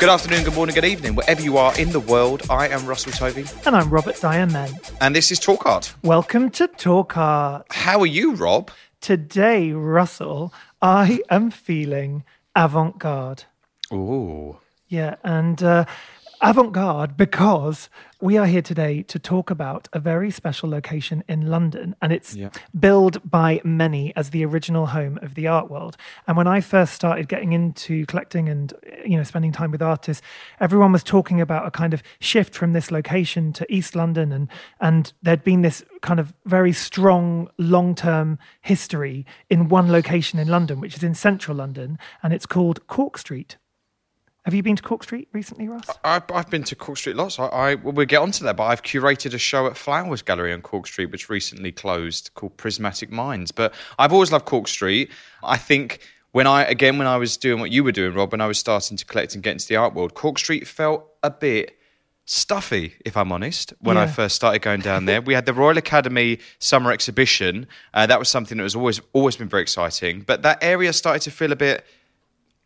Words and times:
Good 0.00 0.08
afternoon, 0.08 0.44
good 0.44 0.54
morning, 0.54 0.74
good 0.74 0.84
evening, 0.84 1.14
wherever 1.16 1.40
you 1.42 1.56
are 1.58 1.76
in 1.78 1.90
the 1.90 1.98
world. 2.00 2.42
I 2.48 2.68
am 2.68 2.86
Russell 2.86 3.10
Tovey, 3.12 3.44
And 3.66 3.74
I'm 3.74 3.90
Robert 3.90 4.20
Diamond. 4.20 4.78
and 5.00 5.14
this 5.14 5.32
is 5.32 5.40
Talk 5.40 5.66
Art. 5.66 5.92
Welcome 6.02 6.50
to 6.50 6.68
Talk 6.68 7.16
Art. 7.16 7.66
How 7.70 8.00
are 8.00 8.06
you, 8.06 8.34
Rob? 8.34 8.70
Today, 9.00 9.72
Russell, 9.72 10.52
I 10.80 11.20
am 11.30 11.50
feeling 11.50 12.22
avant 12.54 12.98
garde. 12.98 13.44
Ooh. 13.92 14.58
Yeah, 14.88 15.16
and 15.24 15.62
uh, 15.62 15.84
avant 16.40 16.72
garde 16.72 17.16
because 17.16 17.88
we 18.20 18.36
are 18.36 18.46
here 18.46 18.62
today 18.62 19.02
to 19.02 19.18
talk 19.18 19.50
about 19.50 19.88
a 19.92 19.98
very 19.98 20.30
special 20.30 20.68
location 20.68 21.22
in 21.28 21.46
London, 21.48 21.94
and 22.02 22.12
it's 22.12 22.34
Yeah. 22.34 22.50
billed 22.78 23.28
by 23.28 23.60
many 23.64 24.14
as 24.16 24.30
the 24.30 24.44
original 24.44 24.86
home 24.86 25.18
of 25.22 25.34
the 25.34 25.46
art 25.46 25.70
world. 25.70 25.96
And 26.26 26.36
when 26.36 26.46
I 26.46 26.60
first 26.60 26.94
started 26.94 27.28
getting 27.28 27.52
into 27.52 28.06
collecting 28.06 28.48
and 28.48 28.72
you 29.04 29.16
know 29.16 29.22
spending 29.22 29.52
time 29.52 29.70
with 29.70 29.82
artists, 29.82 30.22
everyone 30.60 30.92
was 30.92 31.04
talking 31.04 31.40
about 31.40 31.66
a 31.66 31.70
kind 31.70 31.94
of 31.94 32.02
shift 32.20 32.54
from 32.54 32.72
this 32.72 32.90
location 32.90 33.52
to 33.54 33.72
East 33.72 33.94
London, 33.94 34.32
and 34.32 34.48
and 34.80 35.12
there'd 35.22 35.44
been 35.44 35.62
this 35.62 35.84
kind 36.02 36.20
of 36.20 36.34
very 36.44 36.72
strong 36.72 37.48
long-term 37.58 38.38
history 38.60 39.26
in 39.50 39.68
one 39.68 39.90
location 39.90 40.38
in 40.38 40.48
London, 40.48 40.80
which 40.80 40.96
is 40.96 41.02
in 41.02 41.14
central 41.14 41.56
London, 41.56 41.98
and 42.22 42.32
it's 42.32 42.46
called 42.46 42.86
Cork 42.86 43.18
Street. 43.18 43.56
Have 44.48 44.54
you 44.54 44.62
been 44.62 44.76
to 44.76 44.82
Cork 44.82 45.02
Street 45.02 45.28
recently, 45.34 45.68
Ross? 45.68 45.90
I've, 46.02 46.22
I've 46.32 46.48
been 46.48 46.64
to 46.64 46.74
Cork 46.74 46.96
Street 46.96 47.16
lots. 47.16 47.38
I, 47.38 47.48
I 47.48 47.74
well, 47.74 47.92
we'll 47.92 48.06
get 48.06 48.22
onto 48.22 48.44
that, 48.44 48.56
but 48.56 48.64
I've 48.64 48.80
curated 48.80 49.34
a 49.34 49.38
show 49.38 49.66
at 49.66 49.76
Flowers 49.76 50.22
Gallery 50.22 50.54
on 50.54 50.62
Cork 50.62 50.86
Street, 50.86 51.10
which 51.10 51.28
recently 51.28 51.70
closed, 51.70 52.30
called 52.32 52.56
Prismatic 52.56 53.12
Minds. 53.12 53.52
But 53.52 53.74
I've 53.98 54.10
always 54.10 54.32
loved 54.32 54.46
Cork 54.46 54.66
Street. 54.66 55.10
I 55.44 55.58
think 55.58 56.00
when 56.32 56.46
I 56.46 56.64
again 56.64 56.96
when 56.96 57.06
I 57.06 57.18
was 57.18 57.36
doing 57.36 57.60
what 57.60 57.70
you 57.70 57.84
were 57.84 57.92
doing, 57.92 58.14
Rob, 58.14 58.32
when 58.32 58.40
I 58.40 58.46
was 58.46 58.58
starting 58.58 58.96
to 58.96 59.04
collect 59.04 59.34
and 59.34 59.44
get 59.44 59.52
into 59.52 59.68
the 59.68 59.76
art 59.76 59.92
world, 59.92 60.14
Cork 60.14 60.38
Street 60.38 60.66
felt 60.66 61.04
a 61.22 61.30
bit 61.30 61.76
stuffy, 62.24 62.94
if 63.04 63.18
I'm 63.18 63.32
honest, 63.32 63.74
when 63.80 63.98
I 63.98 64.06
first 64.06 64.34
started 64.34 64.62
going 64.62 64.80
down 64.80 65.04
there. 65.04 65.20
we 65.20 65.34
had 65.34 65.44
the 65.44 65.52
Royal 65.52 65.76
Academy 65.76 66.38
summer 66.58 66.90
exhibition. 66.90 67.66
Uh, 67.92 68.06
that 68.06 68.18
was 68.18 68.30
something 68.30 68.56
that 68.56 68.64
was 68.64 68.74
always 68.74 68.98
always 69.12 69.36
been 69.36 69.50
very 69.50 69.60
exciting. 69.60 70.22
But 70.22 70.40
that 70.40 70.64
area 70.64 70.94
started 70.94 71.20
to 71.24 71.30
feel 71.30 71.52
a 71.52 71.56
bit 71.56 71.84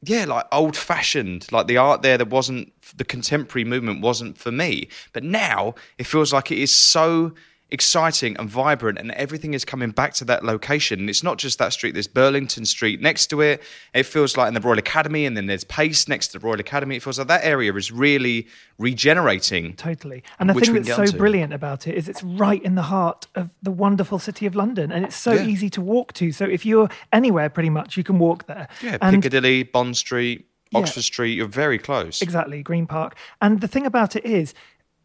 yeah, 0.03 0.25
like 0.25 0.47
old 0.51 0.77
fashioned, 0.77 1.51
like 1.53 1.69
the 1.69 1.77
art 1.77 2.03
there 2.03 2.19
that 2.19 2.29
wasn't 2.29 2.73
the 2.97 3.05
contemporary 3.05 3.65
movement 3.65 4.01
wasn't 4.01 4.37
for 4.37 4.51
me. 4.51 4.89
But 5.13 5.23
now 5.23 5.75
it 5.97 6.05
feels 6.05 6.33
like 6.33 6.51
it 6.51 6.59
is 6.59 6.75
so 6.75 7.33
exciting 7.73 8.37
and 8.39 8.49
vibrant, 8.49 8.99
and 8.99 9.11
everything 9.13 9.55
is 9.55 9.65
coming 9.65 9.91
back 9.91 10.15
to 10.15 10.25
that 10.27 10.45
location. 10.45 11.01
And 11.01 11.11
it's 11.11 11.23
not 11.23 11.39
just 11.39 11.59
that 11.59 11.73
street, 11.73 11.93
there's 11.95 12.07
Burlington 12.07 12.65
Street 12.67 13.01
next 13.01 13.27
to 13.29 13.41
it. 13.41 13.63
It 13.95 14.05
feels 14.05 14.37
like 14.37 14.49
in 14.49 14.55
the 14.55 14.61
Royal 14.61 14.79
Academy, 14.79 15.27
and 15.27 15.37
then 15.37 15.47
there's 15.47 15.65
Pace 15.65 16.07
next 16.07 16.29
to 16.29 16.39
the 16.39 16.47
Royal 16.47 16.61
Academy. 16.61 16.97
It 16.97 17.03
feels 17.03 17.19
like 17.19 17.29
that 17.29 17.45
area 17.45 17.73
is 17.75 17.91
really 17.91 18.47
regenerating. 18.79 19.75
Totally. 19.75 20.23
And 20.39 20.51
the 20.51 20.55
thing 20.55 20.75
that's 20.75 20.89
so 20.89 21.03
onto. 21.03 21.17
brilliant 21.17 21.53
about 21.53 21.87
it 21.87 21.95
is 21.95 22.09
it's 22.09 22.23
right 22.23 22.63
in 22.63 22.75
the 22.75 22.83
heart 22.83 23.27
of 23.35 23.51
the 23.63 23.71
wonderful 23.71 24.19
city 24.19 24.45
of 24.47 24.55
London 24.55 24.93
and 24.93 25.05
it's 25.05 25.17
so 25.17 25.33
Yeah. 25.33 25.47
easy 25.47 25.71
to 25.71 25.81
walk 25.81 26.13
to. 26.15 26.31
So 26.33 26.45
if 26.45 26.67
you're 26.67 26.89
anywhere 27.13 27.49
pretty 27.49 27.71
much, 27.71 27.97
you 27.97 28.05
can 28.05 28.19
walk 28.19 28.47
there. 28.47 28.69
Yeah, 28.83 28.99
and 29.01 29.17
Piccadilly, 29.23 29.63
Bond 29.63 29.97
Street, 29.97 30.47
Yeah. 30.71 30.81
Oxford 30.81 31.03
Street, 31.05 31.37
you're 31.37 31.47
very 31.47 31.79
close. 31.79 32.21
exactly, 32.23 32.63
Green 32.63 32.87
Park. 32.87 33.17
And 33.41 33.61
the 33.61 33.69
thing 33.69 33.87
about 33.87 34.15
it 34.17 34.25
is 34.25 34.55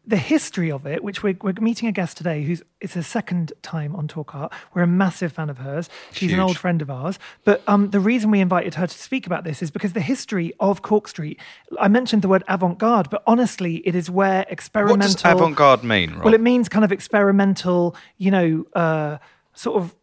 the 0.08 0.16
history 0.16 0.72
of 0.72 0.86
it, 0.86 1.04
which 1.04 1.22
we're, 1.22 1.36
we're 1.42 1.52
meeting 1.60 1.86
a 1.86 1.92
guest 1.92 2.16
today 2.16 2.42
who's 2.42 2.62
it's 2.80 2.96
a 2.96 3.02
second 3.02 3.52
time 3.60 3.94
on 3.94 4.08
Talk 4.08 4.34
Art. 4.34 4.52
We're 4.72 4.82
a 4.82 4.86
massive 4.86 5.32
fan 5.32 5.50
of 5.50 5.58
hers. 5.58 5.90
She's 6.12 6.32
an 6.32 6.40
old 6.40 6.56
friend 6.56 6.80
of 6.80 6.90
ours. 6.90 7.18
But 7.44 7.62
um, 7.66 7.90
the 7.90 8.00
reason 8.00 8.30
we 8.30 8.40
invited 8.40 8.74
her 8.76 8.86
to 8.86 8.98
speak 8.98 9.26
about 9.26 9.44
this 9.44 9.62
is 9.62 9.70
because 9.70 9.92
the 9.92 10.00
history 10.00 10.54
of 10.60 10.80
Cork 10.80 11.08
Street, 11.08 11.38
I 11.78 11.88
mentioned 11.88 12.22
the 12.22 12.28
word 12.28 12.42
avant 12.48 12.78
garde, 12.78 13.10
but 13.10 13.22
honestly, 13.26 13.76
it 13.86 13.94
is 13.94 14.10
where 14.10 14.46
experimental. 14.48 15.08
What 15.08 15.22
does 15.22 15.24
avant 15.24 15.56
garde 15.56 15.84
mean, 15.84 16.14
Rob? 16.14 16.24
Well, 16.24 16.34
it 16.34 16.40
means 16.40 16.68
kind 16.70 16.84
of 16.84 16.92
experimental, 16.92 17.94
you 18.16 18.30
know, 18.30 18.64
uh, 18.74 19.18
sort 19.54 19.82
of 19.82 19.94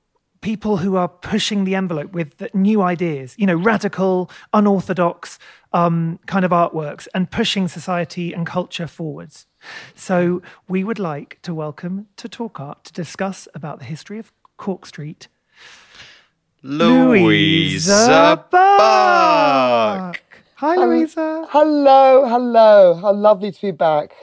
people 0.46 0.78
who 0.78 0.96
are 0.96 1.08
pushing 1.08 1.64
the 1.64 1.74
envelope 1.74 2.12
with 2.14 2.38
the 2.38 2.48
new 2.54 2.80
ideas, 2.80 3.34
you 3.36 3.48
know, 3.48 3.56
radical, 3.56 4.30
unorthodox 4.54 5.40
um, 5.74 6.20
kind 6.28 6.46
of 6.46 6.52
artworks 6.52 7.08
and 7.16 7.32
pushing 7.32 7.68
society 7.68 8.32
and 8.32 8.46
culture 8.46 8.86
forwards. 8.86 9.48
So 9.96 10.44
we 10.68 10.84
would 10.84 11.00
like 11.00 11.40
to 11.42 11.52
welcome 11.56 12.06
to 12.18 12.30
Talk 12.30 12.60
Art 12.60 12.84
to 12.84 12.94
discuss 12.94 13.48
about 13.56 13.80
the 13.80 13.86
history 13.86 14.20
of 14.20 14.32
Cork 14.58 14.86
Street. 14.86 15.30
Louisa 16.62 18.46
Buck. 18.52 20.22
Hi, 20.58 20.76
Louisa. 20.76 21.48
Hello, 21.50 22.28
hello. 22.28 22.94
How 22.94 23.12
lovely 23.14 23.52
to 23.52 23.62
be 23.62 23.72
back. 23.72 24.14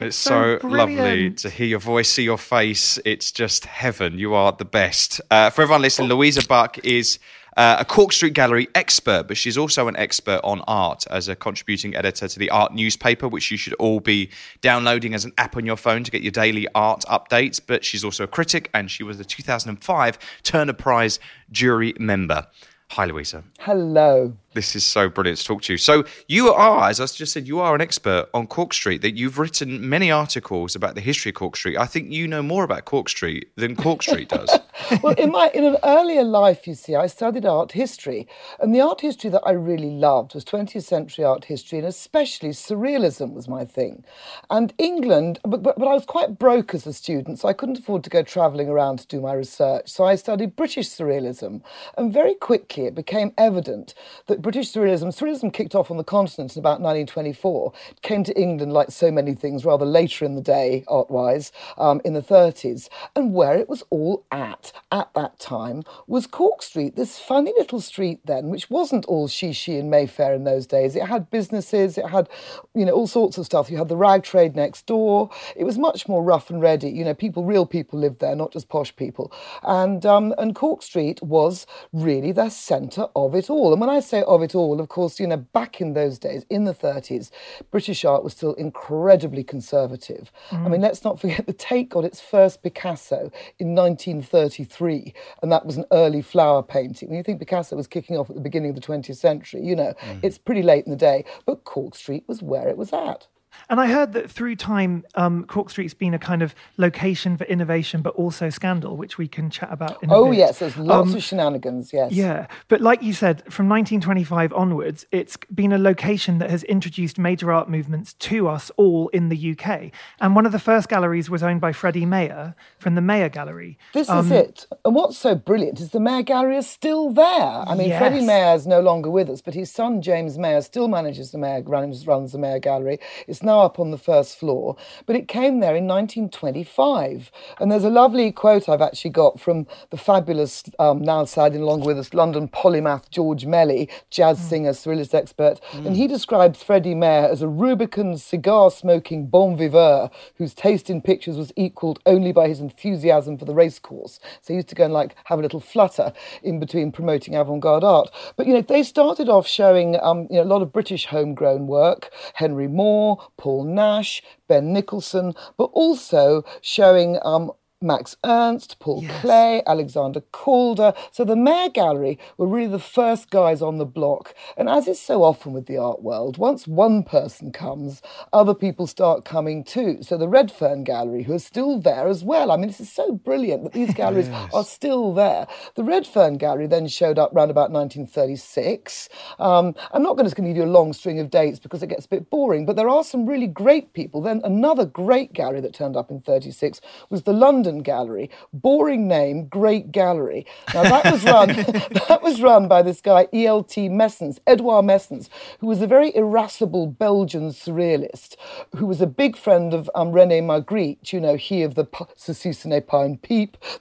It's 0.00 0.16
so 0.16 0.58
so, 0.60 0.68
lovely 0.68 1.30
to 1.32 1.50
hear 1.50 1.66
your 1.66 1.80
voice, 1.80 2.08
see 2.08 2.22
your 2.22 2.38
face. 2.38 3.00
It's 3.04 3.32
just 3.32 3.64
heaven. 3.64 4.16
You 4.16 4.32
are 4.32 4.52
the 4.52 4.64
best. 4.64 5.20
Uh, 5.28 5.50
for 5.50 5.62
everyone 5.62 5.82
listening, 5.82 6.08
Louisa 6.08 6.46
Buck 6.46 6.78
is 6.84 7.18
uh, 7.56 7.78
a 7.80 7.84
Cork 7.84 8.12
Street 8.12 8.32
Gallery 8.32 8.68
expert, 8.76 9.26
but 9.26 9.36
she's 9.36 9.58
also 9.58 9.88
an 9.88 9.96
expert 9.96 10.40
on 10.44 10.62
art 10.68 11.04
as 11.10 11.26
a 11.26 11.34
contributing 11.34 11.96
editor 11.96 12.28
to 12.28 12.38
the 12.38 12.48
art 12.50 12.72
newspaper, 12.72 13.26
which 13.26 13.50
you 13.50 13.56
should 13.56 13.74
all 13.74 13.98
be 13.98 14.30
downloading 14.60 15.14
as 15.14 15.24
an 15.24 15.32
app 15.36 15.56
on 15.56 15.66
your 15.66 15.76
phone 15.76 16.04
to 16.04 16.12
get 16.12 16.22
your 16.22 16.30
daily 16.30 16.68
art 16.76 17.04
updates. 17.10 17.60
But 17.64 17.84
she's 17.84 18.04
also 18.04 18.22
a 18.22 18.28
critic, 18.28 18.70
and 18.72 18.88
she 18.88 19.02
was 19.02 19.18
the 19.18 19.24
2005 19.24 20.18
Turner 20.44 20.74
Prize 20.74 21.18
jury 21.50 21.94
member. 21.98 22.46
Hi, 22.92 23.04
Louisa. 23.04 23.42
Hello. 23.58 24.32
This 24.54 24.74
is 24.74 24.84
so 24.84 25.10
brilliant 25.10 25.38
to 25.40 25.44
talk 25.44 25.62
to 25.62 25.74
you. 25.74 25.76
So 25.76 26.04
you 26.26 26.48
are, 26.48 26.88
as 26.88 27.00
I 27.00 27.06
just 27.06 27.32
said, 27.32 27.46
you 27.46 27.60
are 27.60 27.74
an 27.74 27.82
expert 27.82 28.28
on 28.32 28.46
Cork 28.46 28.72
Street. 28.72 29.02
That 29.02 29.14
you've 29.14 29.38
written 29.38 29.86
many 29.88 30.10
articles 30.10 30.74
about 30.74 30.94
the 30.94 31.02
history 31.02 31.30
of 31.30 31.34
Cork 31.34 31.54
Street. 31.54 31.76
I 31.76 31.84
think 31.84 32.10
you 32.10 32.26
know 32.26 32.42
more 32.42 32.64
about 32.64 32.86
Cork 32.86 33.10
Street 33.10 33.50
than 33.56 33.76
Cork 33.76 34.02
Street 34.02 34.28
does. 34.28 34.50
Well, 35.02 35.14
in 35.14 35.32
my 35.32 35.50
in 35.52 35.64
an 35.64 35.76
earlier 35.82 36.22
life, 36.22 36.66
you 36.66 36.74
see, 36.74 36.94
I 36.94 37.08
studied 37.08 37.44
art 37.44 37.72
history, 37.72 38.28
and 38.60 38.72
the 38.72 38.80
art 38.80 39.00
history 39.00 39.28
that 39.30 39.42
I 39.44 39.50
really 39.50 39.90
loved 39.90 40.34
was 40.34 40.44
20th 40.44 40.84
century 40.84 41.24
art 41.24 41.44
history, 41.44 41.78
and 41.78 41.86
especially 41.86 42.50
surrealism 42.50 43.34
was 43.34 43.48
my 43.48 43.64
thing. 43.64 44.04
And 44.50 44.72
England, 44.78 45.40
but, 45.42 45.62
but, 45.62 45.78
but 45.78 45.88
I 45.88 45.94
was 45.94 46.06
quite 46.06 46.38
broke 46.38 46.74
as 46.74 46.86
a 46.86 46.92
student, 46.92 47.40
so 47.40 47.48
I 47.48 47.52
couldn't 47.52 47.78
afford 47.78 48.04
to 48.04 48.10
go 48.10 48.22
travelling 48.22 48.68
around 48.68 49.00
to 49.00 49.06
do 49.08 49.20
my 49.20 49.32
research. 49.32 49.88
So 49.88 50.04
I 50.04 50.14
studied 50.14 50.56
British 50.56 50.88
surrealism, 50.88 51.60
and 51.98 52.12
very 52.12 52.34
quickly 52.34 52.86
it 52.86 52.94
became 52.94 53.34
evident 53.36 53.94
that 54.26 54.37
British 54.38 54.70
surrealism, 54.72 55.08
surrealism 55.08 55.52
kicked 55.52 55.74
off 55.74 55.90
on 55.90 55.96
the 55.96 56.04
continent 56.04 56.54
in 56.54 56.60
about 56.60 56.80
1924. 56.80 57.72
It 57.90 58.02
came 58.02 58.22
to 58.24 58.40
England 58.40 58.72
like 58.72 58.90
so 58.90 59.10
many 59.10 59.34
things 59.34 59.64
rather 59.64 59.84
later 59.84 60.24
in 60.24 60.36
the 60.36 60.40
day, 60.40 60.84
art-wise, 60.86 61.50
um, 61.76 62.00
in 62.04 62.12
the 62.12 62.22
30s, 62.22 62.88
and 63.16 63.34
where 63.34 63.56
it 63.56 63.68
was 63.68 63.82
all 63.90 64.24
at 64.30 64.72
at 64.92 65.12
that 65.14 65.38
time 65.40 65.82
was 66.06 66.26
Cork 66.26 66.62
Street, 66.62 66.94
this 66.94 67.18
funny 67.18 67.52
little 67.58 67.80
street 67.80 68.20
then, 68.24 68.48
which 68.48 68.70
wasn't 68.70 69.04
all 69.06 69.28
shishi 69.28 69.78
and 69.78 69.90
Mayfair 69.90 70.34
in 70.34 70.44
those 70.44 70.66
days. 70.66 70.94
It 70.94 71.06
had 71.06 71.30
businesses, 71.30 71.98
it 71.98 72.08
had, 72.08 72.28
you 72.74 72.84
know, 72.84 72.92
all 72.92 73.06
sorts 73.06 73.38
of 73.38 73.46
stuff. 73.46 73.70
You 73.70 73.78
had 73.78 73.88
the 73.88 73.96
rag 73.96 74.22
trade 74.22 74.54
next 74.54 74.86
door. 74.86 75.30
It 75.56 75.64
was 75.64 75.78
much 75.78 76.06
more 76.08 76.22
rough 76.22 76.50
and 76.50 76.62
ready. 76.62 76.90
You 76.90 77.04
know, 77.04 77.14
people, 77.14 77.44
real 77.44 77.66
people 77.66 77.98
lived 77.98 78.20
there, 78.20 78.36
not 78.36 78.52
just 78.52 78.68
posh 78.68 78.94
people. 78.94 79.32
And 79.62 80.04
um, 80.06 80.34
and 80.38 80.54
Cork 80.54 80.82
Street 80.82 81.22
was 81.22 81.66
really 81.92 82.32
the 82.32 82.48
centre 82.50 83.08
of 83.16 83.34
it 83.34 83.50
all. 83.50 83.72
And 83.72 83.80
when 83.80 83.90
I 83.90 84.00
say 84.00 84.22
of 84.28 84.42
it 84.42 84.54
all, 84.54 84.80
of 84.80 84.88
course, 84.88 85.18
you 85.18 85.26
know, 85.26 85.36
back 85.36 85.80
in 85.80 85.94
those 85.94 86.18
days, 86.18 86.44
in 86.50 86.64
the 86.64 86.74
30s, 86.74 87.30
British 87.70 88.04
art 88.04 88.24
was 88.24 88.32
still 88.32 88.54
incredibly 88.54 89.42
conservative. 89.42 90.30
I 90.50 90.68
mean, 90.68 90.80
mm. 90.80 90.82
let's 90.82 91.04
not 91.04 91.20
forget 91.20 91.46
the 91.46 91.52
Tate 91.52 91.88
got 91.88 92.04
its 92.04 92.20
first 92.20 92.62
Picasso 92.62 93.30
in 93.58 93.74
1933, 93.74 95.14
and 95.42 95.50
that 95.52 95.66
was 95.66 95.76
an 95.76 95.84
early 95.92 96.22
flower 96.22 96.62
painting. 96.62 97.08
When 97.08 97.18
you 97.18 97.24
think 97.24 97.40
Picasso 97.40 97.76
was 97.76 97.86
kicking 97.86 98.16
off 98.16 98.30
at 98.30 98.36
the 98.36 98.42
beginning 98.42 98.70
of 98.70 98.76
the 98.76 98.82
20th 98.82 99.16
century, 99.16 99.62
you 99.62 99.76
know, 99.76 99.94
mm. 100.00 100.20
it's 100.22 100.38
pretty 100.38 100.62
late 100.62 100.84
in 100.84 100.90
the 100.90 100.96
day, 100.96 101.24
but 101.46 101.64
Cork 101.64 101.94
Street 101.94 102.24
was 102.26 102.42
where 102.42 102.68
it 102.68 102.76
was 102.76 102.92
at. 102.92 103.26
And 103.70 103.80
I 103.80 103.86
heard 103.88 104.12
that 104.14 104.30
through 104.30 104.56
time, 104.56 105.04
um, 105.14 105.44
Cork 105.44 105.70
Street's 105.70 105.94
been 105.94 106.14
a 106.14 106.18
kind 106.18 106.42
of 106.42 106.54
location 106.76 107.36
for 107.36 107.44
innovation, 107.44 108.02
but 108.02 108.14
also 108.14 108.48
scandal, 108.50 108.96
which 108.96 109.18
we 109.18 109.28
can 109.28 109.50
chat 109.50 109.68
about 109.72 110.02
in 110.02 110.10
a 110.10 110.14
Oh, 110.14 110.30
bit. 110.30 110.38
yes, 110.38 110.58
there's 110.60 110.76
lots 110.76 111.10
Um, 111.10 111.16
of 111.16 111.22
shenanigans, 111.22 111.92
yes. 111.92 112.12
Yeah, 112.12 112.46
but 112.68 112.80
like 112.80 113.02
you 113.02 113.12
said, 113.12 113.42
from 113.52 113.68
1925 113.68 114.52
onwards, 114.52 115.06
it's 115.12 115.36
been 115.54 115.72
a 115.72 115.78
location 115.78 116.38
that 116.38 116.50
has 116.50 116.62
introduced 116.64 117.18
major 117.18 117.52
art 117.52 117.68
movements 117.68 118.14
to 118.14 118.48
us 118.48 118.70
all 118.76 119.08
in 119.08 119.28
the 119.28 119.36
UK. 119.36 119.90
And 120.20 120.34
one 120.34 120.46
of 120.46 120.52
the 120.52 120.58
first 120.58 120.88
galleries 120.88 121.28
was 121.28 121.42
owned 121.42 121.60
by 121.60 121.72
Freddie 121.72 122.06
Mayor 122.06 122.54
from 122.78 122.94
the 122.94 123.00
Mayor 123.02 123.28
Gallery. 123.28 123.78
This 123.92 124.08
Um, 124.08 124.26
is 124.26 124.32
it. 124.32 124.66
And 124.84 124.94
what's 124.94 125.18
so 125.18 125.34
brilliant 125.34 125.80
is 125.80 125.90
the 125.90 126.00
Mayor 126.00 126.22
Gallery 126.22 126.56
is 126.56 126.66
still 126.68 127.10
there. 127.10 127.64
I 127.66 127.74
mean, 127.74 127.88
Yes. 127.88 127.98
Freddie 127.98 128.24
Mayor 128.24 128.54
is 128.54 128.66
no 128.66 128.80
longer 128.80 129.10
with 129.10 129.28
us, 129.28 129.40
but 129.42 129.54
his 129.54 129.70
son 129.70 130.00
James 130.00 130.38
Mayor 130.38 130.62
still 130.62 130.88
manages 130.88 131.32
the 131.32 131.38
Mayor 131.38 131.62
runs, 131.62 132.06
runs 132.06 132.32
the 132.32 132.38
Mayor 132.38 132.58
Gallery. 132.58 132.98
His 133.26 133.37
It's 133.38 133.44
now 133.44 133.60
up 133.60 133.78
on 133.78 133.92
the 133.92 133.98
first 133.98 134.36
floor, 134.36 134.74
but 135.06 135.14
it 135.14 135.28
came 135.28 135.60
there 135.60 135.76
in 135.76 135.86
1925. 135.86 137.30
And 137.60 137.70
there's 137.70 137.84
a 137.84 137.88
lovely 137.88 138.32
quote 138.32 138.68
I've 138.68 138.82
actually 138.82 139.12
got 139.12 139.38
from 139.38 139.68
the 139.90 139.96
fabulous, 139.96 140.64
um, 140.80 141.02
now 141.02 141.24
siding 141.24 141.62
along 141.62 141.82
with 141.82 142.00
us, 142.00 142.12
London 142.12 142.48
polymath 142.48 143.08
George 143.10 143.46
Melly, 143.46 143.88
jazz 144.10 144.40
mm. 144.40 144.48
singer, 144.48 144.70
surrealist 144.72 145.14
expert. 145.14 145.60
Mm. 145.70 145.86
And 145.86 145.96
he 145.96 146.08
describes 146.08 146.64
Freddie 146.64 146.96
Mayor 146.96 147.28
as 147.28 147.40
a 147.40 147.46
Rubicon 147.46 148.16
cigar 148.18 148.72
smoking 148.72 149.28
bon 149.28 149.56
viveur 149.56 150.10
whose 150.34 150.52
taste 150.52 150.90
in 150.90 151.00
pictures 151.00 151.36
was 151.36 151.52
equalled 151.54 152.00
only 152.06 152.32
by 152.32 152.48
his 152.48 152.58
enthusiasm 152.58 153.38
for 153.38 153.44
the 153.44 153.54
racecourse. 153.54 154.18
So 154.42 154.52
he 154.52 154.54
used 154.56 154.68
to 154.70 154.74
go 154.74 154.86
and 154.86 154.92
like 154.92 155.14
have 155.26 155.38
a 155.38 155.42
little 155.42 155.60
flutter 155.60 156.12
in 156.42 156.58
between 156.58 156.90
promoting 156.90 157.36
avant 157.36 157.60
garde 157.60 157.84
art. 157.84 158.10
But, 158.36 158.48
you 158.48 158.54
know, 158.54 158.62
they 158.62 158.82
started 158.82 159.28
off 159.28 159.46
showing 159.46 159.96
um, 160.02 160.26
you 160.28 160.38
know, 160.38 160.42
a 160.42 160.50
lot 160.52 160.60
of 160.60 160.72
British 160.72 161.06
homegrown 161.06 161.68
work 161.68 162.10
Henry 162.34 162.66
Moore, 162.66 163.18
Paul 163.38 163.64
Nash, 163.64 164.22
Ben 164.48 164.72
Nicholson, 164.72 165.34
but 165.56 165.70
also 165.72 166.44
showing 166.60 167.18
um, 167.22 167.52
Max 167.80 168.16
Ernst, 168.24 168.80
Paul 168.80 169.04
yes. 169.04 169.22
Klee, 169.22 169.62
Alexander 169.64 170.20
Calder. 170.32 170.92
So 171.12 171.24
the 171.24 171.36
Mayor 171.36 171.68
Gallery 171.68 172.18
were 172.36 172.48
really 172.48 172.66
the 172.66 172.80
first 172.80 173.30
guys 173.30 173.62
on 173.62 173.78
the 173.78 173.86
block. 173.86 174.34
And 174.56 174.68
as 174.68 174.88
is 174.88 175.00
so 175.00 175.22
often 175.22 175.52
with 175.52 175.66
the 175.66 175.78
art 175.78 176.02
world, 176.02 176.38
once 176.38 176.66
one 176.66 177.04
person 177.04 177.52
comes, 177.52 178.02
other 178.32 178.54
people 178.54 178.88
start 178.88 179.24
coming 179.24 179.62
too. 179.62 179.98
So 180.02 180.18
the 180.18 180.26
Redfern 180.26 180.82
Gallery, 180.82 181.22
who 181.22 181.34
are 181.34 181.38
still 181.38 181.78
there 181.78 182.08
as 182.08 182.24
well. 182.24 182.50
I 182.50 182.56
mean, 182.56 182.66
this 182.66 182.80
is 182.80 182.90
so 182.90 183.12
brilliant 183.12 183.62
that 183.62 183.74
these 183.74 183.94
galleries 183.94 184.28
yes. 184.28 184.52
are 184.52 184.64
still 184.64 185.14
there. 185.14 185.46
The 185.76 185.84
Redfern 185.84 186.36
Gallery 186.36 186.66
then 186.66 186.88
showed 186.88 187.18
up 187.18 187.32
around 187.32 187.50
about 187.50 187.70
1936. 187.70 189.08
Um, 189.38 189.76
I'm 189.92 190.02
not 190.02 190.16
going 190.16 190.28
to 190.28 190.34
give 190.34 190.56
you 190.56 190.64
a 190.64 190.66
long 190.66 190.92
string 190.92 191.20
of 191.20 191.30
dates 191.30 191.60
because 191.60 191.84
it 191.84 191.88
gets 191.88 192.06
a 192.06 192.08
bit 192.08 192.28
boring, 192.28 192.66
but 192.66 192.74
there 192.74 192.88
are 192.88 193.04
some 193.04 193.24
really 193.24 193.46
great 193.46 193.92
people. 193.92 194.20
Then 194.20 194.40
another 194.42 194.84
great 194.84 195.32
gallery 195.32 195.60
that 195.60 195.74
turned 195.74 195.96
up 195.96 196.10
in 196.10 196.20
36 196.20 196.80
was 197.08 197.22
the 197.22 197.32
London 197.32 197.67
London 197.68 197.82
Gallery. 197.82 198.30
Boring 198.54 199.06
name, 199.08 199.46
great 199.46 199.92
gallery. 199.92 200.46
Now 200.72 200.84
that 200.84 201.12
was 201.12 201.22
run 201.24 201.48
that 202.08 202.20
was 202.22 202.40
run 202.40 202.66
by 202.66 202.80
this 202.80 203.02
guy 203.02 203.28
E.L.T. 203.34 203.90
Mesens, 203.90 204.38
Edouard 204.46 204.86
Mesens, 204.86 205.28
who 205.60 205.66
was 205.66 205.82
a 205.82 205.86
very 205.86 206.14
irascible 206.16 206.86
Belgian 206.86 207.50
surrealist, 207.50 208.36
who 208.74 208.86
was 208.86 209.02
a 209.02 209.06
big 209.06 209.36
friend 209.36 209.74
of 209.74 209.90
um, 209.94 210.12
René 210.12 210.42
Magritte. 210.42 211.12
You 211.12 211.20
know, 211.20 211.36
he 211.36 211.62
of 211.62 211.74
the 211.74 211.84
ce 212.16 212.64
n'est 212.64 212.86
pas 212.86 213.04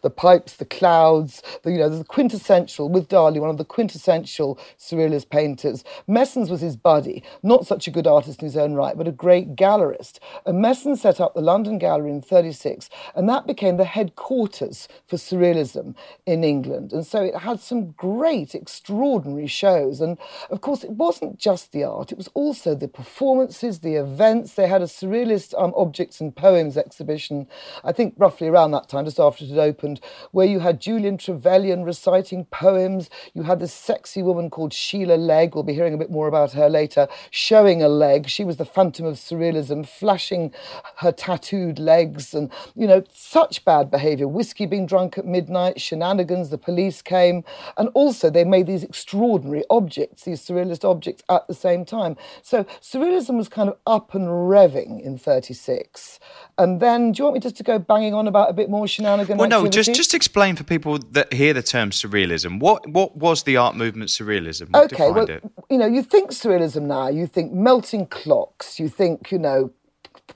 the 0.01 0.09
pipes, 0.09 0.55
the 0.57 0.65
clouds, 0.65 1.41
the 1.63 1.71
you 1.71 1.77
know, 1.77 1.89
the 1.89 2.03
quintessential 2.03 2.89
with 2.89 3.07
Dali, 3.07 3.39
one 3.39 3.49
of 3.49 3.57
the 3.57 3.65
quintessential 3.65 4.59
surrealist 4.77 5.29
painters. 5.29 5.85
Mesens 6.09 6.49
was 6.49 6.59
his 6.59 6.75
buddy, 6.75 7.23
not 7.41 7.65
such 7.65 7.87
a 7.87 7.91
good 7.91 8.07
artist 8.07 8.41
in 8.41 8.47
his 8.47 8.57
own 8.57 8.73
right, 8.73 8.97
but 8.97 9.07
a 9.07 9.11
great 9.13 9.55
gallerist. 9.55 10.19
And 10.45 10.63
Mesens 10.63 10.97
set 10.97 11.21
up 11.21 11.33
the 11.33 11.41
London 11.41 11.77
Gallery 11.77 12.11
in 12.11 12.21
36, 12.21 12.89
and 13.15 13.29
that 13.29 13.47
became 13.47 13.76
the 13.77 13.85
headquarters 13.85 14.87
for 15.07 15.15
surrealism 15.15 15.95
in 16.25 16.43
England. 16.43 16.93
And 16.93 17.05
so 17.05 17.23
it 17.23 17.35
had 17.35 17.59
some 17.59 17.91
great, 17.91 18.53
extraordinary 18.53 19.47
shows. 19.47 20.01
And 20.01 20.17
of 20.49 20.61
course, 20.61 20.83
it 20.83 20.91
wasn't 20.91 21.39
just 21.39 21.71
the 21.71 21.83
art, 21.83 22.11
it 22.11 22.17
was 22.17 22.29
also 22.33 22.75
the 22.75 22.87
performances, 22.87 23.79
the 23.79 23.95
events. 23.95 24.53
They 24.53 24.67
had 24.67 24.81
a 24.81 24.85
surrealist 24.85 25.53
um, 25.61 25.73
objects 25.75 26.19
and 26.19 26.35
poems 26.35 26.77
exhibition, 26.77 27.47
I 27.83 27.91
think 27.91 28.15
roughly 28.17 28.47
around 28.47 28.71
that 28.71 28.89
time, 28.89 29.05
just 29.05 29.19
after 29.19 29.45
it 29.45 29.49
had 29.49 29.59
opened, 29.59 30.01
where 30.31 30.47
you 30.47 30.59
had 30.59 30.81
Julian 30.81 31.17
Trevelyan 31.17 31.83
reciting 31.83 32.45
poems. 32.45 33.09
You 33.33 33.43
had 33.43 33.59
this 33.59 33.73
sexy 33.73 34.23
woman 34.23 34.49
called 34.49 34.73
Sheila 34.73 35.15
Legg, 35.15 35.55
we'll 35.55 35.63
be 35.63 35.73
hearing 35.73 35.93
a 35.93 35.97
bit 35.97 36.11
more 36.11 36.27
about 36.27 36.53
her 36.53 36.69
later, 36.69 37.07
showing 37.29 37.81
a 37.83 37.87
leg. 37.87 38.27
She 38.27 38.43
was 38.43 38.57
the 38.57 38.65
phantom 38.65 39.05
of 39.05 39.15
surrealism, 39.15 39.87
flashing 39.87 40.53
her 40.97 41.11
tattooed 41.11 41.79
legs, 41.79 42.33
and, 42.33 42.51
you 42.75 42.87
know, 42.87 43.03
such 43.13 43.63
bad 43.67 43.91
behavior, 43.91 44.29
whiskey 44.29 44.65
being 44.65 44.85
drunk 44.85 45.17
at 45.17 45.25
midnight, 45.25 45.81
shenanigans, 45.81 46.49
the 46.49 46.57
police 46.57 47.01
came, 47.01 47.43
and 47.77 47.89
also 47.93 48.29
they 48.29 48.45
made 48.45 48.65
these 48.65 48.81
extraordinary 48.81 49.65
objects, 49.69 50.23
these 50.23 50.41
surrealist 50.41 50.89
objects 50.89 51.21
at 51.29 51.45
the 51.49 51.53
same 51.53 51.83
time. 51.83 52.15
So 52.41 52.63
surrealism 52.81 53.35
was 53.35 53.49
kind 53.49 53.67
of 53.67 53.77
up 53.85 54.15
and 54.15 54.27
revving 54.27 55.01
in 55.01 55.17
36. 55.17 56.17
And 56.57 56.79
then, 56.79 57.11
do 57.11 57.17
you 57.19 57.23
want 57.25 57.33
me 57.33 57.39
just 57.41 57.57
to 57.57 57.63
go 57.63 57.77
banging 57.77 58.13
on 58.13 58.25
about 58.25 58.49
a 58.49 58.53
bit 58.53 58.69
more 58.69 58.87
shenanigans? 58.87 59.37
Well, 59.37 59.49
no, 59.49 59.67
just 59.67 59.93
just 59.93 60.13
explain 60.13 60.55
for 60.55 60.63
people 60.63 60.99
that 61.11 61.33
hear 61.33 61.53
the 61.53 61.61
term 61.61 61.89
surrealism. 61.89 62.61
What 62.61 62.87
what 62.87 63.17
was 63.17 63.43
the 63.43 63.57
art 63.57 63.75
movement 63.75 64.09
surrealism? 64.09 64.71
What 64.71 64.93
okay, 64.93 65.11
well, 65.11 65.29
it? 65.29 65.43
you 65.69 65.77
know, 65.77 65.87
you 65.87 66.01
think 66.01 66.31
surrealism 66.31 66.83
now, 66.83 67.09
you 67.09 67.27
think 67.27 67.51
melting 67.51 68.05
clocks, 68.07 68.79
you 68.79 68.87
think, 68.87 69.29
you 69.29 69.39
know, 69.39 69.71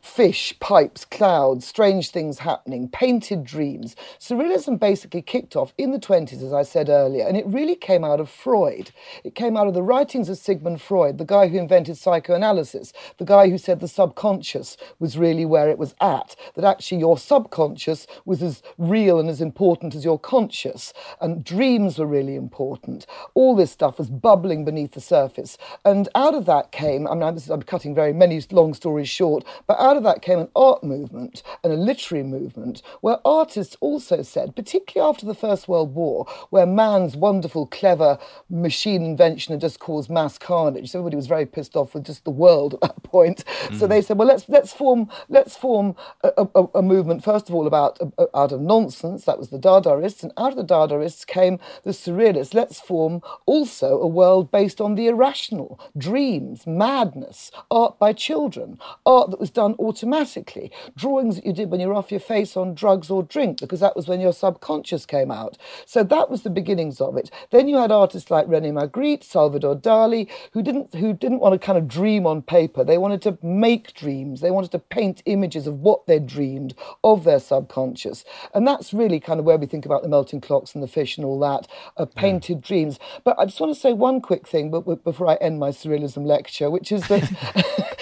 fish, 0.02 0.54
pipes, 0.60 1.06
clouds, 1.06 1.66
strange 1.68 2.10
things 2.10 2.40
happening, 2.40 2.88
painted 2.90 3.44
dreams. 3.44 3.96
Surrealism 4.20 4.80
basically 4.80 5.22
kicked 5.22 5.56
off 5.56 5.74
in 5.78 5.92
the 5.92 6.00
20s, 6.00 6.44
as 6.44 6.54
I 6.54 6.64
said 6.64 6.90
earlier, 6.90 7.26
and 7.28 7.38
it 7.38 7.46
really 7.46 7.76
came 7.76 8.04
out 8.04 8.20
of 8.20 8.30
Freud. 8.30 8.92
It 9.24 9.36
came 9.36 9.58
out 9.58 9.68
of 9.68 9.74
the 9.74 9.84
writings 9.84 10.30
of 10.30 10.38
Sigmund 10.38 10.82
Freud, 10.82 11.18
the 11.18 11.26
guy 11.26 11.48
who 11.48 11.58
invented 11.58 11.98
psychoanalysis, 11.98 12.94
the 13.18 13.26
guy 13.26 13.50
who 13.50 13.58
said 13.58 13.80
the 13.80 13.88
subconscious 13.88 14.78
was 15.00 15.18
really 15.18 15.46
where 15.46 15.70
it 15.70 15.78
was 15.78 15.96
at, 16.02 16.36
that 16.56 16.66
actually 16.66 17.00
your 17.00 17.18
subconscious 17.18 18.08
was 18.26 18.42
as 18.42 18.62
real 18.78 19.20
and 19.20 19.30
as 19.30 19.42
important 19.42 19.96
as 19.96 20.06
your 20.06 20.20
conscious, 20.20 20.94
and 21.20 21.44
dreams 21.44 21.98
were 22.00 22.08
really 22.08 22.36
important. 22.36 23.06
All 23.34 23.56
this 23.56 23.72
stuff 23.72 23.98
was 23.98 24.10
bubbling 24.10 24.66
beneath 24.66 24.92
the 24.92 25.02
surface. 25.02 25.58
And 25.84 26.08
out 26.16 26.34
of 26.34 26.46
that 26.46 26.72
came, 26.72 27.08
I 27.08 27.14
mean, 27.14 27.24
I'm, 27.24 27.38
I'm 27.50 27.62
cutting 27.62 27.96
very 27.96 28.14
many 28.14 28.42
long 28.52 28.74
stories 28.74 29.10
short, 29.10 29.44
but 29.68 29.81
out 29.82 29.98
of 29.98 30.04
that 30.04 30.22
came 30.22 30.40
an 30.40 30.50
art 30.56 30.84
movement 30.84 31.44
and 31.64 31.74
a 31.74 31.76
literary 31.76 32.24
movement 32.24 32.82
where 33.02 33.18
artists 33.26 33.76
also 33.82 34.22
said, 34.22 34.56
particularly 34.56 35.10
after 35.10 35.26
the 35.26 35.36
First 35.36 35.68
World 35.68 35.94
War, 35.96 36.26
where 36.52 36.66
man's 36.66 37.16
wonderful, 37.16 37.66
clever 37.66 38.18
machine 38.50 39.04
invention 39.04 39.54
had 39.54 39.62
just 39.62 39.80
caused 39.80 40.10
mass 40.10 40.38
carnage. 40.38 40.92
So 40.92 41.00
everybody 41.00 41.16
was 41.16 41.28
very 41.28 41.46
pissed 41.46 41.76
off 41.76 41.94
with 41.94 42.06
just 42.06 42.24
the 42.24 42.32
world 42.32 42.74
at 42.82 42.82
that 42.82 43.04
point. 43.04 43.44
Mm. 43.46 43.80
So 43.80 43.88
they 43.88 44.02
said, 44.02 44.18
well, 44.18 44.28
let's 44.28 44.48
let's 44.48 44.74
form 44.74 45.10
let's 45.30 45.58
form 45.58 45.96
a, 46.24 46.48
a, 46.56 46.64
a 46.76 46.82
movement 46.82 47.24
first 47.24 47.50
of 47.50 47.56
all 47.56 47.68
about 47.68 48.00
uh, 48.18 48.26
out 48.36 48.52
of 48.52 48.62
nonsense. 48.62 49.26
That 49.26 49.40
was 49.40 49.50
the 49.50 49.60
Dadaists, 49.60 50.24
and 50.24 50.32
out 50.38 50.52
of 50.52 50.58
the 50.58 50.74
Dadaists 50.74 51.26
came 51.26 51.60
the 51.84 51.92
Surrealists. 51.92 52.54
Let's 52.54 52.80
form 52.80 53.22
also 53.46 54.00
a 54.00 54.08
world 54.08 54.52
based 54.52 54.80
on 54.80 54.96
the 54.96 55.08
irrational, 55.08 55.80
dreams, 55.98 56.68
madness, 56.68 57.52
art 57.70 57.98
by 58.00 58.14
children, 58.14 58.80
art 59.06 59.32
that 59.32 59.40
was 59.40 59.50
done 59.50 59.71
automatically. 59.80 60.72
Drawings 60.96 61.36
that 61.36 61.46
you 61.46 61.54
did 61.54 61.70
when 61.70 61.80
you 61.80 61.88
were 61.88 61.94
off 61.94 62.12
your 62.12 62.20
face 62.20 62.56
on 62.58 62.74
drugs 62.74 63.10
or 63.10 63.24
drink, 63.24 63.60
because 63.60 63.80
that 63.80 63.96
was 63.96 64.08
when 64.08 64.22
your 64.22 64.34
subconscious 64.34 65.06
came 65.06 65.32
out. 65.32 65.58
So 65.86 66.04
that 66.04 66.30
was 66.30 66.44
the 66.44 66.50
beginnings 66.50 67.02
of 67.02 67.18
it. 67.18 67.32
Then 67.52 67.68
you 67.68 67.78
had 67.78 67.92
artists 67.92 68.32
like 68.32 68.48
René 68.48 68.72
Magritte, 68.72 69.24
Salvador 69.24 69.76
Dali, 69.76 70.30
who 70.54 70.62
didn't 70.62 70.94
who 70.96 71.14
didn't 71.14 71.40
want 71.40 71.54
to 71.54 71.60
kind 71.60 71.78
of 71.78 71.88
dream 71.88 72.26
on 72.26 72.42
paper. 72.42 72.84
They 72.84 72.98
wanted 72.98 73.22
to 73.24 73.38
make 73.42 73.94
dreams. 73.94 74.42
They 74.42 74.52
wanted 74.52 74.72
to 74.72 74.80
paint 74.80 75.22
images 75.26 75.68
of 75.68 75.80
what 75.80 76.08
they 76.08 76.20
dreamed 76.20 76.76
of 77.04 77.24
their 77.24 77.40
subconscious. 77.40 78.24
And 78.54 78.68
that's 78.68 78.94
really 78.94 79.20
kind 79.20 79.40
of 79.40 79.46
where 79.46 79.58
we 79.58 79.66
think 79.66 79.86
about 79.86 80.04
the 80.04 80.10
melting 80.10 80.42
clocks 80.42 80.74
and 80.74 80.84
the 80.84 80.88
fish 80.88 81.18
and 81.18 81.26
all 81.26 81.40
that, 81.40 81.68
uh, 81.98 82.06
painted 82.06 82.58
yeah. 82.58 82.68
dreams. 82.68 83.00
But 83.24 83.38
I 83.40 83.46
just 83.46 83.60
want 83.60 83.74
to 83.74 83.80
say 83.80 83.94
one 83.94 84.22
quick 84.22 84.48
thing 84.48 84.72
before 84.72 85.28
I 85.28 85.36
end 85.36 85.60
my 85.60 85.70
surrealism 85.70 86.26
lecture, 86.26 86.70
which 86.70 86.92
is 86.92 87.08
that 87.08 87.22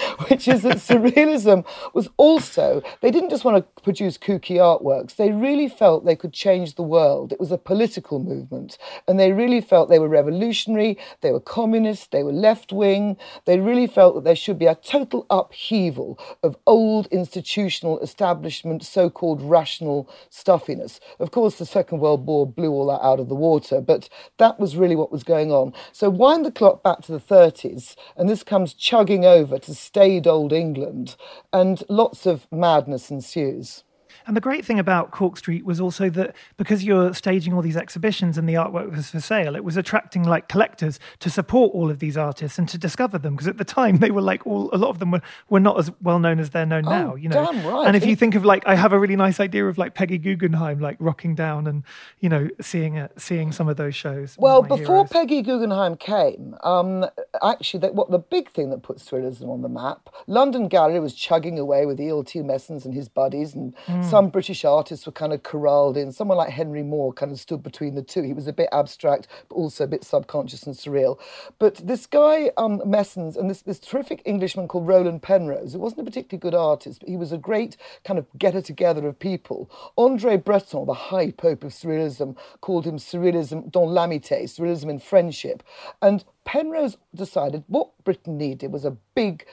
which 0.28 0.48
is 0.48 0.62
that 0.62 0.76
surrealism 0.76 1.59
was 1.94 2.08
also, 2.16 2.82
they 3.00 3.10
didn't 3.10 3.30
just 3.30 3.44
want 3.44 3.56
to 3.56 3.82
produce 3.82 4.18
kooky 4.18 4.56
artworks, 4.56 5.16
they 5.16 5.32
really 5.32 5.68
felt 5.68 6.04
they 6.04 6.16
could 6.16 6.32
change 6.32 6.74
the 6.74 6.82
world. 6.82 7.32
It 7.32 7.40
was 7.40 7.52
a 7.52 7.58
political 7.58 8.18
movement, 8.18 8.78
and 9.06 9.18
they 9.18 9.32
really 9.32 9.60
felt 9.60 9.88
they 9.88 9.98
were 9.98 10.08
revolutionary, 10.08 10.98
they 11.20 11.32
were 11.32 11.40
communist, 11.40 12.10
they 12.10 12.22
were 12.22 12.32
left 12.32 12.72
wing, 12.72 13.16
they 13.44 13.58
really 13.58 13.86
felt 13.86 14.14
that 14.14 14.24
there 14.24 14.36
should 14.36 14.58
be 14.58 14.66
a 14.66 14.74
total 14.74 15.26
upheaval 15.30 16.18
of 16.42 16.56
old 16.66 17.06
institutional 17.08 18.00
establishment, 18.00 18.84
so 18.84 19.10
called 19.10 19.42
rational 19.42 20.08
stuffiness. 20.30 21.00
Of 21.18 21.30
course, 21.30 21.58
the 21.58 21.66
Second 21.66 22.00
World 22.00 22.26
War 22.26 22.46
blew 22.46 22.70
all 22.70 22.86
that 22.86 23.04
out 23.04 23.20
of 23.20 23.28
the 23.28 23.34
water, 23.34 23.80
but 23.80 24.08
that 24.38 24.58
was 24.58 24.76
really 24.76 24.96
what 24.96 25.12
was 25.12 25.24
going 25.24 25.50
on. 25.52 25.72
So 25.92 26.10
wind 26.10 26.44
the 26.44 26.52
clock 26.52 26.82
back 26.82 27.00
to 27.02 27.12
the 27.12 27.20
30s, 27.20 27.96
and 28.16 28.28
this 28.28 28.42
comes 28.42 28.74
chugging 28.74 29.24
over 29.24 29.58
to 29.58 29.74
staid 29.74 30.26
old 30.26 30.52
England, 30.52 31.16
and 31.52 31.82
lots 31.88 32.26
of 32.26 32.46
madness 32.52 33.10
ensues. 33.10 33.84
And 34.30 34.36
the 34.36 34.40
great 34.40 34.64
thing 34.64 34.78
about 34.78 35.10
Cork 35.10 35.36
Street 35.36 35.64
was 35.64 35.80
also 35.80 36.08
that 36.10 36.36
because 36.56 36.84
you're 36.84 37.12
staging 37.12 37.52
all 37.52 37.62
these 37.62 37.76
exhibitions 37.76 38.38
and 38.38 38.48
the 38.48 38.54
artwork 38.54 38.94
was 38.94 39.10
for 39.10 39.18
sale, 39.18 39.56
it 39.56 39.64
was 39.64 39.76
attracting 39.76 40.22
like 40.22 40.46
collectors 40.46 41.00
to 41.18 41.28
support 41.28 41.74
all 41.74 41.90
of 41.90 41.98
these 41.98 42.16
artists 42.16 42.56
and 42.56 42.68
to 42.68 42.78
discover 42.78 43.18
them. 43.18 43.34
Because 43.34 43.48
at 43.48 43.58
the 43.58 43.64
time 43.64 43.96
they 43.96 44.12
were 44.12 44.20
like 44.20 44.46
all 44.46 44.70
a 44.72 44.78
lot 44.78 44.90
of 44.90 45.00
them 45.00 45.10
were, 45.10 45.20
were 45.48 45.58
not 45.58 45.80
as 45.80 45.90
well 46.00 46.20
known 46.20 46.38
as 46.38 46.50
they're 46.50 46.64
known 46.64 46.86
oh, 46.86 46.90
now. 46.90 47.14
You 47.16 47.28
know, 47.28 47.44
damn 47.44 47.66
right. 47.66 47.88
And 47.88 47.96
if 47.96 48.06
you 48.06 48.14
think 48.14 48.36
of 48.36 48.44
like 48.44 48.62
I 48.68 48.76
have 48.76 48.92
a 48.92 49.00
really 49.00 49.16
nice 49.16 49.40
idea 49.40 49.66
of 49.66 49.78
like 49.78 49.94
Peggy 49.94 50.16
Guggenheim 50.16 50.78
like 50.78 50.96
rocking 51.00 51.34
down 51.34 51.66
and 51.66 51.82
you 52.20 52.28
know 52.28 52.48
seeing 52.60 52.94
it, 52.94 53.10
seeing 53.20 53.50
some 53.50 53.68
of 53.68 53.78
those 53.78 53.96
shows. 53.96 54.36
Well, 54.38 54.62
before 54.62 54.78
heroes. 54.78 55.08
Peggy 55.10 55.42
Guggenheim 55.42 55.96
came, 55.96 56.54
um, 56.62 57.04
actually, 57.42 57.80
that, 57.80 57.96
what 57.96 58.12
the 58.12 58.20
big 58.20 58.48
thing 58.52 58.70
that 58.70 58.84
puts 58.84 59.10
surrealism 59.10 59.48
on 59.48 59.62
the 59.62 59.68
map, 59.68 60.08
London 60.28 60.68
Gallery 60.68 61.00
was 61.00 61.14
chugging 61.14 61.58
away 61.58 61.84
with 61.84 62.00
E.L.T. 62.00 62.38
Mesens 62.38 62.84
and 62.84 62.94
his 62.94 63.08
buddies, 63.08 63.56
and 63.56 63.74
Hmm. 63.86 64.02
some 64.02 64.19
British 64.28 64.64
artists 64.64 65.06
were 65.06 65.12
kind 65.12 65.32
of 65.32 65.42
corralled 65.42 65.96
in. 65.96 66.12
Someone 66.12 66.36
like 66.36 66.50
Henry 66.50 66.82
Moore 66.82 67.12
kind 67.12 67.32
of 67.32 67.40
stood 67.40 67.62
between 67.62 67.94
the 67.94 68.02
two. 68.02 68.22
He 68.22 68.32
was 68.32 68.46
a 68.46 68.52
bit 68.52 68.68
abstract, 68.72 69.28
but 69.48 69.54
also 69.54 69.84
a 69.84 69.86
bit 69.86 70.04
subconscious 70.04 70.64
and 70.64 70.74
surreal. 70.74 71.18
But 71.58 71.76
this 71.76 72.06
guy, 72.06 72.50
um, 72.56 72.80
Mesens, 72.80 73.36
and 73.36 73.48
this, 73.48 73.62
this 73.62 73.78
terrific 73.78 74.20
Englishman 74.24 74.68
called 74.68 74.86
Roland 74.86 75.22
Penrose, 75.22 75.72
who 75.72 75.78
wasn't 75.78 76.02
a 76.02 76.04
particularly 76.04 76.40
good 76.40 76.54
artist, 76.54 77.00
but 77.00 77.08
he 77.08 77.16
was 77.16 77.32
a 77.32 77.38
great 77.38 77.76
kind 78.04 78.18
of 78.18 78.26
getter 78.38 78.60
together 78.60 79.06
of 79.06 79.18
people. 79.18 79.70
Andre 79.96 80.36
Breton, 80.36 80.86
the 80.86 80.94
high 80.94 81.30
pope 81.30 81.64
of 81.64 81.72
surrealism, 81.72 82.36
called 82.60 82.86
him 82.86 82.96
surrealism 82.96 83.70
dans 83.70 83.90
l'amitié, 83.90 84.44
surrealism 84.44 84.90
in 84.90 84.98
friendship. 84.98 85.62
And 86.02 86.24
Penrose 86.44 86.96
decided 87.14 87.64
what 87.68 87.90
Britain 88.02 88.36
needed 88.36 88.72
was 88.72 88.84
a 88.84 88.96
big 89.14 89.46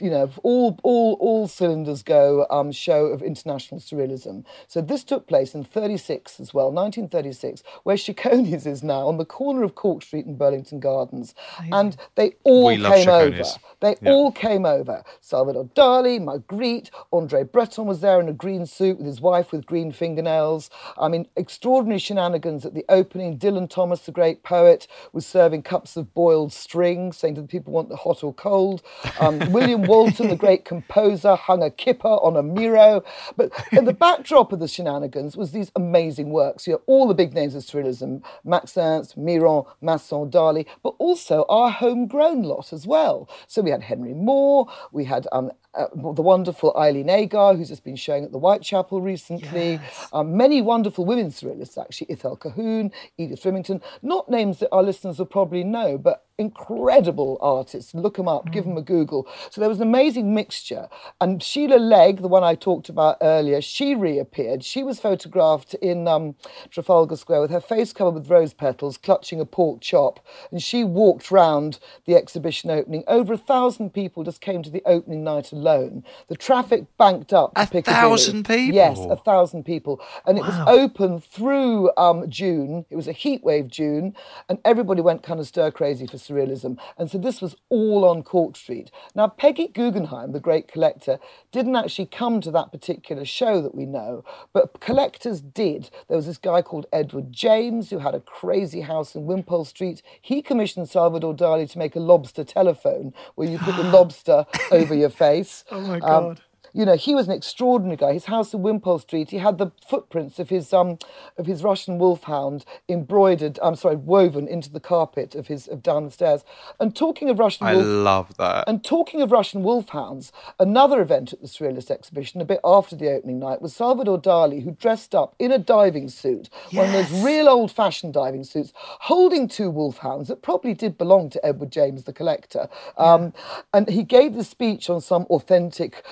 you 0.00 0.10
know, 0.10 0.28
all 0.42 0.78
all 0.82 1.14
all 1.20 1.46
cylinders 1.46 2.02
go 2.02 2.46
um, 2.50 2.72
show 2.72 3.06
of 3.06 3.22
international 3.22 3.80
surrealism. 3.80 4.44
So 4.66 4.80
this 4.80 5.04
took 5.04 5.26
place 5.28 5.54
in 5.54 5.62
36 5.64 6.40
as 6.40 6.52
well, 6.52 6.72
1936, 6.72 7.62
where 7.84 7.96
Cecconi's 7.96 8.66
is 8.66 8.82
now 8.82 9.06
on 9.06 9.18
the 9.18 9.24
corner 9.24 9.62
of 9.62 9.74
Cork 9.76 10.02
Street 10.02 10.26
and 10.26 10.36
Burlington 10.36 10.80
Gardens, 10.80 11.34
and 11.72 11.96
they 12.16 12.34
all 12.42 12.66
We 12.66 12.76
came 12.78 13.08
over. 13.08 13.42
They 13.80 13.96
Yeah. 14.00 14.12
all 14.12 14.32
came 14.32 14.66
over. 14.66 15.04
Salvador 15.20 15.66
Dali, 15.76 16.18
Magritte, 16.20 16.90
Andre 17.12 17.44
Breton 17.44 17.86
was 17.86 18.00
there 18.00 18.20
in 18.20 18.28
a 18.28 18.32
green 18.32 18.66
suit 18.66 18.96
with 18.98 19.06
his 19.06 19.20
wife 19.20 19.52
with 19.52 19.66
green 19.66 19.92
fingernails. 19.92 20.70
I 20.98 21.08
mean, 21.08 21.26
extraordinary 21.36 21.98
shenanigans 21.98 22.64
at 22.66 22.74
the 22.74 22.84
opening. 22.88 23.38
Dylan 23.38 23.68
Thomas, 23.70 24.00
the 24.00 24.12
great 24.12 24.42
poet, 24.42 24.86
was 25.12 25.26
serving 25.26 25.62
cups 25.62 25.96
of 25.96 26.12
boiled 26.14 26.52
string, 26.52 27.12
saying 27.12 27.36
to 27.36 27.42
the 27.42 27.46
people 27.48 27.72
want 27.72 27.88
the 27.90 27.96
hot 27.96 28.24
or 28.24 28.32
cold. 28.34 28.82
Um, 29.20 29.52
William 29.52 29.82
Walton, 29.86 30.28
the 30.28 30.36
great 30.36 30.64
composer, 30.64 31.36
hung 31.36 31.62
a 31.62 31.70
kipper 31.70 32.08
on 32.08 32.36
a 32.36 32.42
Miro. 32.42 33.02
But 33.36 33.52
in 33.72 33.84
the 33.84 33.92
backdrop 33.92 34.52
of 34.52 34.60
the 34.60 34.68
shenanigans 34.68 35.36
was 35.36 35.52
these 35.52 35.70
amazing 35.76 36.30
works. 36.30 36.66
You 36.66 36.74
know, 36.74 36.82
all 36.86 37.08
the 37.08 37.14
big 37.14 37.34
names 37.34 37.54
of 37.54 37.62
surrealism, 37.62 38.22
Max 38.44 38.76
Ernst, 38.76 39.16
Miron, 39.16 39.64
Masson, 39.80 40.30
Dali, 40.30 40.66
but 40.82 40.94
also 40.98 41.44
our 41.48 41.70
homegrown 41.70 42.42
lot 42.42 42.72
as 42.72 42.86
well. 42.86 43.28
So 43.46 43.62
we 43.62 43.70
had 43.70 43.82
Henry 43.82 44.14
Moore, 44.14 44.66
we 44.92 45.04
had 45.04 45.26
um, 45.32 45.50
uh, 45.74 45.86
the 45.94 46.22
wonderful 46.22 46.76
Eileen 46.76 47.10
Agar, 47.10 47.54
who's 47.54 47.68
just 47.68 47.84
been 47.84 47.96
showing 47.96 48.24
at 48.24 48.32
the 48.32 48.38
Whitechapel 48.38 49.00
recently. 49.00 49.80
Um, 50.12 50.36
many 50.36 50.62
wonderful 50.62 51.04
women 51.04 51.28
surrealists, 51.28 51.76
actually, 51.76 52.08
Ithell 52.08 52.38
Colquhoun, 52.38 52.92
Edith 53.18 53.42
Rimmington, 53.42 53.82
not 54.02 54.30
names 54.30 54.58
that 54.60 54.70
our 54.70 54.82
listeners 54.82 55.18
will 55.18 55.26
probably 55.26 55.64
know, 55.64 55.98
but 55.98 56.23
incredible 56.38 57.38
artists. 57.40 57.94
Look 57.94 58.16
them 58.16 58.26
up, 58.26 58.50
give 58.50 58.64
them 58.64 58.76
a 58.76 58.82
Google. 58.82 59.28
So 59.50 59.60
there 59.60 59.70
was 59.70 59.80
an 59.80 59.88
amazing 59.88 60.34
mixture. 60.34 60.88
And 61.20 61.42
Sheila 61.42 61.76
Legg, 61.76 62.22
the 62.22 62.28
one 62.28 62.42
I 62.42 62.54
talked 62.56 62.88
about 62.88 63.18
earlier, 63.20 63.60
she 63.60 63.94
reappeared. 63.94 64.64
She 64.64 64.82
was 64.82 64.98
photographed 64.98 65.74
in 65.74 66.08
um, 66.08 66.34
Trafalgar 66.70 67.16
Square 67.16 67.42
with 67.42 67.50
her 67.50 67.60
face 67.60 67.92
covered 67.92 68.14
with 68.14 68.30
rose 68.30 68.52
petals, 68.52 68.96
clutching 68.96 69.40
a 69.40 69.44
pork 69.44 69.80
chop. 69.80 70.24
And 70.50 70.60
she 70.60 70.82
walked 70.82 71.30
round 71.30 71.78
the 72.04 72.16
exhibition 72.16 72.70
opening. 72.70 73.04
Over 73.06 73.34
a 73.34 73.38
thousand 73.38 73.90
people 73.90 74.24
just 74.24 74.40
came 74.40 74.62
to 74.64 74.70
the 74.70 74.82
opening 74.86 75.22
night 75.22 75.52
alone. 75.52 76.02
The 76.28 76.36
traffic 76.36 76.84
banked 76.98 77.32
up. 77.32 77.52
to 77.54 77.78
A 77.78 77.94
thousand 77.94 78.46
people? 78.46 78.74
Yes, 78.74 78.98
a 78.98 79.16
thousand 79.16 79.64
people. 79.64 80.00
And 80.26 80.36
it 80.38 80.44
was 80.44 80.58
open 80.66 81.20
through 81.20 81.90
um, 81.96 82.28
June. 82.28 82.86
It 82.90 82.96
was 82.96 83.06
a 83.06 83.12
heat 83.12 83.44
wave 83.44 83.68
June. 83.68 84.16
And 84.48 84.58
everybody 84.64 85.00
went 85.00 85.22
kind 85.22 85.38
of 85.38 85.46
stir 85.46 85.70
crazy 85.70 86.08
for 86.08 86.18
surrealism. 86.28 86.78
And 86.98 87.10
so 87.10 87.18
this 87.18 87.40
was 87.40 87.56
all 87.68 88.04
on 88.04 88.22
Cork 88.22 88.56
Street. 88.56 88.90
Now, 89.14 89.28
Peggy 89.28 89.68
Guggenheim, 89.68 90.32
the 90.32 90.40
great 90.40 90.68
collector, 90.68 91.18
didn't 91.52 91.76
actually 91.76 92.06
come 92.06 92.40
to 92.40 92.50
that 92.52 92.72
particular 92.72 93.24
show 93.24 93.60
that 93.62 93.74
we 93.74 93.86
know, 93.86 94.24
but 94.52 94.80
collectors 94.80 95.40
did. 95.40 95.90
There 96.08 96.16
was 96.16 96.26
this 96.26 96.38
guy 96.38 96.62
called 96.62 96.86
Edward 96.92 97.32
James 97.32 97.90
who 97.90 97.98
had 97.98 98.14
a 98.14 98.20
crazy 98.20 98.82
house 98.82 99.14
in 99.14 99.26
Wimpole 99.26 99.64
Street. 99.64 100.02
He 100.20 100.42
commissioned 100.42 100.88
Salvador 100.88 101.34
Dali 101.34 101.70
to 101.70 101.78
make 101.78 101.96
a 101.96 102.00
lobster 102.00 102.44
telephone 102.44 103.12
where 103.34 103.48
you 103.48 103.58
put 103.58 103.76
the 103.76 103.82
lobster 103.92 104.46
over 104.70 104.94
your 104.94 105.10
face. 105.10 105.64
Oh 105.70 105.80
my 105.80 105.96
Um, 106.00 106.00
God. 106.00 106.40
You 106.74 106.84
know, 106.84 106.96
he 106.96 107.14
was 107.14 107.26
an 107.28 107.32
extraordinary 107.32 107.96
guy. 107.96 108.12
His 108.12 108.26
house 108.26 108.52
in 108.52 108.60
Wimpole 108.62 108.98
Street, 108.98 109.30
he 109.30 109.38
had 109.38 109.58
the 109.58 109.70
footprints 109.88 110.38
of 110.38 110.48
his 110.50 110.72
um 110.72 110.98
of 111.38 111.46
his 111.46 111.62
Russian 111.62 111.98
wolfhound 111.98 112.64
embroidered, 112.88 113.58
I'm 113.62 113.76
sorry, 113.76 113.96
woven 113.96 114.48
into 114.48 114.70
the 114.70 114.80
carpet 114.80 115.34
of 115.34 115.46
his 115.46 115.68
of 115.68 115.82
down 115.82 116.04
the 116.04 116.10
stairs. 116.10 116.44
And 116.80 116.94
talking 116.94 117.30
of 117.30 117.38
Russian 117.38 117.66
I 117.66 117.74
wolf, 117.74 117.86
love 117.86 118.36
that. 118.38 118.64
and 118.68 118.84
talking 118.84 119.22
of 119.22 119.30
Russian 119.32 119.62
wolfhounds, 119.62 120.32
another 120.58 121.00
event 121.00 121.32
at 121.32 121.40
the 121.40 121.46
Surrealist 121.48 121.90
exhibition, 121.90 122.40
a 122.40 122.44
bit 122.44 122.60
after 122.64 122.96
the 122.96 123.10
opening 123.10 123.38
night, 123.38 123.62
was 123.62 123.74
Salvador 123.74 124.20
Dali, 124.20 124.62
who 124.64 124.72
dressed 124.72 125.14
up 125.14 125.34
in 125.38 125.52
a 125.52 125.58
diving 125.58 126.08
suit, 126.08 126.50
yes. 126.70 126.74
one 126.74 126.86
of 126.88 126.92
those 127.10 127.24
real 127.24 127.48
old 127.48 127.70
fashioned 127.70 128.12
diving 128.12 128.44
suits, 128.44 128.72
holding 128.76 129.46
two 129.48 129.70
wolfhounds 129.70 130.28
that 130.28 130.42
probably 130.42 130.74
did 130.74 130.98
belong 130.98 131.30
to 131.30 131.46
Edward 131.46 131.70
James, 131.70 132.04
the 132.04 132.12
collector. 132.12 132.68
Um, 132.98 133.32
And 133.72 133.88
he 133.88 134.02
gave 134.02 134.34
the 134.34 134.44
speech 134.44 134.90
on 134.90 135.00
some 135.00 135.24
authentic 135.30 136.04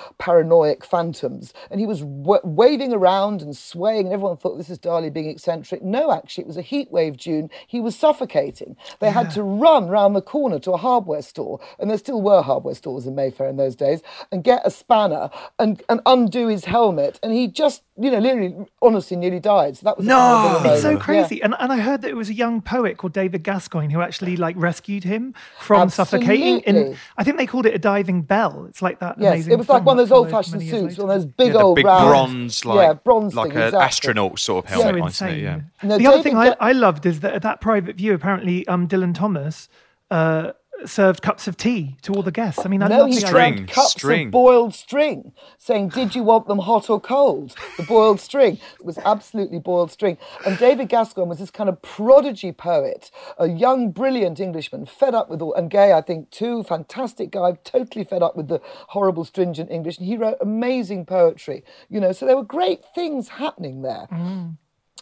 paranoid 0.53 0.83
phantoms, 0.85 1.53
and 1.71 1.79
he 1.79 1.85
was 1.85 2.03
wa 2.03 2.39
waving 2.43 2.93
around 2.93 3.41
and 3.41 3.55
swaying, 3.55 4.05
and 4.05 4.13
everyone 4.13 4.37
thought 4.37 4.57
this 4.57 4.69
is 4.69 4.79
Dali 4.79 5.11
being 5.11 5.29
eccentric. 5.29 5.83
No, 5.83 6.11
actually, 6.11 6.43
it 6.43 6.47
was 6.47 6.57
a 6.57 6.61
heat 6.61 6.91
wave 6.91 7.17
June. 7.17 7.49
He 7.67 7.79
was 7.79 7.95
suffocating. 7.95 8.75
They 8.99 9.11
had 9.11 9.31
to 9.31 9.43
run 9.43 9.87
round 9.87 10.15
the 10.15 10.21
corner 10.21 10.59
to 10.59 10.73
a 10.73 10.77
hardware 10.77 11.21
store, 11.21 11.59
and 11.79 11.89
there 11.89 11.97
still 11.97 12.21
were 12.21 12.41
hardware 12.41 12.75
stores 12.75 13.05
in 13.05 13.15
Mayfair 13.15 13.49
in 13.49 13.57
those 13.57 13.75
days, 13.75 14.01
and 14.31 14.43
get 14.43 14.65
a 14.65 14.71
spanner 14.71 15.29
and, 15.59 15.81
and 15.89 16.01
undo 16.05 16.47
his 16.47 16.65
helmet. 16.65 17.19
And 17.23 17.33
he 17.33 17.47
just, 17.47 17.83
you 17.95 18.09
know, 18.09 18.17
literally, 18.17 18.55
honestly, 18.81 19.15
nearly 19.17 19.39
died. 19.39 19.77
So 19.77 19.83
that 19.85 19.97
was 19.97 20.05
No! 20.07 20.15
kind 20.17 20.57
of 20.57 20.65
a 20.65 20.73
It's 20.73 20.81
so 20.81 20.87
moment. 20.89 21.03
crazy. 21.03 21.43
And, 21.43 21.55
and 21.59 21.71
I 21.71 21.77
heard 21.77 22.01
that 22.01 22.09
it 22.09 22.15
was 22.15 22.29
a 22.29 22.33
young 22.33 22.61
poet 22.61 22.97
called 22.97 23.13
David 23.13 23.43
Gascoyne 23.43 23.91
who 23.91 24.01
actually 24.01 24.35
like 24.35 24.55
rescued 24.57 25.03
him 25.03 25.35
from 25.59 25.89
suffocating. 25.89 26.59
In, 26.61 26.75
Absolutely. 26.75 26.97
I 27.17 27.23
think 27.23 27.37
they 27.37 27.45
called 27.45 27.65
it 27.67 27.75
a 27.75 27.79
diving 27.79 28.23
bell. 28.23 28.65
It's 28.67 28.81
like 28.81 28.99
that. 28.99 29.17
Yes, 29.19 29.33
amazing 29.33 29.53
it 29.53 29.57
was 29.57 29.69
like 29.69 29.85
one 29.85 29.99
of 29.99 30.07
those 30.09 30.17
old-fashioned 30.17 30.61
suits, 30.63 30.97
one 30.97 31.09
of 31.09 31.15
those 31.15 31.25
big 31.25 31.53
Yeah, 31.53 31.61
old 31.61 31.75
big 31.75 31.85
round, 31.85 32.09
bronze, 32.09 32.65
like, 32.65 32.87
yeah, 32.87 32.93
bronze 32.93 33.35
like 33.35 33.51
an 33.51 33.57
exactly. 33.57 33.79
astronaut 33.85 34.39
sort 34.39 34.65
of 34.65 34.71
so 34.71 34.81
helmet. 34.81 35.03
insane. 35.03 35.27
wasn't 35.27 35.37
it? 35.37 35.41
Yeah. 35.43 35.87
No, 35.87 35.97
the 35.99 36.07
other 36.07 36.17
David 36.17 36.23
thing 36.23 36.37
I, 36.37 36.55
I 36.59 36.71
loved 36.71 37.05
is 37.05 37.19
that 37.19 37.33
at 37.35 37.41
that 37.43 37.61
private 37.61 37.95
view, 37.95 38.13
apparently 38.15 38.67
um, 38.67 38.87
Dylan 38.87 39.13
Thomas 39.13 39.69
uh, 40.09 40.53
served 40.85 41.21
cups 41.21 41.47
of 41.47 41.57
tea 41.57 41.97
to 42.03 42.13
all 42.13 42.23
the 42.23 42.31
guests. 42.31 42.65
I 42.65 42.69
mean, 42.69 42.81
I 42.83 42.87
No, 42.87 42.99
love 42.99 43.09
he 43.09 43.15
the 43.15 43.27
String, 43.27 43.57
served 43.57 43.69
cups 43.71 43.91
string. 43.91 44.27
of 44.27 44.31
boiled 44.31 44.73
string, 44.73 45.31
saying, 45.57 45.89
"Did 45.89 46.15
you 46.15 46.23
want 46.23 46.47
them 46.47 46.59
hot 46.59 46.89
or 46.89 46.99
cold?" 46.99 47.55
The 47.77 47.83
boiled 47.83 48.19
string 48.19 48.59
it 48.79 48.85
was 48.85 48.97
absolutely 48.99 49.59
boiled 49.59 49.91
string. 49.91 50.17
And 50.45 50.57
David 50.57 50.89
Gascoyne 50.89 51.27
was 51.27 51.39
this 51.39 51.51
kind 51.51 51.69
of 51.69 51.81
prodigy 51.81 52.51
poet, 52.51 53.11
a 53.37 53.47
young, 53.47 53.91
brilliant 53.91 54.39
Englishman, 54.39 54.85
fed 54.85 55.15
up 55.15 55.29
with 55.29 55.41
all, 55.41 55.53
and 55.53 55.69
gay, 55.69 55.93
I 55.93 56.01
think, 56.01 56.29
too. 56.31 56.63
Fantastic 56.63 57.31
guy, 57.31 57.53
totally 57.63 58.03
fed 58.03 58.21
up 58.23 58.35
with 58.35 58.47
the 58.47 58.61
horrible, 58.89 59.25
stringent 59.25 59.71
English, 59.71 59.97
and 59.97 60.07
he 60.07 60.17
wrote 60.17 60.37
amazing 60.41 61.05
poetry. 61.05 61.63
You 61.89 61.99
know, 61.99 62.11
so 62.11 62.25
there 62.25 62.35
were 62.35 62.43
great 62.43 62.83
things 62.93 63.29
happening 63.29 63.81
there. 63.81 64.07
Mm. 64.11 64.57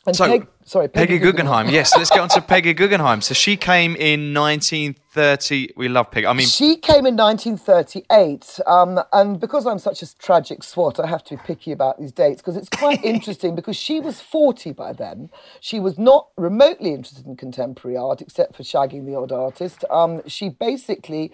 And 0.08 0.15
So, 0.15 0.25
Peg- 0.25 0.48
sorry, 0.65 0.88
Peggy 0.88 1.20
Guggenheim. 1.20 1.70
Yes, 1.70 1.96
let's 1.96 2.10
get 2.10 2.22
on 2.22 2.29
to 2.29 2.41
Peggy 2.41 2.74
Guggenheim. 2.74 3.22
So 3.22 3.36
she 3.36 3.55
came 3.55 3.96
in 3.96 4.34
1930. 4.34 5.74
We 5.77 5.89
love 5.89 6.10
Peggy. 6.10 6.25
I 6.25 6.34
mean, 6.34 6.48
She 6.48 6.77
came 6.77 7.05
in 7.05 7.15
1938, 7.15 8.60
um, 8.65 9.00
and 9.13 9.39
because 9.39 9.67
I'm 9.67 9.77
such 9.77 10.01
a 10.01 10.17
tragic 10.17 10.63
swot, 10.63 11.00
I 11.00 11.05
have 11.05 11.24
to 11.25 11.36
be 11.36 11.41
picky 11.46 11.72
about 11.72 12.00
these 12.00 12.12
dates 12.12 12.41
because 12.41 12.58
it's 12.58 12.70
quite 12.70 13.03
interesting 13.03 13.53
because 13.55 13.77
she 13.77 14.00
was 14.00 14.20
40 14.20 14.72
by 14.74 14.91
then. 14.91 15.29
She 15.60 15.79
was 15.79 16.00
not 16.00 16.29
remotely 16.36 16.93
interested 16.93 17.27
in 17.27 17.36
contemporary 17.36 17.96
art 17.96 18.22
except 18.22 18.55
for 18.55 18.63
shagging 18.63 19.05
the 19.05 19.15
odd 19.15 19.31
artist. 19.31 19.86
Um, 19.91 20.24
she 20.27 20.50
basically 20.50 21.31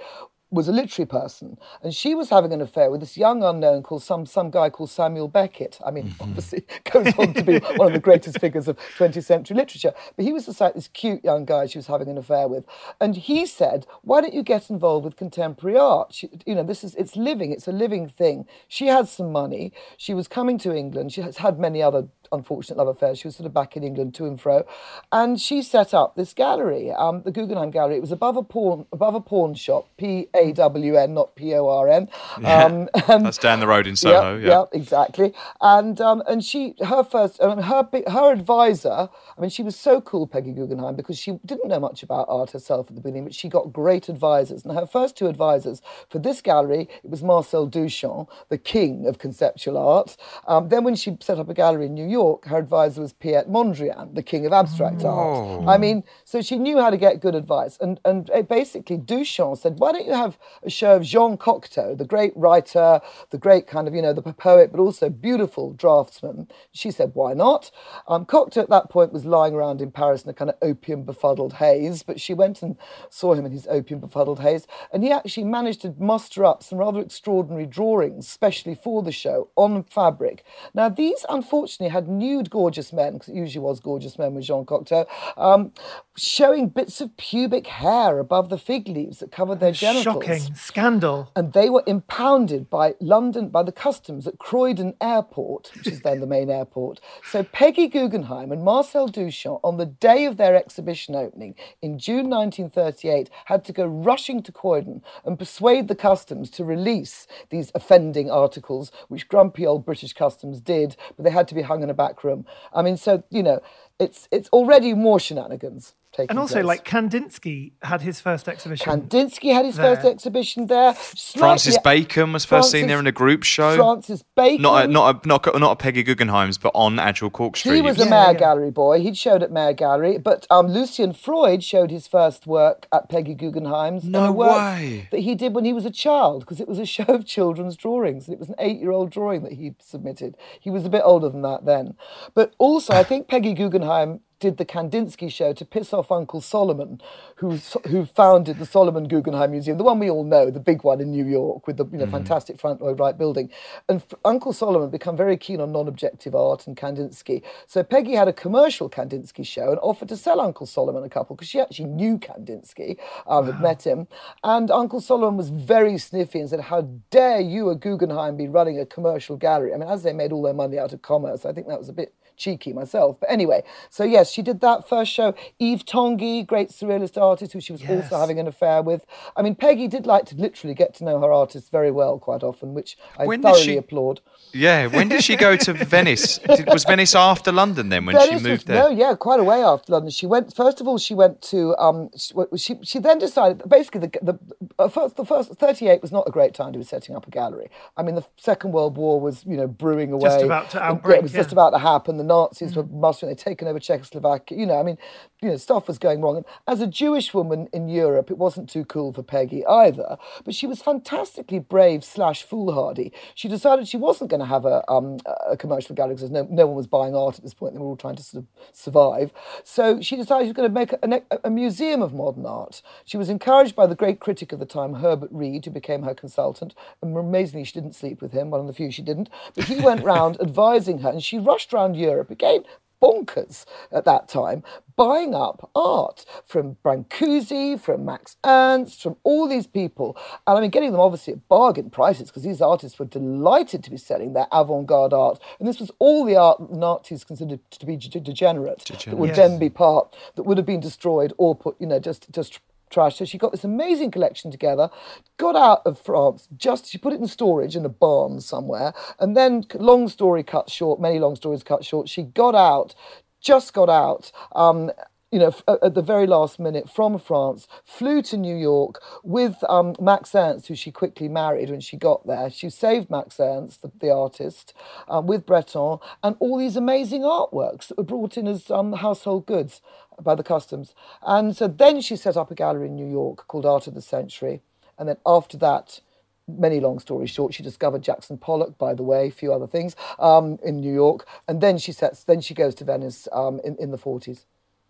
was 0.49 0.67
a 0.69 0.71
literary 0.71 1.07
person, 1.07 1.57
and 1.83 1.93
she 1.93 2.15
was 2.15 2.29
having 2.29 2.53
an 2.53 2.61
affair 2.61 2.89
with 2.89 3.01
this 3.01 3.17
young 3.17 3.43
unknown 3.43 3.83
called 3.83 4.03
some 4.03 4.25
some 4.25 4.49
guy 4.49 4.69
called 4.69 4.89
Samuel 4.89 5.27
Beckett. 5.27 5.77
I 5.85 5.91
mean, 5.91 6.05
mm-hmm. 6.05 6.23
obviously 6.23 6.65
goes 6.91 7.13
on 7.17 7.33
to 7.33 7.43
be 7.43 7.59
one 7.75 7.87
of 7.87 7.93
the 7.93 7.99
greatest 7.99 8.39
figures 8.39 8.67
of 8.67 8.77
20th 8.97 9.25
century 9.25 9.57
literature. 9.57 9.93
But 10.15 10.25
he 10.25 10.31
was 10.31 10.45
just 10.45 10.61
like 10.61 10.73
this 10.73 10.87
cute 10.87 11.23
young 11.23 11.45
guy 11.45 11.65
she 11.65 11.77
was 11.77 11.87
having 11.87 12.07
an 12.07 12.17
affair 12.17 12.47
with, 12.47 12.65
and 13.01 13.15
he 13.15 13.45
said, 13.45 13.85
"Why 14.03 14.21
don't 14.21 14.33
you 14.33 14.43
get 14.43 14.69
involved 14.69 15.03
with 15.03 15.17
contemporary 15.17 15.77
art? 15.77 16.13
She, 16.13 16.29
you 16.45 16.55
know, 16.55 16.63
this 16.63 16.83
is 16.83 16.95
it's 16.95 17.15
living, 17.17 17.51
it's 17.51 17.67
a 17.67 17.73
living 17.73 18.07
thing." 18.07 18.45
She 18.69 18.87
had 18.87 19.09
some 19.09 19.31
money. 19.31 19.73
She 19.97 20.13
was 20.13 20.27
coming 20.27 20.57
to 20.59 20.73
England. 20.73 21.11
She 21.11 21.21
has 21.21 21.37
had 21.37 21.59
many 21.59 21.81
other 21.83 22.07
unfortunate 22.31 22.77
love 22.77 22.87
affair. 22.87 23.15
She 23.15 23.27
was 23.27 23.35
sort 23.35 23.47
of 23.47 23.53
back 23.53 23.75
in 23.77 23.83
England 23.83 24.15
to 24.15 24.25
and 24.25 24.39
fro, 24.39 24.65
and 25.11 25.39
she 25.39 25.61
set 25.61 25.93
up 25.93 26.15
this 26.15 26.33
gallery, 26.33 26.91
um, 26.91 27.23
the 27.23 27.31
Guggenheim 27.31 27.71
Gallery. 27.71 27.97
It 27.97 28.01
was 28.01 28.11
above 28.11 28.37
a 28.37 28.43
pawn 28.43 28.85
above 28.91 29.15
a 29.15 29.21
pawn 29.21 29.53
shop, 29.53 29.89
P 29.97 30.27
A 30.35 30.51
W 30.53 30.95
N, 30.95 31.13
not 31.13 31.35
P 31.35 31.53
O 31.55 31.67
R 31.67 31.89
N. 31.89 32.09
Um, 32.43 32.89
That's 33.07 33.37
down 33.37 33.59
the 33.59 33.67
road 33.67 33.87
in 33.87 33.95
Soho. 33.95 34.37
Yeah, 34.37 34.47
yeah. 34.47 34.65
exactly. 34.73 35.33
And 35.61 35.99
um, 36.01 36.23
and 36.27 36.43
she 36.43 36.75
her 36.85 37.03
first 37.03 37.41
I 37.41 37.55
mean, 37.55 37.63
her 37.63 37.87
her 38.09 38.31
advisor. 38.31 39.09
I 39.37 39.41
mean, 39.41 39.49
she 39.49 39.63
was 39.63 39.75
so 39.75 40.01
cool, 40.01 40.27
Peggy 40.27 40.51
Guggenheim, 40.51 40.95
because 40.95 41.17
she 41.17 41.39
didn't 41.45 41.69
know 41.69 41.79
much 41.79 42.03
about 42.03 42.25
art 42.29 42.51
herself 42.51 42.89
at 42.89 42.95
the 42.95 43.01
beginning, 43.01 43.25
but 43.25 43.35
she 43.35 43.49
got 43.49 43.71
great 43.71 44.09
advisors. 44.09 44.65
And 44.65 44.77
her 44.77 44.87
first 44.87 45.15
two 45.17 45.27
advisors 45.27 45.81
for 46.09 46.19
this 46.19 46.41
gallery, 46.41 46.89
it 47.03 47.09
was 47.09 47.23
Marcel 47.23 47.69
Duchamp, 47.69 48.29
the 48.49 48.57
king 48.57 49.05
of 49.05 49.19
conceptual 49.19 49.77
art. 49.77 50.17
Um, 50.47 50.69
then 50.69 50.83
when 50.83 50.95
she 50.95 51.17
set 51.21 51.39
up 51.39 51.49
a 51.49 51.53
gallery 51.53 51.85
in 51.85 51.93
New 51.93 52.07
York, 52.07 52.16
her 52.45 52.57
advisor 52.57 53.01
was 53.01 53.13
Piet 53.13 53.49
Mondrian, 53.49 54.15
the 54.15 54.23
king 54.23 54.45
of 54.45 54.53
abstract 54.53 55.01
Whoa. 55.01 55.59
art. 55.59 55.67
I 55.67 55.77
mean, 55.77 56.03
so 56.23 56.41
she 56.41 56.57
knew 56.57 56.77
how 56.79 56.89
to 56.89 56.97
get 56.97 57.19
good 57.19 57.35
advice. 57.35 57.77
And, 57.79 57.99
and 58.05 58.29
basically, 58.47 58.97
Duchamp 58.97 59.57
said, 59.57 59.79
why 59.79 59.91
don't 59.91 60.05
you 60.05 60.13
have 60.13 60.37
a 60.63 60.69
show 60.69 60.95
of 60.95 61.03
Jean 61.03 61.37
Cocteau, 61.37 61.97
the 61.97 62.05
great 62.05 62.33
writer, 62.35 63.01
the 63.29 63.37
great 63.37 63.67
kind 63.67 63.87
of, 63.87 63.93
you 63.93 64.01
know, 64.01 64.13
the 64.13 64.21
poet, 64.21 64.71
but 64.71 64.79
also 64.79 65.09
beautiful 65.09 65.73
draftsman? 65.73 66.47
She 66.71 66.91
said, 66.91 67.11
why 67.13 67.33
not? 67.33 67.71
Um, 68.07 68.25
Cocteau 68.25 68.61
at 68.61 68.69
that 68.69 68.89
point 68.89 69.13
was 69.13 69.25
lying 69.25 69.53
around 69.53 69.81
in 69.81 69.91
Paris 69.91 70.23
in 70.23 70.29
a 70.29 70.33
kind 70.33 70.49
of 70.49 70.57
opium 70.61 71.03
befuddled 71.03 71.53
haze, 71.53 72.03
but 72.03 72.19
she 72.19 72.33
went 72.33 72.61
and 72.61 72.77
saw 73.09 73.33
him 73.33 73.45
in 73.45 73.51
his 73.51 73.67
opium 73.67 73.99
befuddled 73.99 74.39
haze. 74.39 74.67
And 74.91 75.03
he 75.03 75.11
actually 75.11 75.45
managed 75.45 75.81
to 75.81 75.95
muster 75.97 76.45
up 76.45 76.63
some 76.63 76.79
rather 76.79 76.99
extraordinary 76.99 77.65
drawings, 77.65 78.27
especially 78.27 78.75
for 78.75 79.03
the 79.03 79.11
show, 79.11 79.49
on 79.55 79.83
fabric. 79.83 80.43
Now, 80.73 80.89
these 80.89 81.25
unfortunately 81.29 81.91
had 81.91 82.06
nude 82.07 82.49
gorgeous 82.49 82.91
men, 82.93 83.13
because 83.13 83.29
it 83.29 83.35
usually 83.35 83.63
was 83.63 83.79
gorgeous 83.79 84.17
men 84.17 84.33
with 84.33 84.45
Jean 84.45 84.65
Cocteau, 84.65 85.05
um, 85.37 85.71
showing 86.15 86.69
bits 86.69 87.01
of 87.01 87.15
pubic 87.17 87.67
hair 87.67 88.19
above 88.19 88.49
the 88.49 88.57
fig 88.57 88.87
leaves 88.87 89.19
that 89.19 89.31
covered 89.31 89.59
their 89.59 89.71
genitals. 89.71 90.23
Shocking 90.25 90.55
scandal. 90.55 91.31
And 91.35 91.53
they 91.53 91.69
were 91.69 91.83
impounded 91.85 92.69
by 92.69 92.95
London, 92.99 93.49
by 93.49 93.63
the 93.63 93.71
customs 93.71 94.27
at 94.27 94.39
Croydon 94.39 94.95
Airport, 95.01 95.71
which 95.75 95.87
is 95.87 96.01
then 96.01 96.19
the 96.19 96.27
main 96.27 96.49
airport. 96.49 96.99
So 97.23 97.43
Peggy 97.43 97.87
Guggenheim 97.87 98.51
and 98.51 98.63
Marcel 98.63 99.07
Duchamp, 99.07 99.59
on 99.63 99.77
the 99.77 99.85
day 99.85 100.25
of 100.25 100.37
their 100.37 100.55
exhibition 100.55 101.15
opening 101.15 101.55
in 101.81 101.99
June 101.99 102.29
1938, 102.29 103.29
had 103.45 103.63
to 103.65 103.73
go 103.73 103.85
rushing 103.85 104.41
to 104.43 104.51
Croydon 104.51 105.01
and 105.25 105.37
persuade 105.37 105.87
the 105.87 105.95
customs 105.95 106.49
to 106.51 106.63
release 106.63 107.27
these 107.49 107.71
offending 107.75 108.29
articles, 108.29 108.91
which 109.07 109.27
grumpy 109.27 109.65
old 109.65 109.85
British 109.85 110.13
customs 110.13 110.61
did, 110.61 110.95
but 111.15 111.23
they 111.23 111.31
had 111.31 111.47
to 111.47 111.55
be 111.55 111.61
hung 111.61 111.83
in 111.83 111.89
a 111.89 111.93
back 111.97 112.23
room. 112.23 112.45
I 112.73 112.81
mean, 112.81 112.95
so, 112.95 113.23
you 113.29 113.43
know, 113.43 113.61
it's, 113.99 114.29
it's 114.31 114.49
already 114.49 114.93
more 114.93 115.19
shenanigans. 115.19 115.95
And 116.29 116.39
also, 116.39 116.55
place. 116.55 116.65
like 116.65 116.85
Kandinsky 116.85 117.73
had 117.81 118.01
his 118.01 118.19
first 118.19 118.47
exhibition. 118.47 118.85
Kandinsky 118.85 119.53
had 119.53 119.65
his 119.65 119.75
there. 119.75 119.95
first 119.95 120.07
exhibition 120.07 120.67
there. 120.67 120.93
Francis 120.93 121.77
Bacon 121.79 122.33
was 122.33 122.45
first 122.45 122.71
seen 122.71 122.87
there 122.87 122.99
in 122.99 123.07
a 123.07 123.11
group 123.11 123.43
show. 123.43 123.75
Francis 123.75 124.23
Bacon. 124.35 124.61
not 124.61 124.85
a, 124.85 124.87
not 124.87 125.25
a, 125.25 125.27
not 125.27 125.55
a, 125.55 125.59
not 125.59 125.71
a 125.71 125.75
Peggy 125.75 126.03
Guggenheim's, 126.03 126.57
but 126.57 126.71
on 126.73 126.99
actual 126.99 127.29
Cork 127.29 127.57
Street. 127.57 127.75
He 127.75 127.81
was 127.81 127.99
a 127.99 128.03
Yeah, 128.05 128.09
Mayor 128.09 128.31
yeah. 128.33 128.39
Gallery 128.39 128.71
boy. 128.71 128.99
He'd 129.01 129.17
showed 129.17 129.43
at 129.43 129.51
Mayor 129.51 129.73
Gallery, 129.73 130.17
but 130.17 130.47
um, 130.49 130.67
Lucian 130.67 131.13
Freud 131.13 131.63
showed 131.63 131.91
his 131.91 132.07
first 132.07 132.47
work 132.47 132.87
at 132.91 133.09
Peggy 133.09 133.33
Guggenheim's. 133.33 134.05
No 134.05 134.25
a 134.25 134.31
work 134.31 134.57
way. 134.57 135.07
That 135.11 135.19
he 135.19 135.35
did 135.35 135.53
when 135.53 135.65
he 135.65 135.73
was 135.73 135.85
a 135.85 135.91
child, 135.91 136.41
because 136.41 136.59
it 136.59 136.67
was 136.67 136.79
a 136.79 136.85
show 136.85 137.03
of 137.03 137.25
children's 137.25 137.75
drawings, 137.75 138.27
and 138.27 138.33
it 138.33 138.39
was 138.39 138.49
an 138.49 138.55
eight-year-old 138.59 139.09
drawing 139.11 139.43
that 139.43 139.53
he 139.53 139.75
submitted. 139.79 140.35
He 140.59 140.69
was 140.69 140.85
a 140.85 140.89
bit 140.89 141.01
older 141.03 141.29
than 141.29 141.41
that 141.41 141.65
then, 141.65 141.95
but 142.33 142.53
also 142.57 142.93
I 142.93 143.03
think 143.03 143.27
Peggy 143.27 143.53
Guggenheim 143.53 144.21
did 144.39 144.57
the 144.57 144.65
Kandinsky 144.65 145.31
show 145.31 145.53
to 145.53 145.65
piss 145.65 145.93
off 145.93 146.11
Uncle 146.11 146.41
Solomon, 146.41 147.01
who 147.37 147.57
who 147.87 148.05
founded 148.05 148.59
the 148.59 148.65
Solomon 148.65 149.07
Guggenheim 149.07 149.51
Museum, 149.51 149.77
the 149.77 149.83
one 149.83 149.99
we 149.99 150.09
all 150.09 150.23
know, 150.23 150.51
the 150.51 150.59
big 150.59 150.83
one 150.83 151.01
in 151.01 151.11
New 151.11 151.25
York 151.25 151.67
with 151.67 151.77
the 151.77 151.85
you 151.85 151.97
know, 151.97 152.07
fantastic 152.07 152.59
Frank 152.59 152.81
Lloyd 152.81 152.99
Wright 152.99 153.17
building. 153.17 153.49
And 153.89 154.03
Uncle 154.25 154.53
Solomon 154.53 154.89
became 154.89 155.17
very 155.17 155.37
keen 155.37 155.61
on 155.61 155.71
non-objective 155.71 156.35
art 156.35 156.67
and 156.67 156.77
Kandinsky. 156.77 157.41
So 157.65 157.83
Peggy 157.83 158.13
had 158.13 158.27
a 158.27 158.33
commercial 158.33 158.89
Kandinsky 158.89 159.45
show 159.45 159.71
and 159.71 159.79
offered 159.81 160.09
to 160.09 160.17
sell 160.17 160.39
Uncle 160.39 160.65
Solomon 160.65 161.03
a 161.03 161.09
couple 161.09 161.35
because 161.35 161.49
she 161.49 161.59
actually 161.59 161.85
knew 161.85 162.17
Kandinsky, 162.17 162.97
um, 163.25 163.45
had 163.45 163.61
met 163.61 163.85
him. 163.85 164.07
And 164.43 164.69
Uncle 164.69 165.01
Solomon 165.01 165.37
was 165.37 165.49
very 165.49 165.97
sniffy 165.97 166.39
and 166.39 166.49
said, 166.49 166.61
"How 166.61 166.81
dare 167.09 167.39
you, 167.39 167.69
a 167.69 167.75
Guggenheim, 167.75 168.37
be 168.37 168.47
running 168.47 168.79
a 168.79 168.85
commercial 168.85 169.35
gallery?" 169.35 169.73
I 169.73 169.77
mean, 169.77 169.89
as 169.89 170.03
they 170.03 170.13
made 170.13 170.31
all 170.31 170.41
their 170.43 170.53
money 170.53 170.77
out 170.77 170.93
of 170.93 171.01
commerce, 171.01 171.45
I 171.45 171.53
think 171.53 171.67
that 171.67 171.79
was 171.79 171.89
a 171.89 171.93
bit 171.93 172.13
cheeky 172.37 172.71
myself. 172.71 173.17
But 173.19 173.29
anyway, 173.31 173.63
so 173.89 174.03
yes, 174.03 174.31
she 174.31 174.41
did 174.41 174.61
that 174.61 174.87
first 174.87 175.11
show. 175.11 175.33
Yves 175.59 175.83
Tanguy, 175.83 176.45
great 176.45 176.69
surrealist 176.69 177.21
artist 177.21 177.51
who 177.53 177.59
she 177.59 177.73
was 177.73 177.81
Yes. 177.83 178.03
also 178.05 178.19
having 178.19 178.39
an 178.39 178.47
affair 178.47 178.81
with. 178.81 179.05
I 179.35 179.41
mean, 179.41 179.55
Peggy 179.55 179.87
did 179.87 180.05
like 180.05 180.25
to 180.27 180.35
literally 180.35 180.73
get 180.73 180.93
to 180.95 181.03
know 181.03 181.19
her 181.19 181.31
artists 181.33 181.69
very 181.69 181.91
well 181.91 182.19
quite 182.19 182.43
often, 182.43 182.73
which 182.73 182.97
I 183.17 183.25
When 183.25 183.41
thoroughly 183.41 183.61
she- 183.63 183.77
applaud. 183.77 184.21
Yeah, 184.53 184.87
when 184.87 185.09
did 185.09 185.23
she 185.23 185.35
go 185.35 185.55
to 185.57 185.73
Venice? 185.85 186.37
Did, 186.39 186.67
was 186.67 186.83
Venice 186.85 187.15
after 187.15 187.51
London 187.51 187.89
then 187.89 188.05
when 188.05 188.15
Venice 188.15 188.29
she 188.29 188.33
was- 188.35 188.43
moved 188.43 188.67
there? 188.67 188.83
No, 188.83 188.89
yeah, 188.89 189.13
quite 189.15 189.39
a 189.39 189.43
way 189.43 189.61
after 189.61 189.91
London. 189.93 190.09
She 190.11 190.25
went. 190.25 190.55
First 190.55 190.81
of 190.81 190.87
all, 190.87 190.97
she 190.97 191.13
went 191.13 191.41
to. 191.43 191.75
Um, 191.77 192.09
she, 192.17 192.33
she 192.57 192.75
she 192.83 192.99
then 192.99 193.19
decided. 193.19 193.67
Basically, 193.67 194.01
the 194.01 194.11
the 194.21 194.39
uh, 194.79 194.87
first 194.89 195.15
the 195.17 195.25
first 195.25 195.51
thirty 195.55 195.87
eight 195.87 196.01
was 196.01 196.11
not 196.11 196.23
a 196.27 196.31
great 196.31 196.53
time 196.53 196.71
to 196.73 196.79
be 196.79 196.85
setting 196.85 197.15
up 197.15 197.27
a 197.27 197.31
gallery. 197.31 197.69
I 197.97 198.03
mean, 198.03 198.15
the 198.15 198.25
Second 198.37 198.71
World 198.71 198.97
War 198.97 199.19
was 199.19 199.45
you 199.45 199.57
know 199.57 199.67
brewing 199.67 200.11
away. 200.11 200.29
Just 200.29 200.43
about 200.45 200.69
to 200.71 200.81
outbreak, 200.81 201.17
It 201.17 201.23
was 201.23 201.33
just 201.33 201.51
about 201.51 201.71
to 201.71 201.79
happen. 201.79 202.17
The 202.17 202.23
Nazis 202.23 202.75
were 202.75 202.85
mustering. 202.85 203.29
They'd 203.29 203.37
taken 203.39 203.67
over 203.67 203.79
Czechoslovakia. 203.79 204.57
You 204.57 204.65
know, 204.65 204.79
I 204.79 204.83
mean, 204.83 204.97
you 205.41 205.49
know, 205.49 205.57
stuff 205.57 205.87
was 205.87 205.99
going 205.99 206.21
wrong. 206.21 206.37
And 206.37 206.45
as 206.67 206.81
a 206.81 206.87
Jewish 206.87 207.33
woman 207.33 207.67
in 207.71 207.87
Europe, 207.87 208.31
it 208.31 208.37
wasn't 208.37 208.69
too 208.69 208.85
cool 208.85 209.13
for 209.13 209.21
Peggy 209.21 209.65
either. 209.65 210.17
But 210.43 210.55
she 210.55 210.65
was 210.65 210.81
fantastically 210.81 211.59
brave 211.59 212.03
slash 212.03 212.43
foolhardy. 212.43 213.13
She 213.35 213.47
decided 213.47 213.87
she 213.87 213.97
wasn't 213.97 214.31
going 214.31 214.39
to 214.39 214.47
have 214.47 214.65
a 214.65 214.83
um, 214.91 215.17
a 215.47 215.55
commercial 215.55 215.95
gallery 215.95 216.15
because 216.15 216.31
no, 216.31 216.47
no 216.49 216.65
one 216.65 216.75
was 216.75 216.87
buying 216.87 217.15
art 217.15 217.37
at 217.37 217.43
this 217.43 217.53
point. 217.53 217.73
They 217.73 217.79
were 217.79 217.85
all 217.85 217.97
trying 217.97 218.15
to 218.15 218.23
sort 218.23 218.43
of 218.43 218.49
survive. 218.73 219.31
So 219.63 220.01
she 220.01 220.15
decided 220.15 220.45
she 220.45 220.53
was 220.53 220.55
going 220.55 220.69
to 220.69 220.73
make 220.73 220.93
a, 220.93 221.35
a, 221.35 221.39
a 221.45 221.49
museum 221.49 222.01
of 222.01 222.13
modern 222.13 222.45
art. 222.45 222.81
She 223.05 223.17
was 223.17 223.29
encouraged 223.29 223.75
by 223.75 223.85
the 223.85 223.95
great 223.95 224.19
critic 224.19 224.51
of 224.51 224.59
the 224.59 224.65
time, 224.65 224.95
Herbert 224.95 225.29
Read, 225.31 225.65
who 225.65 225.71
became 225.71 226.03
her 226.03 226.15
consultant. 226.15 226.73
And 227.01 227.15
amazingly, 227.15 227.65
she 227.65 227.73
didn't 227.73 227.95
sleep 227.95 228.21
with 228.21 228.31
him, 228.31 228.49
one 228.49 228.61
of 228.61 228.67
the 228.67 228.73
few 228.73 228.91
she 228.91 229.01
didn't. 229.01 229.29
But 229.55 229.65
he 229.65 229.81
went 229.81 230.03
round 230.03 230.39
advising 230.41 230.99
her, 230.99 231.09
and 231.09 231.23
she 231.23 231.37
rushed 231.37 231.73
around 231.73 231.95
Europe 231.95 232.31
again. 232.31 232.63
Bonkers 233.01 233.65
at 233.91 234.05
that 234.05 234.27
time, 234.27 234.63
buying 234.95 235.35
up 235.35 235.69
art 235.75 236.25
from 236.45 236.77
Brancusi, 236.83 237.79
from 237.79 238.05
Max 238.05 238.37
Ernst, 238.45 239.01
from 239.03 239.17
all 239.23 239.47
these 239.47 239.67
people. 239.67 240.17
And 240.45 240.57
I 240.57 240.61
mean, 240.61 240.69
getting 240.71 240.91
them 240.91 241.01
obviously 241.01 241.33
at 241.33 241.47
bargain 241.47 241.89
prices 241.89 242.29
because 242.29 242.43
these 242.43 242.61
artists 242.61 242.97
were 242.97 243.05
delighted 243.05 243.83
to 243.83 243.91
be 243.91 243.97
selling 243.97 244.33
their 244.33 244.47
avant 244.51 244.87
garde 244.87 245.13
art. 245.13 245.39
And 245.59 245.67
this 245.67 245.79
was 245.79 245.91
all 245.99 246.25
the 246.25 246.35
art 246.35 246.59
that 246.59 246.71
Nazis 246.71 247.23
considered 247.23 247.59
to 247.71 247.85
be 247.85 247.95
de- 247.97 248.19
degenerate, 248.19 248.85
that 249.05 249.13
would 249.17 249.29
Yes. 249.29 249.37
then 249.37 249.59
be 249.59 249.69
part, 249.69 250.15
that 250.35 250.43
would 250.43 250.57
have 250.57 250.65
been 250.65 250.79
destroyed 250.79 251.33
or 251.37 251.55
put, 251.55 251.75
you 251.79 251.87
know, 251.87 251.99
just, 251.99 252.31
just 252.31 252.59
trash. 252.89 253.17
So 253.17 253.25
she 253.25 253.37
got 253.37 253.51
this 253.51 253.63
amazing 253.63 254.11
collection 254.11 254.51
together, 254.51 254.89
got 255.37 255.55
out 255.55 255.81
of 255.85 255.99
France, 255.99 256.47
just 256.57 256.87
she 256.87 256.97
put 256.97 257.13
it 257.13 257.19
in 257.19 257.27
storage 257.27 257.75
in 257.75 257.85
a 257.85 257.89
barn 257.89 258.41
somewhere, 258.41 258.93
and 259.19 259.35
then 259.35 259.65
long 259.75 260.07
story 260.07 260.43
cut 260.43 260.69
short, 260.69 260.99
many 260.99 261.19
long 261.19 261.35
stories 261.35 261.63
cut 261.63 261.83
short, 261.83 262.09
she 262.09 262.23
got 262.23 262.55
out, 262.55 262.95
just 263.41 263.73
got 263.73 263.89
out. 263.89 264.31
Um, 264.55 264.91
you 265.31 265.39
know, 265.39 265.53
at 265.67 265.93
the 265.93 266.01
very 266.01 266.25
last 266.25 266.57
minute 266.57 266.89
from 266.89 267.19
France, 267.19 267.67
flew 267.83 268.21
to 268.21 268.37
New 268.37 268.55
York 268.55 269.01
with 269.23 269.57
um, 269.67 269.93
Max 269.99 270.33
Ernst, 270.33 270.67
who 270.67 270.75
she 270.75 270.89
quickly 270.89 271.27
married 271.27 271.69
when 271.69 271.81
she 271.81 271.97
got 271.97 272.25
there. 272.25 272.49
She 272.49 272.69
saved 272.69 273.09
Max 273.09 273.37
Ernst, 273.39 273.81
the, 273.81 273.91
the 273.99 274.09
artist, 274.09 274.73
um, 275.09 275.27
with 275.27 275.45
Breton, 275.45 275.99
and 276.23 276.37
all 276.39 276.57
these 276.57 276.77
amazing 276.77 277.23
artworks 277.23 277.87
that 277.87 277.97
were 277.97 278.05
brought 278.05 278.37
in 278.37 278.47
as 278.47 278.71
um, 278.71 278.93
household 278.93 279.45
goods 279.45 279.81
by 280.21 280.33
the 280.33 280.43
customs. 280.43 280.95
And 281.21 281.55
so 281.55 281.67
then 281.67 281.99
she 281.99 282.15
set 282.15 282.37
up 282.37 282.49
a 282.49 282.55
gallery 282.55 282.87
in 282.87 282.95
New 282.95 283.09
York 283.09 283.47
called 283.47 283.65
Art 283.65 283.87
of 283.87 283.95
the 283.95 284.01
Century. 284.01 284.61
And 284.97 285.09
then 285.09 285.17
after 285.25 285.57
that, 285.57 285.99
many 286.47 286.79
long 286.79 286.99
stories 286.99 287.29
short, 287.29 287.53
she 287.53 287.63
discovered 287.63 288.01
Jackson 288.01 288.37
Pollock, 288.37 288.77
by 288.77 288.93
the 288.93 289.03
way, 289.03 289.27
a 289.27 289.31
few 289.31 289.51
other 289.51 289.67
things, 289.67 289.93
um, 290.19 290.57
in 290.63 290.79
New 290.79 290.93
York. 290.93 291.27
And 291.49 291.59
then 291.59 291.77
she 291.77 291.91
sets, 291.91 292.23
then 292.23 292.39
she 292.39 292.53
goes 292.53 292.73
to 292.75 292.85
Venice 292.85 293.27
um, 293.33 293.59
in, 293.65 293.75
in 293.75 293.91
the 293.91 293.97
40s. 293.97 294.45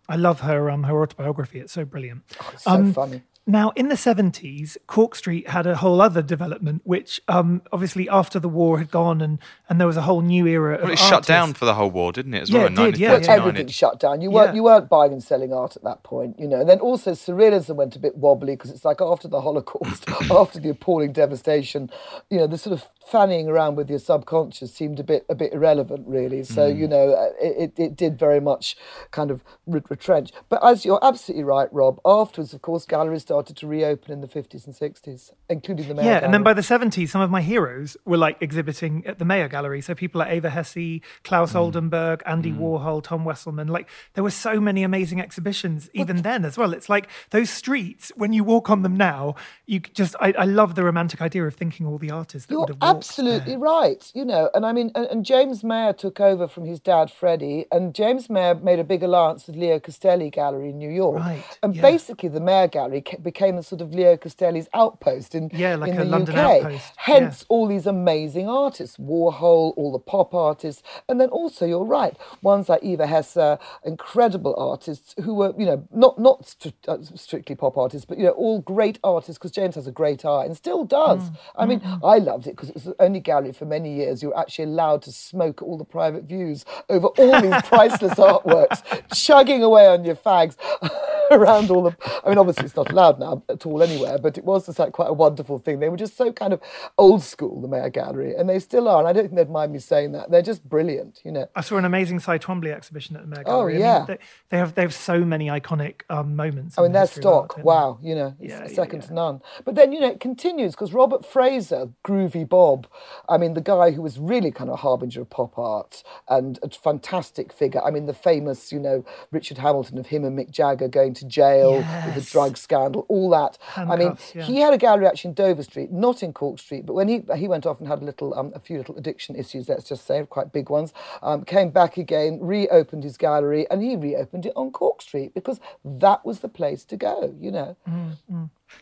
I 0.08 0.16
love 0.16 0.40
her 0.40 0.70
um 0.70 0.84
her 0.84 1.02
autobiography. 1.02 1.60
It's 1.60 1.72
so 1.72 1.84
brilliant. 1.84 2.22
It's 2.52 2.64
so 2.64 2.70
Um, 2.72 2.92
funny. 2.92 3.22
Now, 3.50 3.70
in 3.76 3.88
the 3.88 3.94
70s, 3.94 4.76
Cork 4.86 5.14
Street 5.14 5.48
had 5.48 5.66
a 5.66 5.74
whole 5.76 6.02
other 6.02 6.20
development, 6.20 6.82
which 6.84 7.18
um, 7.28 7.62
obviously 7.72 8.06
after 8.06 8.38
the 8.38 8.48
war 8.48 8.76
had 8.78 8.90
gone 8.90 9.22
and, 9.22 9.38
and 9.70 9.80
there 9.80 9.86
was 9.86 9.96
a 9.96 10.02
whole 10.02 10.20
new 10.20 10.46
era 10.46 10.74
of 10.74 10.82
Well, 10.82 10.92
it 10.92 10.98
shut 10.98 11.24
down 11.24 11.54
for 11.54 11.64
the 11.64 11.72
whole 11.72 11.90
war, 11.90 12.12
didn't 12.12 12.34
it? 12.34 12.42
As 12.42 12.50
Yeah, 12.50 12.58
well, 12.64 12.66
it 12.66 12.74
did, 12.92 12.98
yeah, 12.98 13.12
1939. 13.12 13.38
Everything 13.48 13.68
It- 13.68 13.72
shut 13.72 13.98
down. 14.00 14.20
You 14.20 14.30
weren't 14.30 14.48
Yeah. 14.50 14.54
you 14.56 14.64
weren't 14.64 14.90
buying 14.90 15.12
and 15.14 15.22
selling 15.24 15.54
art 15.54 15.76
at 15.76 15.82
that 15.84 16.02
point, 16.02 16.38
you 16.38 16.46
know. 16.46 16.60
And 16.60 16.68
then 16.68 16.78
also 16.80 17.12
surrealism 17.12 17.76
went 17.76 17.96
a 17.96 17.98
bit 17.98 18.18
wobbly 18.18 18.54
because 18.54 18.70
it's 18.70 18.84
like 18.84 19.00
after 19.00 19.28
the 19.28 19.40
Holocaust, 19.40 20.04
after 20.30 20.60
the 20.60 20.68
appalling 20.68 21.12
devastation, 21.12 21.88
you 22.28 22.36
know, 22.36 22.46
the 22.46 22.58
sort 22.58 22.74
of 22.74 22.84
fanning 23.10 23.48
around 23.48 23.76
with 23.76 23.88
your 23.90 23.98
subconscious 23.98 24.72
seemed 24.74 25.00
a 25.00 25.04
bit 25.04 25.24
a 25.28 25.34
bit 25.34 25.52
irrelevant, 25.52 26.06
really. 26.06 26.42
So 26.44 26.62
Mm. 26.70 26.78
you 26.78 26.88
know, 26.88 27.10
uh, 27.12 27.30
it, 27.40 27.72
it, 27.76 27.82
it 27.82 27.96
did 27.96 28.18
very 28.18 28.40
much 28.40 28.76
kind 29.10 29.30
of 29.30 29.42
retrench. 29.66 30.30
But 30.48 30.64
as 30.64 30.84
you're 30.84 30.98
absolutely 31.02 31.44
right, 31.44 31.68
Rob, 31.72 32.00
afterwards, 32.04 32.52
of 32.54 32.62
course, 32.62 32.84
galleries 32.84 33.22
started 33.22 33.56
to 33.56 33.66
reopen 33.66 34.12
in 34.12 34.20
the 34.20 34.26
50s 34.28 34.66
and 34.66 34.74
60s, 34.74 35.32
including 35.48 35.88
the 35.88 35.94
Mayor 35.94 36.04
Yeah, 36.06 36.24
and 36.24 36.32
then 36.34 36.42
by 36.42 36.52
the 36.54 36.62
70s, 36.62 37.08
some 37.10 37.20
of 37.20 37.30
my 37.30 37.40
heroes 37.42 37.96
were 38.04 38.16
like 38.16 38.36
exhibiting 38.40 39.06
at 39.06 39.18
the 39.18 39.24
Mayor 39.24 39.48
Gallery. 39.48 39.80
So 39.80 39.94
people 39.94 40.18
like 40.20 40.32
Eva 40.32 40.50
Hesse, 40.50 41.00
Claes 41.24 41.52
Mm. 41.52 41.56
Oldenburg, 41.56 42.22
Andy 42.26 42.52
Warhol, 42.52 43.02
Tom 43.02 43.24
Wesselman. 43.24 43.68
Like 43.70 43.88
there 44.14 44.24
were 44.24 44.30
so 44.30 44.60
many 44.60 44.82
amazing 44.82 45.20
exhibitions 45.20 45.88
even 45.94 46.22
then 46.22 46.44
as 46.44 46.58
well. 46.58 46.72
It's 46.72 46.88
like 46.88 47.08
those 47.30 47.50
streets, 47.50 48.12
when 48.16 48.32
you 48.32 48.44
walk 48.44 48.68
on 48.70 48.82
them 48.82 48.96
now, 48.96 49.34
you 49.66 49.80
just, 49.80 50.14
I, 50.20 50.32
I 50.38 50.44
love 50.44 50.74
the 50.74 50.84
romantic 50.84 51.20
idea 51.22 51.46
of 51.46 51.54
thinking 51.54 51.86
all 51.86 51.98
the 51.98 52.10
artists 52.10 52.46
that 52.46 52.52
You're 52.52 52.60
would 52.60 52.68
have 52.70 52.82
walked 52.82 52.97
absolutely 52.98 53.56
right. 53.56 54.10
You 54.14 54.24
know, 54.24 54.50
and 54.54 54.66
I 54.66 54.72
mean, 54.72 54.90
and, 54.94 55.06
and 55.06 55.24
James 55.24 55.62
Mayor 55.64 55.92
took 55.92 56.20
over 56.20 56.46
from 56.48 56.64
his 56.64 56.80
dad, 56.80 57.10
Freddie, 57.10 57.66
and 57.72 57.94
James 57.94 58.28
Mayor 58.28 58.54
made 58.56 58.78
a 58.78 58.84
big 58.84 59.02
alliance 59.02 59.46
with 59.46 59.56
Leo 59.56 59.78
Castelli 59.78 60.30
Gallery 60.30 60.70
in 60.70 60.78
New 60.78 60.90
York. 60.90 61.18
Right, 61.20 61.42
And 61.62 61.74
yeah. 61.74 61.82
basically, 61.82 62.28
the 62.28 62.40
Mayor 62.40 62.68
Gallery 62.68 63.04
became 63.22 63.56
a 63.56 63.62
sort 63.62 63.80
of 63.80 63.94
Leo 63.94 64.16
Castelli's 64.16 64.68
outpost 64.74 65.34
in, 65.34 65.50
Yeah, 65.52 65.76
like 65.76 65.90
in 65.90 65.96
a 66.00 66.04
the 66.04 66.10
London 66.10 66.36
UK. 66.36 66.64
outpost, 66.64 66.92
Hence, 66.96 67.44
all 67.48 67.66
these 67.66 67.86
amazing 67.86 68.48
artists 68.48 68.96
Warhol, 68.98 69.72
all 69.76 69.92
the 69.92 69.98
pop 69.98 70.34
artists. 70.34 70.82
And 71.08 71.20
then 71.20 71.28
also, 71.30 71.64
you're 71.66 71.84
right, 71.84 72.16
ones 72.42 72.68
like 72.68 72.82
Eva 72.82 73.06
Hesse, 73.06 73.58
incredible 73.84 74.54
artists 74.58 75.14
who 75.24 75.34
were, 75.34 75.54
you 75.58 75.66
know, 75.66 75.86
not, 75.92 76.18
not 76.18 76.42
stri- 76.42 76.72
uh, 76.86 76.98
strictly 77.16 77.54
pop 77.54 77.76
artists, 77.76 78.04
but, 78.04 78.18
you 78.18 78.24
know, 78.24 78.30
all 78.32 78.60
great 78.60 78.98
artists 79.04 79.38
because 79.38 79.50
James 79.50 79.74
has 79.74 79.86
a 79.86 79.92
great 79.92 80.24
eye 80.24 80.44
and 80.44 80.56
still 80.56 80.84
does. 80.84 81.30
I 81.56 81.66
mean, 81.66 81.80
I 82.02 82.18
loved 82.18 82.46
it 82.46 82.56
because 82.56 82.70
it 82.70 82.74
was 82.74 82.87
the 82.88 83.02
only 83.02 83.20
gallery 83.20 83.52
for 83.52 83.64
many 83.64 83.94
years 83.94 84.22
you 84.22 84.28
were 84.28 84.38
actually 84.38 84.64
allowed 84.64 85.02
to 85.02 85.12
smoke 85.12 85.62
all 85.62 85.76
the 85.76 85.84
private 85.84 86.24
views 86.24 86.64
over 86.88 87.08
all 87.08 87.40
these 87.40 87.62
priceless 87.62 88.14
artworks, 88.18 88.82
chugging 89.14 89.62
away 89.62 89.86
on 89.86 90.04
your 90.04 90.16
fags 90.16 90.56
around 91.32 91.70
all 91.70 91.82
the. 91.84 91.96
I 92.24 92.28
mean, 92.28 92.38
obviously 92.38 92.64
it's 92.66 92.76
not 92.76 92.90
allowed 92.90 93.18
now 93.18 93.42
at 93.48 93.64
all 93.66 93.82
anywhere, 93.82 94.18
but 94.18 94.38
it 94.38 94.44
was 94.44 94.66
just 94.66 94.78
like 94.78 94.92
quite 94.92 95.08
a 95.10 95.12
wonderful 95.12 95.58
thing. 95.58 95.80
They 95.80 95.88
were 95.88 95.96
just 95.96 96.16
so 96.16 96.32
kind 96.32 96.52
of 96.52 96.60
old 96.96 97.22
school, 97.22 97.60
the 97.60 97.68
Mayor 97.68 97.90
Gallery, 97.90 98.34
and 98.34 98.48
they 98.48 98.58
still 98.58 98.88
are. 98.88 98.98
And 99.00 99.08
I 99.08 99.12
don't 99.12 99.24
think 99.24 99.36
they'd 99.36 99.50
mind 99.50 99.72
me 99.72 99.78
saying 99.78 100.12
that. 100.12 100.30
They're 100.30 100.42
just 100.42 100.68
brilliant, 100.68 101.20
you 101.24 101.32
know. 101.32 101.48
I 101.54 101.60
saw 101.60 101.76
an 101.76 101.84
amazing 101.84 102.20
Cy 102.20 102.38
Twombly 102.38 102.72
exhibition 102.72 103.16
at 103.16 103.22
the 103.22 103.28
Mayor 103.28 103.42
Oh, 103.46 103.50
Gallery. 103.50 103.72
I 103.74 103.76
mean, 103.76 103.82
yeah. 103.84 104.04
they, 104.06 104.18
they 104.50 104.58
have 104.58 104.74
they 104.74 104.82
have 104.82 104.94
so 104.94 105.20
many 105.24 105.46
iconic 105.48 106.02
um, 106.10 106.36
moments. 106.36 106.78
I 106.78 106.82
in 106.82 106.86
mean, 106.86 106.92
the 106.92 106.98
their 106.98 107.04
of 107.04 107.10
art, 107.10 107.52
stock, 107.52 107.64
wow, 107.64 107.98
you 108.02 108.14
know, 108.14 108.34
it's 108.40 108.52
Yeah, 108.52 108.62
yeah, 108.66 108.74
second 108.74 109.02
yeah. 109.02 109.08
to 109.08 109.14
none. 109.14 109.40
But 109.64 109.74
then, 109.74 109.92
you 109.92 110.00
know, 110.00 110.08
it 110.08 110.20
continues 110.20 110.72
because 110.72 110.92
Robert 110.92 111.24
Fraser, 111.24 111.88
Groovy 112.04 112.48
Bob, 112.48 112.86
I 113.28 113.38
mean, 113.38 113.54
the 113.54 113.60
guy 113.60 113.90
who 113.92 114.02
was 114.02 114.18
really 114.18 114.50
kind 114.50 114.70
of 114.70 114.74
a 114.74 114.76
harbinger 114.78 115.20
of 115.22 115.30
pop 115.30 115.58
art 115.58 116.02
and 116.28 116.58
a 116.62 116.70
fantastic 116.70 117.52
figure. 117.52 117.82
I 117.82 117.90
mean, 117.90 118.06
the 118.06 118.14
famous, 118.14 118.72
you 118.72 118.78
know, 118.78 119.04
Richard 119.30 119.58
Hamilton 119.58 119.98
of 119.98 120.06
him 120.06 120.24
and 120.24 120.38
Mick 120.38 120.50
Jagger 120.50 120.88
going 120.88 121.14
to 121.18 121.26
jail 121.26 121.76
with 122.06 122.14
the 122.14 122.30
drug 122.30 122.56
scandal, 122.56 123.06
all 123.08 123.30
that. 123.30 123.58
I 123.76 123.96
mean, 123.96 124.16
yeah. 124.34 124.42
he 124.42 124.60
had 124.60 124.72
a 124.74 124.78
gallery 124.78 125.06
actually 125.06 125.28
in 125.28 125.34
Dover 125.34 125.62
Street, 125.62 125.90
not 125.90 126.22
in 126.22 126.32
Cork 126.32 126.58
Street, 126.58 126.86
but 126.86 126.94
when 126.94 127.08
he 127.08 127.22
he 127.36 127.48
went 127.48 127.66
off 127.66 127.78
and 127.78 127.88
had 127.88 128.02
a 128.02 128.04
little, 128.04 128.38
um, 128.38 128.52
a 128.54 128.60
few 128.60 128.78
little 128.78 128.96
addiction 128.96 129.36
issues, 129.36 129.68
let's 129.68 129.84
just 129.84 130.06
say, 130.06 130.24
quite 130.28 130.52
big 130.52 130.70
ones, 130.70 130.92
um, 131.22 131.44
came 131.44 131.70
back 131.70 131.96
again, 131.96 132.38
reopened 132.40 133.04
his 133.04 133.16
gallery, 133.16 133.66
and 133.70 133.82
he 133.82 133.96
reopened 133.96 134.46
it 134.46 134.52
on 134.56 134.70
Cork 134.70 135.02
Street 135.02 135.34
because 135.34 135.60
that 135.84 136.24
was 136.24 136.40
the 136.40 136.48
place 136.48 136.84
to 136.86 136.96
go, 136.96 137.34
you 137.40 137.50
know. 137.50 137.76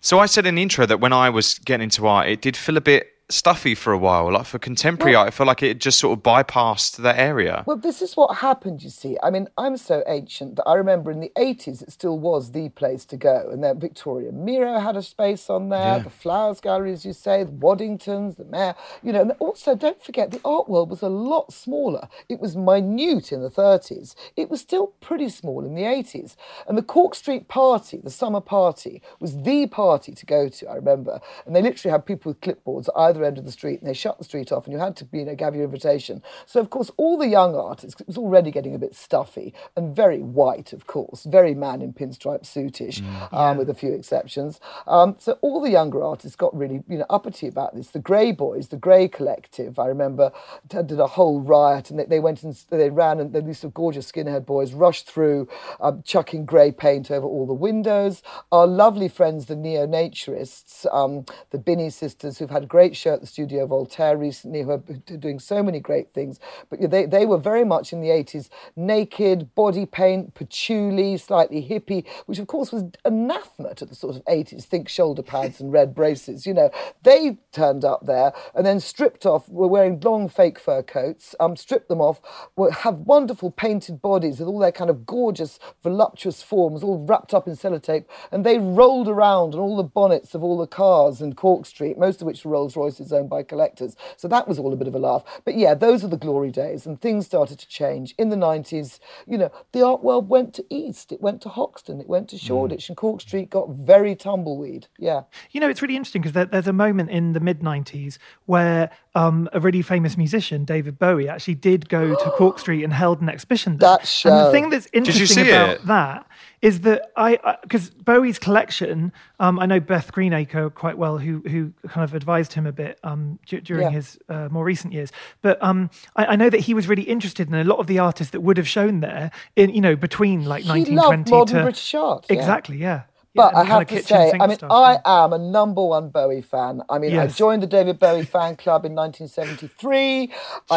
So 0.01 0.19
I 0.19 0.27
said 0.27 0.47
in 0.47 0.57
the 0.57 0.63
intro 0.63 0.87
that 0.87 1.01
when 1.01 1.13
I 1.13 1.31
was 1.31 1.59
getting 1.59 1.85
into 1.85 2.07
art, 2.07 2.29
it 2.29 2.41
did 2.41 2.57
feel 2.57 2.77
a 2.77 2.81
bit 2.81 3.16
stuffy 3.29 3.75
for 3.75 3.93
a 3.93 3.99
while. 3.99 4.31
Like 4.33 4.47
for 4.47 4.59
contemporary 4.59 5.15
art, 5.15 5.29
I 5.29 5.31
felt 5.31 5.47
like 5.47 5.63
it 5.63 5.79
just 5.81 5.99
sort 5.99 6.17
of 6.19 6.23
bypassed 6.23 6.97
that 6.99 7.19
area. 7.19 7.65
Well, 7.67 7.77
this 7.77 8.01
is 8.03 8.17
what 8.17 8.37
happened, 8.37 8.83
you 8.83 8.91
see. 8.91 9.17
I 9.23 9.31
mean, 9.31 9.49
I'm 9.59 9.77
so 9.77 10.03
ancient 10.07 10.57
that 10.57 10.65
I 10.65 10.75
remember 10.75 11.11
in 11.11 11.21
the 11.21 11.33
80s 11.37 11.83
it 11.83 11.91
still 11.93 12.19
was 12.19 12.53
the 12.53 12.69
place 12.71 13.05
to 13.07 13.17
go. 13.17 13.49
And 13.51 13.63
then 13.65 13.81
Victoria 13.81 14.33
Miro 14.33 14.79
had 14.79 14.97
a 14.97 15.03
space 15.03 15.51
on 15.51 15.69
there, 15.71 15.97
Yeah. 15.97 16.05
the 16.05 16.11
Flowers 16.11 16.61
Gallery, 16.61 16.93
as 16.93 17.05
you 17.05 17.13
say, 17.13 17.43
the 17.45 17.53
Waddingtons, 17.53 18.37
the 18.37 18.45
Mayor, 18.45 18.75
you 19.03 19.13
know. 19.13 19.23
And 19.23 19.33
also, 19.41 19.75
don't 19.75 20.03
forget, 20.03 20.31
the 20.31 20.41
art 20.45 20.69
world 20.69 20.91
was 20.91 21.03
a 21.03 21.09
lot 21.09 21.53
smaller. 21.53 22.09
It 22.29 22.41
was 22.41 22.57
minute 22.57 23.33
in 23.33 23.43
the 23.43 23.51
30s. 23.51 24.15
It 24.37 24.51
was 24.51 24.61
still 24.61 24.89
pretty 25.01 25.29
small 25.31 25.65
in 25.65 25.75
the 25.75 25.83
80s. 25.85 26.37
And 26.69 26.79
the 26.79 26.83
Cork 26.83 27.15
Street 27.15 27.49
party, 27.49 28.01
the 28.03 28.11
summer 28.11 28.41
party, 28.41 29.03
was 29.21 29.43
the 29.43 29.67
party 29.67 30.13
to 30.13 30.27
go 30.27 30.49
to, 30.49 30.69
I 30.69 30.75
remember. 30.77 31.21
And 31.45 31.57
they 31.57 31.63
literally 31.63 31.91
had 31.91 32.07
people 32.07 32.31
with 32.31 32.41
clipboards 32.41 32.89
at 32.89 32.95
either 33.17 33.25
end 33.25 33.39
of 33.39 33.45
the 33.45 33.53
street 33.53 33.81
and 33.81 33.89
they 33.89 33.95
shut 33.95 34.19
the 34.19 34.25
street 34.25 34.53
off 34.53 34.65
and 34.65 34.73
you 34.73 34.79
had 34.79 34.97
to 34.97 35.07
you 35.13 35.25
know, 35.25 35.37
have 35.39 35.55
your 35.55 35.65
invitation. 35.65 36.23
So, 36.45 36.61
of 36.61 36.71
course, 36.71 36.91
all 36.97 37.17
the 37.17 37.29
young 37.29 37.57
artists, 37.57 38.01
it 38.01 38.07
was 38.07 38.19
already 38.19 38.51
getting 38.51 38.75
a 38.75 38.79
bit 38.79 38.95
stuffy 38.95 39.55
and 39.77 39.95
very 39.95 40.23
white, 40.23 40.73
of 40.73 40.87
course, 40.87 41.25
very 41.25 41.55
man 41.55 41.83
in 41.83 41.93
pinstripe 41.93 42.43
suitish, 42.43 43.03
um, 43.33 43.57
with 43.57 43.71
a 43.71 43.75
few 43.75 43.93
exceptions. 43.93 44.61
Um, 44.87 45.17
so 45.19 45.39
all 45.41 45.61
the 45.61 45.71
younger 45.71 46.03
artists 46.03 46.37
got 46.37 46.57
really, 46.57 46.83
you 46.89 46.99
know, 46.99 47.07
uppity 47.11 47.49
about 47.49 47.75
this. 47.75 47.89
The 47.89 47.99
Grey 47.99 48.33
Boys, 48.33 48.69
the 48.69 48.77
Grey 48.77 49.09
Collective, 49.09 49.79
I 49.79 49.87
remember, 49.87 50.33
did 50.69 50.99
a 50.99 51.07
whole 51.07 51.41
riot 51.41 51.91
and 51.91 51.99
they, 51.99 52.05
they 52.05 52.21
went 52.21 52.43
and 52.43 52.55
they 52.71 52.91
ran 52.91 53.21
and 53.21 53.33
these 53.47 53.61
sort 53.61 53.71
of 53.71 53.75
gorgeous 53.75 54.11
skinhead 54.11 54.45
boys 54.47 54.73
rushed 54.73 55.07
through, 55.09 55.49
um, 55.81 56.03
chucking 56.05 56.45
grey 56.45 56.71
paint 56.71 57.11
over 57.11 57.27
all 57.27 57.47
the 57.47 57.55
windows. 57.55 58.23
Our 58.53 58.67
lovely 58.67 59.09
friends, 59.09 59.47
the 59.47 59.57
neo-naturists, 59.57 60.87
um, 60.95 61.25
the 61.51 61.59
Binnie 61.59 61.91
sisters, 61.91 62.39
who've 62.39 62.51
had 62.51 62.69
great 62.69 62.97
show 63.07 63.15
at 63.15 63.21
the 63.21 63.27
Studio 63.27 63.67
Voltaire 63.67 64.17
recently, 64.17 64.63
who 64.63 64.71
are 64.73 64.79
doing 65.19 65.39
so 65.39 65.63
many 65.63 65.79
great 65.79 66.13
things. 66.13 66.41
But 66.69 66.91
they, 66.91 67.07
they 67.07 67.25
were 67.25 67.39
very 67.39 67.65
much 67.65 67.93
in 67.93 68.01
the 68.01 68.09
80s, 68.09 68.49
naked, 68.75 69.55
body 69.55 69.87
paint, 69.87 70.35
patchouli, 70.35 71.17
slightly 71.17 71.63
hippie, 71.63 72.05
which 72.27 72.41
of 72.41 72.49
course 72.49 72.73
was 72.73 72.85
anathema 73.05 73.75
to 73.77 73.85
the 73.85 73.95
sort 73.95 74.17
of 74.17 74.25
80s. 74.25 74.65
Think 74.65 74.89
shoulder 74.89 75.23
pads 75.23 75.61
and 75.61 75.73
red 75.73 75.95
braces. 75.95 76.47
You 76.47 76.55
know, 76.55 76.71
they 77.05 77.39
turned 77.53 77.85
up 77.85 78.07
there 78.07 78.33
and 78.55 78.67
then 78.67 78.81
stripped 78.81 79.25
off, 79.25 79.49
were 79.49 79.69
wearing 79.69 80.01
long 80.01 80.29
fake 80.29 80.59
fur 80.59 80.83
coats, 80.83 81.37
um, 81.39 81.55
stripped 81.57 81.89
them 81.89 82.01
off, 82.01 82.21
were, 82.57 82.73
have 82.73 82.97
wonderful 82.99 83.53
painted 83.53 84.03
bodies 84.03 84.41
with 84.41 84.49
all 84.49 84.59
their 84.59 84.73
kind 84.73 84.91
of 84.91 85.07
gorgeous, 85.07 85.61
voluptuous 85.83 86.43
forms, 86.43 86.83
all 86.83 87.05
wrapped 87.07 87.33
up 87.33 87.47
in 87.47 87.55
sellotape, 87.55 88.05
and 88.33 88.45
they 88.45 88.59
rolled 88.59 89.09
around 89.09 89.55
on 89.55 89.61
all 89.61 89.77
the 89.77 89.85
bonnets 89.85 90.35
of 90.35 90.43
all 90.43 90.59
the 90.59 90.67
cars 90.67 91.21
in 91.21 91.35
Cork 91.35 91.67
Street, 91.67 91.97
most 91.97 92.21
of 92.21 92.27
which 92.27 92.45
were 92.45 92.57
Rolls 92.57 92.77
Royces 92.77 92.96
owned 93.13 93.31
by 93.31 93.43
collectors. 93.43 93.97
So 94.17 94.29
that 94.29 94.49
was 94.49 94.59
all 94.59 94.73
a 94.73 94.77
bit 94.77 94.89
of 94.89 94.95
a 94.95 94.99
laugh. 94.99 95.23
But 95.45 95.57
yeah, 95.57 95.75
those 95.75 96.05
are 96.05 96.09
the 96.09 96.17
glory 96.17 96.51
days, 96.51 96.87
and 96.87 97.01
things 97.01 97.27
started 97.27 97.59
to 97.59 97.69
change 97.69 98.15
in 98.19 98.29
the 98.29 98.37
90s. 98.37 98.99
You 99.27 99.39
know, 99.39 99.53
the 99.73 99.83
art 99.83 100.03
world 100.03 100.29
went 100.29 100.55
to 100.55 100.65
East, 100.71 101.13
it 101.13 101.21
went 101.21 101.41
to 101.43 101.49
Hoxton, 101.49 102.01
it 102.01 102.09
went 102.09 102.29
to 102.31 102.37
hmm. 102.37 102.47
Shoreditch, 102.47 102.89
and 102.89 102.97
Cork 102.97 103.21
Street 103.21 103.51
got 103.51 103.71
very 103.71 104.15
tumbleweed. 104.15 104.89
Yeah. 104.99 105.23
You 105.51 105.61
know, 105.61 105.69
it's 105.69 105.83
really 105.83 105.97
interesting 105.97 106.23
because 106.23 106.33
there, 106.33 106.45
there's 106.45 106.69
a 106.69 106.73
moment 106.73 107.11
in 107.11 107.33
the 107.33 107.41
mid 107.41 107.61
90s 107.61 108.19
where 108.47 108.91
um, 109.17 109.49
a 109.53 109.61
really 109.61 109.81
famous 109.83 110.17
musician, 110.17 110.65
David 110.65 110.99
Bowie, 110.99 111.29
actually 111.29 111.55
did 111.57 111.89
go 111.89 112.15
to 112.15 112.31
Cork 112.37 112.59
Street 112.59 112.85
and 112.85 112.93
held 112.93 113.21
an 113.23 113.29
exhibition 113.29 113.79
there. 113.79 113.91
That 113.97 114.07
show. 114.07 114.29
And 114.31 114.47
the 114.47 114.51
thing 114.53 114.71
that's 114.71 114.89
interesting 114.93 115.49
about 115.49 115.71
it? 115.71 115.87
that 115.87 116.27
is 116.63 116.81
that 116.83 117.13
I, 117.17 117.57
because 117.63 117.91
Bowie's 117.91 118.39
collection, 118.39 119.13
um, 119.41 119.59
I 119.59 119.67
know 119.67 119.81
Beth 119.81 120.13
Greenacre 120.13 120.69
quite 120.71 120.97
well, 120.99 121.17
who 121.19 121.43
who 121.53 121.73
kind 121.89 122.05
of 122.05 122.15
advised 122.15 122.53
him 122.55 122.67
a 122.67 122.73
bit 122.73 122.99
um, 123.05 123.39
d- 123.47 123.61
during 123.61 123.85
Yeah. 123.85 123.91
his 123.91 124.19
uh, 124.29 124.49
more 124.51 124.65
recent 124.65 124.93
years. 124.93 125.11
But 125.43 125.63
um, 125.63 125.91
I, 126.17 126.27
I 126.27 126.37
know 126.37 126.51
that 126.51 126.61
he 126.61 126.75
was 126.75 126.87
really 126.89 127.03
interested 127.05 127.49
in 127.49 127.55
a 127.55 127.65
lot 127.65 127.79
of 127.79 127.87
the 127.87 127.99
artists 127.99 128.33
that 128.33 128.41
would 128.43 128.57
have 128.59 128.69
shown 128.69 129.01
there 129.01 129.31
in 129.57 129.71
you 129.71 129.81
know 129.81 129.97
between 129.97 130.45
like 130.45 130.65
He 130.65 130.69
1920 130.71 130.97
loved 130.97 131.31
modern 131.31 131.57
to 131.59 131.63
British 131.65 131.95
art. 131.95 132.27
yeah. 132.29 132.37
exactly, 132.37 132.77
yeah. 132.77 133.03
But 133.37 133.53
Yeah, 133.53 133.59
I 133.61 133.65
have 133.65 133.87
to 133.89 134.03
say, 134.03 134.33
I 134.41 134.47
mean, 134.47 134.57
stuff, 134.57 134.71
I 134.73 134.93
yeah. 134.95 135.25
am 135.25 135.33
a 135.33 135.39
number 135.39 135.85
one 135.85 136.09
Bowie 136.09 136.41
fan. 136.43 136.83
I 136.89 136.99
mean, 136.99 137.17
I 137.17 137.27
joined 137.29 137.63
the 137.63 137.67
David 137.67 137.99
Bowie 137.99 138.25
fan 138.25 138.57
club 138.57 138.85
in 138.85 138.95
1973. 138.95 140.31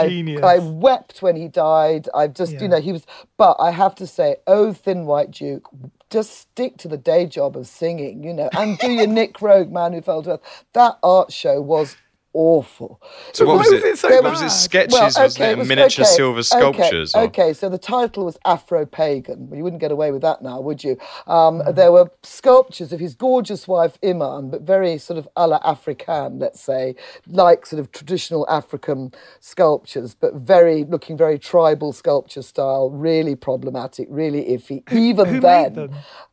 Genius. 0.08 0.42
I, 0.44 0.56
I 0.56 0.58
wept 0.60 1.22
when 1.22 1.36
he 1.36 1.48
died. 1.48 2.10
I've 2.14 2.34
just, 2.34 2.54
Yeah. 2.54 2.62
you 2.62 2.68
know, 2.68 2.80
he 2.82 2.92
was. 2.92 3.06
But 3.38 3.56
I 3.60 3.72
have 3.72 3.96
to 3.96 4.08
say, 4.08 4.38
oh, 4.48 4.74
Thin 4.74 5.06
White 5.06 5.32
Duke, 5.32 5.68
just 6.10 6.38
stick 6.40 6.78
to 6.78 6.88
the 6.88 6.98
day 6.98 7.26
job 7.26 7.56
of 7.56 7.68
singing, 7.68 8.24
you 8.24 8.34
know, 8.34 8.50
and 8.58 8.78
do 8.80 8.92
your 8.92 9.08
Nick 9.08 9.36
Roeg, 9.36 9.72
Man 9.72 9.94
Who 9.94 10.02
Fell 10.02 10.24
to 10.24 10.34
Earth. 10.34 10.66
That 10.74 10.98
art 11.04 11.32
show 11.32 11.62
was 11.62 11.96
awful. 12.34 13.02
So 13.34 13.46
what 13.46 13.60
was 13.60 13.68
was 13.72 13.84
it? 13.84 13.86
it 13.86 13.98
so 13.98 14.10
what 14.22 14.32
was 14.32 14.42
it? 14.42 14.50
Sketches? 14.50 14.94
Well, 14.94 15.04
was 15.06 15.18
okay, 15.36 15.50
it 15.50 15.52
it 15.54 15.58
was- 15.60 15.68
miniature 15.68 16.04
okay, 16.06 16.14
silver 16.16 16.44
sculptures? 16.44 17.16
Okay, 17.16 17.26
okay, 17.26 17.54
so 17.54 17.70
the 17.70 17.78
title 17.78 18.26
was 18.26 18.38
Afro 18.46 18.86
Pagan. 18.86 19.50
You 19.54 19.64
wouldn't 19.64 19.82
get 19.82 19.92
away 19.92 20.12
with 20.12 20.22
that 20.22 20.42
now, 20.42 20.60
would 20.62 20.84
you? 20.84 20.98
Um, 21.28 21.62
There 21.72 21.92
were 21.92 22.12
sculptures 22.24 22.94
of 22.94 23.00
his 23.00 23.16
gorgeous 23.16 23.68
wife 23.68 23.98
Iman, 24.04 24.50
but 24.50 24.62
very 24.62 24.98
sort 24.98 25.18
of 25.18 25.28
a 25.36 25.48
la 25.48 25.60
African, 25.64 26.40
let's 26.40 26.62
say, 26.62 26.96
like 27.28 27.66
sort 27.66 27.80
of 27.80 27.92
traditional 27.92 28.48
African 28.50 29.14
sculptures, 29.40 30.16
but 30.16 30.34
very 30.36 30.84
looking 30.84 31.18
very 31.18 31.40
tribal 31.40 31.94
sculpture 31.94 32.42
style, 32.42 32.90
really 32.90 33.36
problematic, 33.36 34.08
really 34.10 34.44
iffy. 34.46 34.84
Even 34.92 35.40
then? 35.40 35.90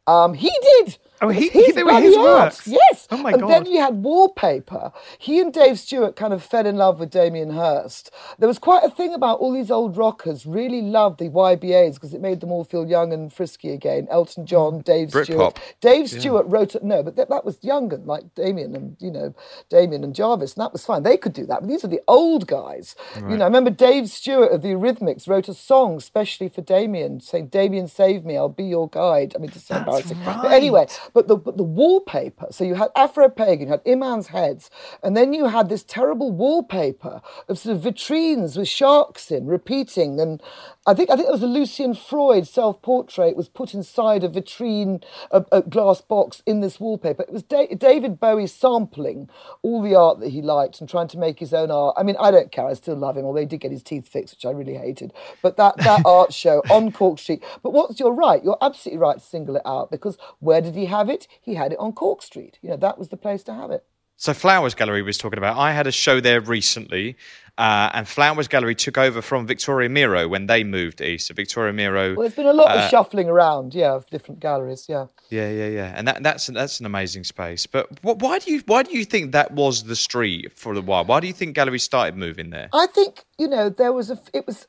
Um, 0.07 0.35
he 0.35 0.51
did. 0.63 0.99
Oh, 1.21 1.29
he- 1.29 1.49
his 1.49 1.75
they 1.75 1.83
were 1.83 2.01
his 2.01 2.17
works? 2.17 2.67
Yes. 2.67 3.09
Oh 3.11 3.17
my 3.17 3.33
and 3.33 3.43
God. 3.43 3.51
then 3.51 3.67
you 3.67 3.81
had 3.81 4.03
wallpaper. 4.03 4.93
He 5.19 5.41
and 5.41 5.53
Dave 5.53 5.79
Stewart 5.79 6.17
kind 6.17 6.33
of 6.33 6.43
fell 6.43 6.67
in 6.67 6.77
love 6.77 7.01
with 7.01 7.11
Damien 7.11 7.51
Hirst. 7.51 8.11
There 8.39 8.49
was 8.49 8.59
quite 8.59 8.85
a 8.85 8.91
thing 8.91 9.15
about 9.15 9.39
all 9.39 9.53
these 9.53 9.71
old 9.71 9.97
rockers 9.97 10.45
really 10.45 10.83
loved 10.83 11.19
the 11.19 11.29
YBAs 11.29 11.95
because 11.95 12.13
it 12.13 12.21
made 12.21 12.41
them 12.41 12.53
all 12.53 12.65
feel 12.65 12.87
young 12.87 13.13
and 13.13 13.33
frisky 13.33 13.71
again. 13.71 14.09
Elton 14.11 14.45
mm. 14.45 14.47
John, 14.47 14.81
Dave 14.81 15.09
Britpop. 15.09 15.25
Stewart. 15.25 15.77
Dave 15.81 16.09
Stewart 16.09 16.47
wrote 16.47 16.75
it, 16.75 16.85
no, 16.85 17.03
but 17.03 17.17
that, 17.17 17.29
that 17.31 17.45
was 17.45 17.59
younger, 17.63 17.97
like 17.99 18.35
Damien 18.35 18.75
and, 18.75 18.97
you 19.01 19.11
know, 19.11 19.35
Damien 19.71 20.05
and 20.05 20.15
Jarvis, 20.15 20.55
and 20.55 20.63
that 20.63 20.73
was 20.73 20.85
fine. 20.85 21.03
They 21.03 21.17
could 21.17 21.33
do 21.33 21.47
that. 21.47 21.61
But 21.61 21.69
these 21.69 21.85
are 21.85 21.89
the 21.89 22.03
old 22.09 22.47
guys. 22.47 22.95
You 23.17 23.37
know, 23.37 23.45
I 23.45 23.49
remember 23.49 23.71
Dave 23.71 24.09
Stewart 24.09 24.53
of 24.53 24.63
the 24.63 24.69
Eurythmics 24.69 25.29
wrote 25.29 25.49
a 25.49 25.55
song 25.55 26.01
specially 26.01 26.49
for 26.49 26.61
Damien, 26.61 27.21
saying, 27.21 27.49
Damien, 27.49 27.89
save 27.89 28.25
me, 28.25 28.37
I'll 28.37 28.49
be 28.49 28.65
your 28.65 28.89
guide. 28.89 29.33
I 29.35 29.39
mean, 29.39 29.51
it's 29.51 29.65
so 29.65 29.75
That's 29.75 30.11
embarrassing. 30.11 30.19
But 30.25 30.53
anyway, 30.53 30.87
but 31.13 31.29
the, 31.29 31.37
but 31.37 31.57
the 31.57 31.63
wallpaper, 31.63 32.49
so 32.51 32.65
you 32.65 32.75
had 32.75 32.89
Afro 32.97 33.29
Pagan, 33.29 33.67
you 33.67 33.73
had 33.73 33.83
Iman's 33.87 34.29
heads, 34.29 34.71
and 35.03 35.17
then 35.17 35.33
you 35.33 35.47
had 35.47 35.69
this 35.69 35.85
terrible 35.85 36.33
wallpaper 36.33 37.21
of 37.49 37.59
sort 37.59 37.77
of 37.77 37.83
vitrines 37.83 38.57
with 38.57 38.69
sharks 38.69 39.31
in, 39.31 39.47
repeating. 39.47 40.21
And 40.21 40.43
I 40.87 40.95
think 40.95 41.11
I 41.11 41.17
think 41.17 41.29
it 41.29 41.33
was 41.33 41.43
a 41.43 41.49
Lucian 41.49 41.95
Freud 41.95 42.47
self 42.47 42.81
portrait 42.83 43.37
was 43.37 43.49
put 43.49 43.75
inside 43.75 44.25
a 44.25 44.29
vitrine, 44.29 45.03
a, 45.31 45.45
a 45.53 45.63
glass 45.63 46.01
box 46.01 46.43
in 46.47 46.61
this 46.61 46.79
wallpaper. 46.81 47.23
It 47.23 47.33
was 47.33 47.43
da- 47.43 47.75
David 47.75 48.21
Bowie 48.21 48.47
sampling 48.47 49.29
all 49.63 49.83
the 49.83 49.95
art 49.95 50.21
that 50.21 50.31
he 50.31 50.43
liked 50.43 50.81
and 50.81 50.89
trying 50.89 51.09
to 51.09 51.19
make 51.19 51.39
his 51.41 51.53
own 51.53 51.71
art. 51.71 51.95
I 51.99 52.03
mean, 52.03 52.17
I 52.21 52.31
don't 52.31 52.53
care, 52.53 52.67
I 52.67 52.75
still 52.75 52.97
love 52.97 53.17
him, 53.17 53.25
although 53.25 53.41
he 53.41 53.47
did 53.47 53.61
get 53.61 53.73
his 53.73 53.83
teeth 53.83 54.09
fixed, 54.09 54.35
which 54.35 54.45
I 54.45 54.51
really 54.51 54.75
hated. 54.75 55.13
But 55.43 55.57
that, 55.57 55.77
that 55.79 56.03
art 56.07 56.33
show 56.33 56.63
on 56.71 56.93
Cork 56.93 57.19
Street. 57.19 57.43
But 57.63 57.73
what's 57.73 57.99
you're 58.01 58.13
right, 58.13 58.43
you're 58.43 58.59
absolutely 58.61 58.99
right 58.99 59.19
to 59.19 59.25
single 59.25 59.57
it 59.57 59.63
out 59.65 59.91
because 59.91 60.17
where 60.41 60.61
did 60.61 60.75
he 60.75 60.87
have 60.87 60.96
it? 61.09 61.27
He 61.41 61.55
had 61.55 61.73
it 61.73 61.79
on 61.79 61.93
Cork 61.93 62.23
Street. 62.23 62.59
You 62.63 62.71
know, 62.71 62.77
that 62.77 62.99
was 62.99 63.09
the 63.09 63.17
place 63.17 63.43
to 63.45 63.55
have 63.55 63.71
it. 63.71 63.85
So 64.19 64.33
Flowers 64.33 64.75
Gallery 64.75 65.03
was 65.03 65.19
talking 65.19 65.37
about. 65.39 65.59
I 65.59 65.73
had 65.73 65.87
a 65.87 65.93
show 65.93 66.21
there 66.21 66.41
recently, 66.41 67.17
uh, 67.59 67.91
and 67.93 68.09
Flowers 68.09 68.49
Gallery 68.49 68.75
took 68.75 68.97
over 68.97 69.21
from 69.21 69.47
Victoria 69.47 69.91
Miro 69.91 70.27
when 70.27 70.47
they 70.47 70.65
moved 70.65 71.03
east. 71.03 71.27
So 71.27 71.35
Victoria 71.35 71.75
Miro. 71.75 72.15
Well, 72.15 72.23
there's 72.23 72.35
been 72.35 72.47
a 72.47 72.53
lot 72.55 72.75
Uh, 72.75 72.81
of 72.81 72.91
shuffling 72.91 73.29
around, 73.29 73.75
yeah, 73.75 73.93
of 73.93 74.09
different 74.09 74.41
galleries, 74.41 74.87
yeah. 74.89 75.07
Yeah, 75.29 75.51
yeah, 75.51 75.67
yeah, 75.67 75.93
and 75.95 76.09
that, 76.09 76.23
that's 76.23 76.47
that's 76.47 76.81
an 76.81 76.87
amazing 76.87 77.25
space. 77.25 77.67
But 77.67 77.89
wh- 78.01 78.17
why 78.19 78.39
do 78.39 78.51
you 78.53 78.63
why 78.65 78.85
do 78.85 78.97
you 78.97 79.05
think 79.05 79.33
that 79.33 79.53
was 79.53 79.85
the 79.85 79.97
street 79.97 80.51
for 80.57 80.73
a 80.73 80.81
while? 80.81 81.05
Why 81.05 81.21
do 81.21 81.27
you 81.27 81.35
think 81.35 81.55
galleries 81.55 81.83
started 81.83 82.17
moving 82.17 82.49
there? 82.49 82.71
I 82.73 82.87
think 82.87 83.27
you 83.39 83.49
know 83.49 83.69
there 83.69 83.93
was 83.93 84.09
a 84.11 84.19
it 84.33 84.47
was 84.47 84.67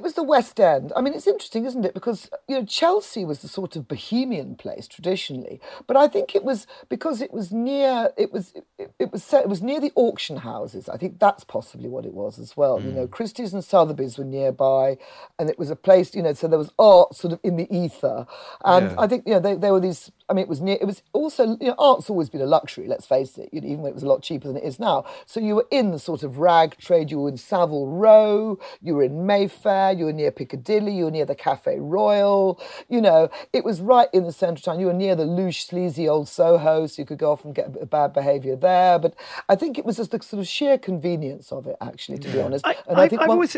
it 0.00 0.02
was 0.02 0.14
the 0.14 0.22
West 0.22 0.58
End. 0.58 0.94
I 0.96 1.02
mean, 1.02 1.12
it's 1.12 1.26
interesting, 1.26 1.66
isn't 1.66 1.84
it? 1.84 1.92
Because 1.92 2.30
you 2.48 2.56
know 2.56 2.64
Chelsea 2.64 3.22
was 3.22 3.40
the 3.42 3.48
sort 3.48 3.76
of 3.76 3.86
bohemian 3.86 4.54
place 4.54 4.88
traditionally, 4.88 5.60
but 5.86 5.94
I 5.94 6.08
think 6.08 6.34
it 6.34 6.42
was 6.42 6.66
because 6.88 7.20
it 7.20 7.34
was 7.34 7.52
near 7.52 8.10
it 8.16 8.32
was 8.32 8.54
it, 8.78 8.94
it 8.98 9.12
was 9.12 9.22
set, 9.22 9.42
it 9.42 9.50
was 9.50 9.60
near 9.60 9.78
the 9.78 9.92
auction 9.96 10.38
houses. 10.38 10.88
I 10.88 10.96
think 10.96 11.18
that's 11.18 11.44
possibly 11.44 11.90
what 11.90 12.06
it 12.06 12.14
was 12.14 12.38
as 12.38 12.56
well. 12.56 12.80
You 12.80 12.92
know, 12.92 13.06
mm. 13.06 13.10
Christie's 13.10 13.52
and 13.52 13.62
Sotheby's 13.62 14.16
were 14.16 14.24
nearby, 14.24 14.96
and 15.38 15.50
it 15.50 15.58
was 15.58 15.68
a 15.68 15.76
place. 15.76 16.14
You 16.14 16.22
know, 16.22 16.32
so 16.32 16.48
there 16.48 16.58
was 16.58 16.72
art 16.78 17.14
sort 17.14 17.34
of 17.34 17.40
in 17.42 17.56
the 17.56 17.68
ether, 17.70 18.26
and 18.64 18.86
Yeah. 18.92 18.94
I 18.96 19.06
think 19.06 19.24
you 19.26 19.34
know 19.34 19.40
they, 19.40 19.54
there 19.54 19.72
were 19.72 19.80
these. 19.80 20.10
I 20.30 20.32
mean, 20.32 20.42
it 20.44 20.48
was 20.48 20.60
near. 20.60 20.78
It 20.80 20.84
was 20.84 21.02
also 21.12 21.56
you 21.60 21.68
know 21.68 21.74
art's 21.78 22.08
always 22.08 22.30
been 22.30 22.40
a 22.40 22.46
luxury. 22.46 22.86
Let's 22.86 23.04
face 23.06 23.36
it. 23.36 23.48
You 23.52 23.60
know, 23.60 23.66
even 23.66 23.82
when 23.82 23.90
it 23.90 23.94
was 23.94 24.02
a 24.04 24.08
lot 24.08 24.22
cheaper 24.22 24.46
than 24.48 24.56
it 24.56 24.64
is 24.64 24.78
now. 24.78 25.04
So 25.26 25.40
you 25.40 25.56
were 25.56 25.66
in 25.70 25.90
the 25.90 25.98
sort 25.98 26.22
of 26.22 26.38
rag 26.38 26.76
trade. 26.78 27.10
You 27.10 27.20
were 27.20 27.28
in 27.28 27.36
Savile 27.36 27.88
Row. 27.88 28.58
You 28.80 28.94
were 28.94 29.02
in 29.02 29.26
Mayfair. 29.26 29.92
You 29.92 30.04
were 30.06 30.12
near 30.12 30.30
Piccadilly. 30.30 30.92
You 30.92 31.04
were 31.06 31.10
near 31.10 31.26
the 31.26 31.34
Cafe 31.34 31.78
Royal. 31.80 32.60
You 32.88 33.00
know, 33.00 33.28
it 33.52 33.64
was 33.64 33.80
right 33.80 34.08
in 34.12 34.24
the 34.24 34.32
centre 34.32 34.60
of 34.60 34.62
town. 34.62 34.80
You 34.80 34.86
were 34.86 34.92
near 34.92 35.16
the 35.16 35.24
louche, 35.24 35.66
sleazy 35.66 36.08
old 36.08 36.28
Soho, 36.28 36.86
so 36.86 37.02
you 37.02 37.06
could 37.06 37.18
go 37.18 37.32
off 37.32 37.44
and 37.44 37.54
get 37.54 37.66
a 37.66 37.70
bit 37.70 37.82
of 37.82 37.90
bad 37.90 38.12
behaviour 38.12 38.56
there. 38.56 38.98
But 38.98 39.14
I 39.48 39.56
think 39.56 39.78
it 39.78 39.84
was 39.84 39.96
just 39.96 40.12
the 40.12 40.22
sort 40.22 40.40
of 40.40 40.46
sheer 40.46 40.78
convenience 40.78 41.50
of 41.50 41.66
it, 41.66 41.76
actually, 41.80 42.18
to 42.18 42.28
be 42.28 42.40
honest. 42.40 42.66
I, 42.66 42.76
and 42.88 42.98
I've, 42.98 43.10
think 43.10 43.22
I've 43.22 43.28
one- 43.28 43.36
always 43.36 43.56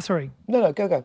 sorry. 0.00 0.30
no, 0.48 0.60
no, 0.60 0.72
go, 0.72 0.88
go. 0.88 1.04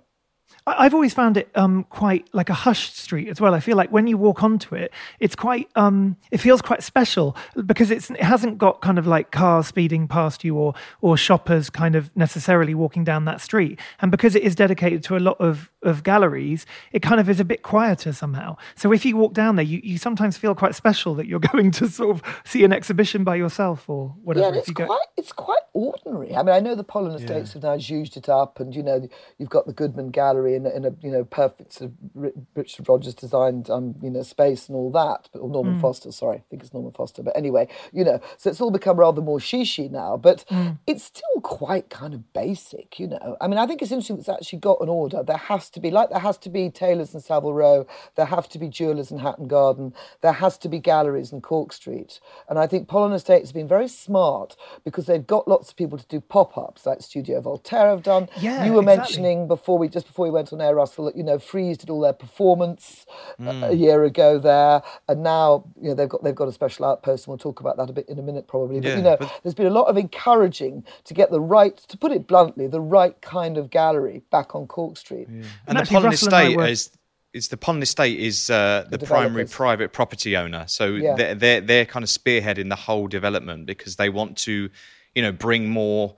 I- 0.67 0.85
I've 0.85 0.93
always 0.93 1.13
found 1.13 1.37
it 1.37 1.49
um, 1.55 1.83
quite 1.89 2.27
like 2.33 2.49
a 2.49 2.53
hushed 2.53 2.97
street 2.97 3.27
as 3.29 3.39
well. 3.41 3.53
I 3.53 3.59
feel 3.59 3.75
like 3.77 3.91
when 3.91 4.07
you 4.07 4.17
walk 4.17 4.43
onto 4.43 4.75
it, 4.75 4.91
it's 5.19 5.35
quite, 5.35 5.69
um, 5.75 6.17
it 6.31 6.37
feels 6.39 6.61
quite 6.61 6.83
special 6.83 7.35
because 7.65 7.91
it's 7.91 8.09
it 8.11 8.21
hasn't 8.23 8.57
got 8.57 8.81
kind 8.81 8.97
of 8.97 9.05
like 9.07 9.31
cars 9.31 9.67
speeding 9.67 10.07
past 10.07 10.43
you 10.43 10.55
or 10.55 10.73
or 11.01 11.17
shoppers 11.17 11.69
kind 11.69 11.95
of 11.95 12.15
necessarily 12.15 12.73
walking 12.73 13.03
down 13.03 13.25
that 13.25 13.41
street. 13.41 13.79
And 14.01 14.11
because 14.11 14.35
it 14.35 14.43
is 14.43 14.55
dedicated 14.55 15.03
to 15.05 15.17
a 15.17 15.19
lot 15.19 15.37
of 15.39 15.69
of 15.81 16.03
galleries, 16.03 16.65
it 16.93 17.01
kind 17.01 17.19
of 17.19 17.29
is 17.29 17.39
a 17.41 17.45
bit 17.45 17.61
quieter 17.61 18.13
somehow. 18.13 18.55
So 18.75 18.93
if 18.93 19.03
you 19.05 19.17
walk 19.17 19.33
down 19.33 19.57
there, 19.57 19.65
you, 19.65 19.81
you 19.83 19.97
sometimes 19.97 20.37
feel 20.37 20.55
quite 20.55 20.75
special 20.75 21.13
that 21.15 21.27
you're 21.27 21.39
going 21.51 21.71
to 21.71 21.89
sort 21.89 22.11
of 22.15 22.41
see 22.45 22.63
an 22.63 22.71
exhibition 22.71 23.23
by 23.25 23.35
yourself 23.35 23.89
or 23.89 24.15
whatever. 24.23 24.53
Yeah, 24.53 24.59
it's 24.59 24.67
you 24.69 24.73
go- 24.73 24.85
quite 24.85 25.07
it's 25.17 25.31
quite 25.33 25.59
ordinary. 25.73 26.35
I 26.35 26.43
mean, 26.43 26.55
I 26.55 26.59
know 26.59 26.75
the 26.75 26.83
Pollen 26.83 27.11
Estates 27.15 27.53
have 27.53 27.63
now 27.63 27.73
used 27.73 28.15
it 28.17 28.29
up, 28.29 28.59
and 28.59 28.73
you 28.75 28.81
know 28.83 29.07
you've 29.39 29.49
got 29.49 29.65
the 29.65 29.73
Goodman 29.73 30.09
Gallery 30.11 30.42
in, 30.47 30.65
a- 30.65 30.69
in 30.69 30.85
a 30.85 30.93
you 31.01 31.11
know 31.11 31.23
perfect 31.23 31.73
sort 31.73 31.91
of 31.91 32.33
Richard 32.55 32.87
Rogers 32.89 33.13
designed 33.13 33.69
um 33.69 33.95
you 34.01 34.09
know 34.09 34.23
space 34.23 34.67
and 34.67 34.75
all 34.75 34.91
that, 34.91 35.29
but 35.31 35.39
or 35.39 35.49
Norman 35.49 35.79
Foster, 35.79 36.11
sorry, 36.11 36.37
I 36.37 36.43
think 36.49 36.63
it's 36.63 36.73
Norman 36.73 36.91
Foster. 36.91 37.23
But 37.23 37.35
anyway, 37.35 37.67
you 37.91 38.03
know, 38.03 38.19
so 38.37 38.49
it's 38.49 38.61
all 38.61 38.71
become 38.71 38.97
rather 38.97 39.21
more 39.21 39.39
shishi 39.39 39.89
now, 39.89 40.17
but 40.17 40.45
it's 40.87 41.03
still 41.03 41.41
quite 41.41 41.89
kind 41.89 42.13
of 42.13 42.33
basic, 42.33 42.99
you 42.99 43.07
know. 43.07 43.37
I 43.41 43.47
mean, 43.47 43.57
I 43.57 43.65
think 43.67 43.81
it's 43.81 43.91
interesting 43.91 44.17
that 44.17 44.21
it's 44.21 44.29
actually 44.29 44.59
got 44.59 44.81
an 44.81 44.89
order. 44.89 45.23
There 45.23 45.37
has 45.37 45.69
to 45.71 45.79
be 45.79 45.91
like 45.91 46.09
there 46.09 46.19
has 46.19 46.37
to 46.39 46.49
be 46.49 46.69
tailors 46.69 47.13
in 47.13 47.21
Savile 47.21 47.53
Row, 47.53 47.87
there 48.15 48.25
have 48.25 48.47
to 48.49 48.59
be 48.59 48.67
jewelers 48.69 49.11
in 49.11 49.19
Hatton 49.19 49.47
Garden, 49.47 49.93
there 50.21 50.33
has 50.33 50.57
to 50.59 50.69
be 50.69 50.79
galleries 50.79 51.31
in 51.31 51.41
Cork 51.41 51.73
Street, 51.73 52.19
and 52.49 52.59
I 52.59 52.67
think 52.67 52.87
Pollen 52.87 53.13
Estates 53.13 53.49
have 53.49 53.55
been 53.55 53.67
very 53.67 53.87
smart 53.87 54.55
because 54.83 55.05
they've 55.05 55.25
got 55.25 55.47
lots 55.47 55.69
of 55.69 55.75
people 55.75 55.97
to 55.97 56.07
do 56.07 56.19
pop-ups 56.19 56.85
like 56.85 57.01
Studio 57.01 57.41
Voltaire 57.41 57.89
have 57.89 58.03
done. 58.03 58.29
Yeah, 58.37 58.65
you 58.65 58.73
were 58.73 58.81
exactly. 58.81 58.97
mentioning 58.97 59.47
before 59.47 59.77
we 59.77 59.87
just 59.87 60.07
before 60.07 60.22
we 60.23 60.31
went 60.31 60.51
on 60.53 60.61
air, 60.61 60.73
Russell, 60.75 61.11
you 61.15 61.23
know 61.23 61.37
Frieze 61.37 61.77
did 61.77 61.89
all 61.89 62.01
their 62.01 62.13
performance 62.13 63.05
a- 63.39 63.67
a 63.69 63.73
year 63.73 64.03
ago 64.03 64.39
there, 64.39 64.81
and 65.07 65.21
now 65.23 65.65
you 65.81 65.89
know 65.89 65.95
they've 65.95 66.09
got 66.09 66.23
they've 66.23 66.35
got 66.35 66.47
a 66.47 66.51
special 66.51 66.85
outpost, 66.85 67.25
and 67.25 67.31
we'll 67.31 67.37
talk 67.37 67.59
about 67.59 67.77
that 67.77 67.89
a 67.89 67.93
bit 67.93 68.07
in 68.09 68.17
a 68.19 68.23
minute 68.23 68.47
probably. 68.47 68.79
But 68.79 68.89
Yeah, 68.89 68.95
you 68.97 69.03
know, 69.03 69.17
but- 69.19 69.39
there's 69.43 69.53
been 69.55 69.67
a 69.67 69.69
lot 69.81 69.85
of 69.87 69.97
encouraging 69.97 70.83
to 71.05 71.13
get 71.13 71.29
the 71.31 71.41
right, 71.41 71.75
to 71.77 71.97
put 71.97 72.11
it 72.11 72.27
bluntly, 72.27 72.67
the 72.67 72.81
right 72.81 73.19
kind 73.21 73.57
of 73.57 73.69
gallery 73.69 74.23
back 74.31 74.55
on 74.55 74.67
Cork 74.67 74.97
Street. 74.97 75.27
And, 75.27 75.45
And 75.67 75.77
the 75.77 75.81
actually, 75.81 75.95
Pollen 75.95 76.09
Russell 76.11 76.27
and 76.29 76.35
I 76.35 76.41
Estate 76.43 76.57
were- 76.57 76.67
is 76.67 76.89
is 77.33 77.47
the 77.47 77.57
Pollen 77.57 77.81
Estate 77.81 78.19
is 78.19 78.51
uh, 78.51 78.85
the, 78.91 78.97
The 78.99 79.07
primary 79.07 79.45
private 79.45 79.91
property 79.91 80.37
owner. 80.37 80.65
So 80.67 80.85
Yeah. 80.85 81.15
they're, 81.15 81.33
they're 81.35 81.61
they're 81.61 81.85
kind 81.85 82.03
of 82.03 82.09
spearheading 82.09 82.69
the 82.69 82.75
whole 82.75 83.07
development 83.07 83.65
because 83.65 83.95
they 83.95 84.09
want 84.09 84.37
to, 84.39 84.69
you 85.15 85.21
know, 85.23 85.31
bring 85.31 85.67
more 85.67 86.15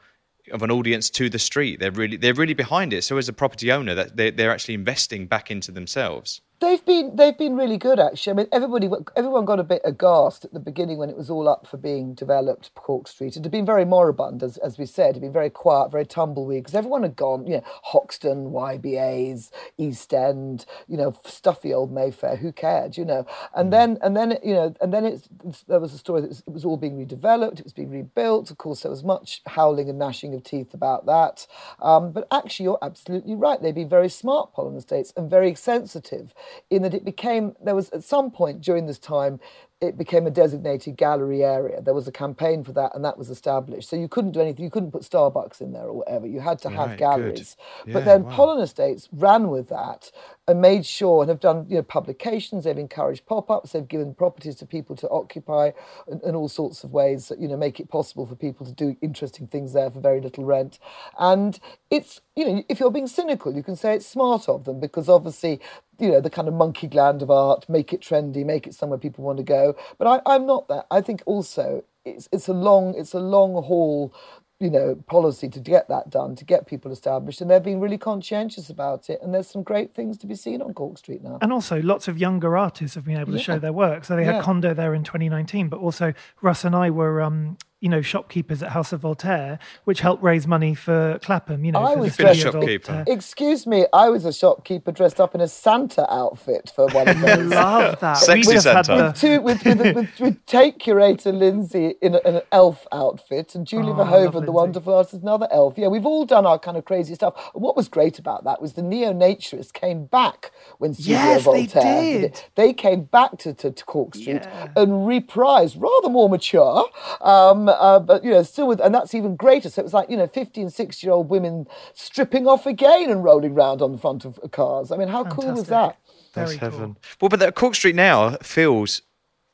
of 0.52 0.62
an 0.62 0.72
audience 0.72 1.10
to 1.12 1.30
the 1.30 1.40
street. 1.40 1.80
They're 1.80 1.92
really 1.92 2.18
they're 2.18 2.34
really 2.34 2.54
behind 2.54 2.94
it. 2.94 3.04
So 3.04 3.18
as 3.18 3.30
a 3.30 3.34
property 3.34 3.72
owner, 3.72 3.96
that 3.96 4.16
they're, 4.16 4.32
they're 4.32 4.52
actually 4.52 4.76
investing 4.76 5.28
back 5.28 5.52
into 5.52 5.72
themselves. 5.72 6.42
They've 6.62 6.84
been 6.86 7.18
they've 7.18 7.38
been 7.38 7.58
really 7.58 7.78
good 7.78 8.00
actually. 8.00 8.32
I 8.32 8.36
mean, 8.38 8.48
everybody 8.52 8.90
everyone 9.18 9.44
got 9.44 9.60
a 9.60 9.64
bit 9.64 9.82
aghast 9.84 10.46
at 10.46 10.54
the 10.54 10.60
beginning 10.60 10.98
when 10.98 11.10
it 11.10 11.18
was 11.18 11.30
all 11.30 11.50
up 11.50 11.68
for 11.68 11.76
being 11.76 12.14
developed. 12.14 12.74
Cork 12.76 13.10
Street 13.10 13.36
it 13.36 13.44
had 13.44 13.52
been 13.52 13.66
very 13.66 13.84
moribund, 13.84 14.42
as 14.42 14.58
as 14.60 14.78
we 14.78 14.86
said, 14.86 15.10
it 15.10 15.14
had 15.16 15.22
been 15.22 15.34
very 15.34 15.50
quiet, 15.50 15.92
very 15.92 16.06
tumbleweed 16.06 16.64
because 16.64 16.74
everyone 16.74 17.04
had 17.04 17.18
gone. 17.18 17.46
You 17.46 17.58
know, 17.58 17.64
Hoxton, 17.84 18.52
YBA's, 18.52 19.52
East 19.78 20.14
End, 20.14 20.66
you 20.88 20.96
know, 20.96 21.20
stuffy 21.26 21.74
old 21.74 21.92
Mayfair. 21.92 22.38
Who 22.38 22.54
cared? 22.54 22.96
You 22.96 23.04
know, 23.04 23.28
and 23.54 23.74
then 23.74 23.98
and 24.02 24.16
then 24.16 24.38
you 24.42 24.54
know, 24.54 24.74
and 24.80 24.94
then 24.94 25.04
it's, 25.04 25.28
there 25.68 25.82
was 25.82 25.94
a 25.94 25.98
story 25.98 26.22
that 26.22 26.28
it 26.28 26.30
was, 26.30 26.44
it 26.48 26.54
was 26.54 26.64
all 26.64 26.78
being 26.78 26.98
redeveloped. 26.98 27.60
It 27.60 27.66
was 27.66 27.74
being 27.74 27.90
rebuilt. 27.90 28.50
Of 28.50 28.58
course, 28.60 28.84
there 28.84 28.92
was 28.92 29.04
much 29.04 29.42
howling 29.46 29.90
and 29.90 30.00
gnashing 30.00 30.34
of 30.34 30.44
teeth 30.44 30.74
about 30.74 31.06
that. 31.06 31.48
Um, 31.82 32.14
but 32.14 32.28
actually, 32.32 32.64
you're 32.64 32.80
absolutely 32.82 33.36
right. 33.36 33.62
They've 33.62 33.76
been 33.76 33.90
very 33.90 34.10
smart, 34.10 34.54
Pollen 34.54 34.78
Estates, 34.78 35.12
and 35.18 35.30
very 35.30 35.54
sensitive 35.54 36.34
in 36.70 36.82
that 36.84 36.94
it 36.94 37.06
became 37.06 37.56
there 37.64 37.76
was 37.76 37.90
at 37.90 38.04
some 38.04 38.32
point 38.32 38.62
during 38.62 38.86
this 38.86 39.00
time 39.00 39.40
it 39.82 39.98
became 39.98 40.26
a 40.26 40.32
designated 40.32 40.96
gallery 40.96 41.44
area. 41.44 41.82
There 41.82 41.94
was 41.94 42.08
a 42.08 42.12
campaign 42.12 42.64
for 42.64 42.72
that, 42.74 42.96
and 42.96 43.04
that 43.04 43.18
was 43.18 43.30
established. 43.30 43.90
So 43.90 43.98
you 43.98 44.08
couldn't 44.08 44.32
do 44.32 44.40
anything. 44.40 44.64
You 44.64 44.72
couldn't 44.72 44.92
put 44.92 45.02
Starbucks 45.02 45.60
in 45.60 45.74
there 45.74 45.84
or 45.84 45.94
whatever. 45.94 46.26
You 46.26 46.40
had 46.40 46.60
to 46.60 46.70
have 46.70 46.98
galleries. 46.98 47.58
Yeah, 47.86 47.94
but 47.94 48.06
then 48.06 48.24
wow. 48.24 48.32
Pollen 48.32 48.62
Estates 48.62 49.10
ran 49.12 49.50
with 49.50 49.68
that 49.70 50.12
and 50.48 50.62
made 50.62 50.86
sure 50.86 51.24
and 51.24 51.30
have 51.30 51.42
done 51.42 51.66
you 51.68 51.76
know 51.76 51.84
publications. 51.84 52.64
They've 52.64 52.78
encouraged 52.78 53.26
pop-ups. 53.26 53.74
They've 53.74 53.88
given 53.88 54.16
properties 54.16 54.56
to 54.56 54.66
people 54.66 54.96
to 54.98 55.10
occupy 55.10 55.72
and, 56.08 56.22
in 56.24 56.36
all 56.36 56.48
sorts 56.48 56.84
of 56.86 56.92
ways. 56.92 57.28
that, 57.28 57.40
You 57.40 57.50
know, 57.50 57.58
make 57.58 57.80
it 57.80 57.90
possible 57.90 58.26
for 58.26 58.36
people 58.36 58.66
to 58.66 58.72
do 58.72 58.96
interesting 59.02 59.48
things 59.48 59.74
there 59.74 59.92
for 59.92 60.00
very 60.00 60.22
little 60.22 60.46
rent. 60.46 60.80
And 61.20 61.60
it's 61.90 62.22
you 62.36 62.46
know, 62.46 62.64
if 62.70 62.80
you're 62.80 62.92
being 62.92 63.08
cynical, 63.08 63.54
you 63.54 63.64
can 63.64 63.76
say 63.76 63.94
it's 63.96 64.08
smart 64.08 64.48
of 64.48 64.64
them 64.64 64.80
because 64.80 65.10
obviously 65.10 65.60
you 66.00 66.10
know 66.10 66.22
the 66.22 66.30
kind 66.30 66.48
of 66.48 66.54
monkey 66.54 66.88
gland 66.88 67.22
of 67.22 67.30
art, 67.32 67.68
make 67.70 67.94
it 67.94 68.02
trendy, 68.02 68.46
make 68.46 68.68
it 68.68 68.74
somewhere 68.76 69.00
people 69.00 69.24
want 69.24 69.38
to 69.38 69.44
go. 69.44 69.76
But 69.98 70.08
I, 70.08 70.36
I'm 70.36 70.46
not 70.46 70.68
that. 70.68 70.86
I 70.92 71.02
think 71.02 71.22
also 71.26 71.84
it's 72.04 72.28
it's 72.32 72.48
a 72.48 72.54
long 72.54 72.94
it's 72.96 73.14
a 73.14 73.20
long 73.20 73.54
haul 73.64 74.14
you 74.58 74.70
know, 74.70 74.96
policy 75.08 75.50
to 75.50 75.60
get 75.60 75.90
that 75.90 76.10
done, 76.10 76.34
to 76.34 76.46
get 76.46 76.66
people 76.66 76.90
established, 76.90 77.42
and 77.42 77.52
they're 77.52 77.60
being 77.60 77.82
really 77.82 77.98
conscientious 77.98 78.70
about 78.70 79.10
it. 79.10 79.20
And 79.22 79.34
there's 79.34 79.50
some 79.50 79.64
great 79.64 79.94
things 79.94 80.18
to 80.20 80.28
be 80.28 80.34
seen 80.34 80.62
on 80.62 80.74
Cork 80.74 80.98
Street 80.98 81.22
now. 81.22 81.40
And 81.42 81.52
also, 81.52 81.82
lots 81.82 82.08
of 82.08 82.18
younger 82.18 82.56
artists 82.56 82.96
have 82.96 83.04
been 83.04 83.18
able 83.18 83.34
to 83.34 83.38
Yeah. 83.38 83.44
show 83.44 83.60
their 83.60 83.74
work. 83.74 84.06
So 84.06 84.16
they 84.16 84.24
Yeah. 84.24 84.36
had 84.36 84.44
Condo 84.44 84.74
there 84.74 84.94
in 84.94 85.04
2019, 85.04 85.68
but 85.68 85.82
also 85.82 86.14
Russ 86.42 86.64
and 86.64 86.74
I 86.74 86.90
were, 86.90 87.22
um, 87.22 87.58
you 87.86 87.90
know, 87.90 88.02
shopkeepers 88.02 88.64
at 88.64 88.72
House 88.72 88.92
of 88.94 89.02
Voltaire, 89.02 89.60
which 89.84 90.00
helped 90.00 90.24
raise 90.24 90.48
money 90.48 90.74
for 90.74 91.20
Clapham. 91.22 91.64
You 91.64 91.72
know, 91.74 91.84
I 91.84 91.92
for 91.94 91.96
the 91.98 92.02
was 92.06 92.14
studio 92.16 92.34
dressed- 92.34 92.46
of 92.48 92.54
shopkeeper. 92.54 93.04
Excuse 93.06 93.68
me, 93.68 93.86
I 93.94 94.10
was 94.10 94.26
a 94.26 94.34
shopkeeper 94.34 94.92
dressed 94.92 95.22
up 95.22 95.36
in 95.36 95.42
a 95.42 95.48
Santa 95.48 96.12
outfit 96.12 96.72
for 96.76 96.88
one 96.90 97.08
of 97.14 97.22
those. 97.22 97.46
Love 97.52 98.00
that. 98.00 98.14
Sexy 98.18 98.48
we 98.50 98.54
just 98.56 98.66
had 98.66 98.88
Santa. 98.88 99.04
the, 99.04 99.12
Two, 99.12 99.42
with, 99.42 99.64
with, 99.64 99.96
with, 99.96 100.20
with 100.20 100.46
take 100.48 100.80
curator 100.80 101.32
Lindsay 101.32 101.94
in, 102.02 102.16
a, 102.16 102.28
in 102.28 102.36
an 102.38 102.42
elf 102.52 102.88
outfit 102.92 103.54
and 103.54 103.68
Julie 103.68 103.92
Oh, 103.92 103.96
Verhoeven, 104.04 104.46
the 104.48 104.52
wonderful 104.52 104.96
artist, 104.96 105.22
another 105.22 105.48
elf. 105.52 105.76
Yeah, 105.78 105.88
we've 105.90 106.08
all 106.08 106.26
done 106.26 106.48
our 106.48 106.58
kind 106.58 106.78
of 106.78 106.86
crazy 106.86 107.14
stuff. 107.14 107.36
What 107.54 107.76
was 107.76 107.88
great 107.88 108.18
about 108.18 108.46
that 108.46 108.64
was 108.64 108.74
the 108.74 108.82
neo-naturists 108.82 109.72
came 109.72 110.06
back 110.06 110.52
when 110.80 110.96
Studio 110.96 111.18
Yes, 111.20 111.46
they 111.46 111.66
Voltaire 111.68 112.02
did. 112.02 112.24
it. 112.24 112.50
They 112.56 112.74
came 112.74 113.04
back 113.04 113.38
to, 113.40 113.54
to, 113.54 113.70
to 113.70 113.86
Cork 113.86 114.16
Street 114.16 114.42
Yeah. 114.44 114.70
and 114.76 114.90
reprised, 115.06 115.80
rather 115.80 116.10
more 116.10 116.30
mature, 116.30 116.86
um, 117.22 117.70
uh, 117.80 118.00
but 118.00 118.24
you 118.24 118.32
know, 118.32 118.44
still 118.44 118.68
with, 118.68 118.80
and 118.80 118.94
that's 118.94 119.14
even 119.14 119.36
greater. 119.36 119.70
So 119.70 119.82
it 119.82 119.86
was 119.86 119.94
like 119.94 120.10
you 120.10 120.18
know, 120.18 120.28
50 120.28 120.62
and 120.62 120.74
60 120.74 121.06
year 121.06 121.14
old 121.14 121.30
women 121.30 121.68
stripping 121.94 122.48
off 122.48 122.66
again 122.66 123.10
and 123.10 123.24
rolling 123.24 123.54
around 123.54 123.82
on 123.82 123.92
the 123.92 123.98
front 123.98 124.26
of 124.26 124.40
cars. 124.52 124.92
I 124.92 124.98
mean, 124.98 125.08
how 125.08 125.24
cool 125.24 125.52
was 125.54 125.68
that? 125.68 125.98
That's 126.34 126.52
Very 126.52 126.58
cool. 126.60 126.70
heaven. 126.70 126.98
Well, 127.22 127.30
but 127.30 127.40
that 127.40 127.56
Cork 127.56 127.76
Street 127.76 127.96
now 127.96 128.32
feels 128.38 129.02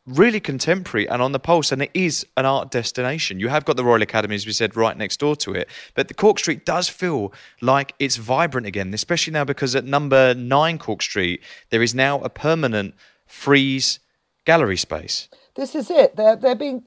really 0.08 0.40
contemporary 0.40 1.08
and 1.08 1.22
on 1.22 1.32
the 1.32 1.40
pulse, 1.40 1.72
and 1.72 1.82
it 1.82 1.92
is 1.94 2.26
an 2.36 2.46
art 2.46 2.72
destination. 2.72 3.40
You 3.40 3.50
have 3.50 3.66
got 3.66 3.78
the 3.78 3.84
Royal 3.84 4.02
Academy, 4.02 4.36
as 4.36 4.46
we 4.46 4.52
said, 4.52 4.76
right 4.76 4.98
next 4.98 5.20
door 5.20 5.36
to 5.38 5.54
it, 5.54 5.70
but 5.94 6.08
the 6.08 6.14
Cork 6.14 6.40
Street 6.40 6.66
does 6.66 6.90
feel 6.90 7.32
like 7.62 7.94
it's 8.00 8.18
vibrant 8.18 8.66
again, 8.68 8.94
especially 8.94 9.34
now 9.34 9.44
because 9.44 9.76
at 9.76 9.86
number 9.86 10.34
nine 10.34 10.78
Cork 10.78 11.02
Street 11.02 11.44
there 11.70 11.82
is 11.82 11.94
now 11.94 12.20
a 12.22 12.30
permanent 12.30 12.96
Frieze 13.28 14.00
gallery 14.46 14.78
space. 14.78 15.30
This 15.56 15.76
is 15.76 15.90
it. 15.90 16.16
They're 16.16 16.36
they're 16.36 16.56
being 16.56 16.84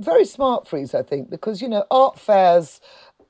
very 0.00 0.24
smart 0.24 0.68
Frieze, 0.68 0.94
I 0.94 1.02
think, 1.02 1.30
because 1.30 1.62
you 1.62 1.68
know 1.68 1.84
art 1.90 2.18
fairs. 2.18 2.80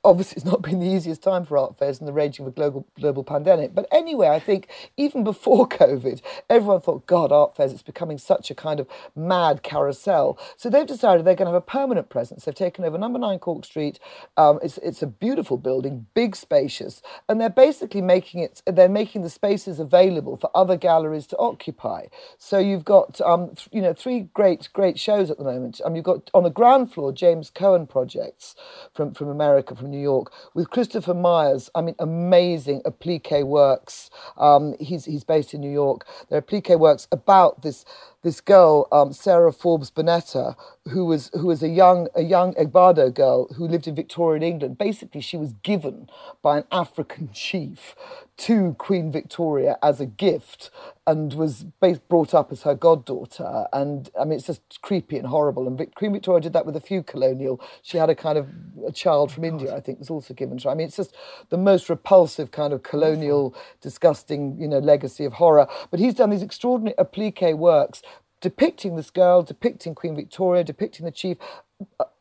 Obviously, 0.06 0.36
it's 0.36 0.46
not 0.46 0.62
been 0.62 0.80
the 0.80 0.86
easiest 0.86 1.22
time 1.22 1.44
for 1.44 1.58
art 1.58 1.76
fairs 1.78 2.00
in 2.00 2.06
the 2.06 2.12
raging 2.12 2.46
of 2.46 2.52
a 2.52 2.54
global 2.54 2.86
global 2.98 3.24
pandemic. 3.24 3.74
But 3.74 3.88
anyway, 3.92 4.28
I 4.28 4.40
think 4.40 4.68
even 4.96 5.24
before 5.24 5.68
COVID, 5.68 6.22
everyone 6.48 6.80
thought, 6.80 7.06
God, 7.06 7.32
art 7.32 7.56
fairs, 7.56 7.72
it's 7.72 7.82
becoming 7.82 8.18
such 8.18 8.50
a 8.50 8.54
kind 8.54 8.80
of 8.80 8.88
mad 9.16 9.62
carousel. 9.64 10.38
So 10.56 10.70
they've 10.70 10.86
decided 10.86 11.26
they're 11.26 11.34
going 11.34 11.46
to 11.48 11.52
have 11.54 11.62
a 11.62 11.72
permanent 11.72 12.08
presence. 12.08 12.44
They've 12.44 12.54
taken 12.54 12.84
over 12.84 12.98
number 12.98 13.18
nine 13.18 13.40
Cork 13.40 13.64
Street. 13.64 13.98
Um, 14.36 14.60
it's 14.62 14.78
it's 14.78 15.02
a 15.02 15.06
beautiful 15.06 15.56
building, 15.58 16.06
big, 16.14 16.36
spacious, 16.36 17.02
and 17.28 17.40
they're 17.40 17.50
basically 17.50 18.02
making 18.02 18.42
it. 18.42 18.62
They're 18.66 18.88
making 18.88 19.22
the 19.22 19.30
spaces 19.30 19.80
available 19.80 20.36
for 20.36 20.50
other 20.54 20.76
galleries 20.76 21.26
to 21.28 21.36
occupy. 21.38 22.06
So 22.38 22.58
you've 22.58 22.84
got 22.84 23.20
um, 23.20 23.48
th- 23.48 23.68
you 23.72 23.82
know 23.82 23.92
three 23.92 24.20
great 24.34 24.68
great 24.72 24.98
shows 24.98 25.30
at 25.30 25.38
the 25.38 25.44
moment. 25.44 25.80
Um, 25.84 25.96
you've 25.96 26.04
got 26.04 26.30
on 26.34 26.44
the 26.44 26.50
ground 26.50 26.92
floor 26.92 27.12
James 27.12 27.50
Cohen 27.50 27.86
projects 27.86 28.54
from 28.94 29.14
from 29.14 29.28
America, 29.28 29.74
from 29.74 29.90
New 29.90 29.95
York, 30.00 30.32
with 30.54 30.70
Christopher 30.70 31.14
Myers. 31.14 31.70
I 31.74 31.82
mean, 31.82 31.94
amazing 31.98 32.82
applique 32.84 33.44
works. 33.44 34.10
Um, 34.36 34.74
he's 34.80 35.04
he's 35.04 35.24
based 35.24 35.54
in 35.54 35.60
New 35.60 35.70
York. 35.70 36.06
There 36.28 36.38
are 36.38 36.42
applique 36.42 36.68
works 36.70 37.08
about 37.12 37.62
this 37.62 37.84
this 38.26 38.40
girl, 38.40 38.88
um, 38.90 39.12
Sarah 39.12 39.52
Forbes 39.52 39.88
Bonetta, 39.88 40.56
who 40.88 41.04
was 41.04 41.30
who 41.32 41.46
was 41.46 41.62
a 41.62 41.68
young 41.68 42.08
a 42.16 42.22
young 42.22 42.54
Egbado 42.54 43.14
girl 43.14 43.46
who 43.54 43.68
lived 43.68 43.86
in 43.86 43.94
Victorian 43.94 44.42
England. 44.42 44.76
Basically, 44.76 45.20
she 45.20 45.36
was 45.36 45.52
given 45.62 46.10
by 46.42 46.58
an 46.58 46.64
African 46.72 47.30
chief 47.32 47.94
to 48.38 48.74
Queen 48.78 49.10
Victoria 49.10 49.78
as 49.80 50.00
a 50.00 50.06
gift, 50.06 50.70
and 51.06 51.34
was 51.34 51.64
brought 52.08 52.34
up 52.34 52.50
as 52.50 52.62
her 52.62 52.74
goddaughter. 52.74 53.66
And 53.72 54.10
I 54.20 54.24
mean, 54.24 54.34
it's 54.38 54.48
just 54.48 54.82
creepy 54.82 55.16
and 55.16 55.28
horrible. 55.28 55.68
And 55.68 55.78
Vic- 55.78 55.94
Queen 55.94 56.12
Victoria 56.12 56.40
did 56.40 56.52
that 56.52 56.66
with 56.66 56.74
a 56.74 56.80
few 56.80 57.02
colonial. 57.04 57.60
She 57.82 57.96
had 57.96 58.10
a 58.10 58.14
kind 58.14 58.36
of 58.36 58.48
a 58.86 58.90
child 58.90 59.30
from 59.30 59.44
India, 59.44 59.74
I 59.74 59.80
think, 59.80 60.00
was 60.00 60.10
also 60.10 60.34
given 60.34 60.58
to 60.58 60.64
her. 60.64 60.70
I 60.70 60.74
mean, 60.74 60.88
it's 60.88 60.96
just 60.96 61.14
the 61.48 61.56
most 61.56 61.88
repulsive 61.88 62.50
kind 62.50 62.72
of 62.72 62.82
colonial, 62.82 63.54
disgusting, 63.80 64.56
you 64.60 64.66
know, 64.66 64.80
legacy 64.80 65.24
of 65.24 65.34
horror. 65.34 65.68
But 65.92 66.00
he's 66.00 66.14
done 66.14 66.30
these 66.30 66.42
extraordinary 66.42 66.96
applique 66.98 67.54
works 67.54 68.02
depicting 68.40 68.96
this 68.96 69.10
girl, 69.10 69.42
depicting 69.42 69.94
Queen 69.94 70.14
Victoria, 70.16 70.64
depicting 70.64 71.06
the 71.06 71.12
chief. 71.12 71.38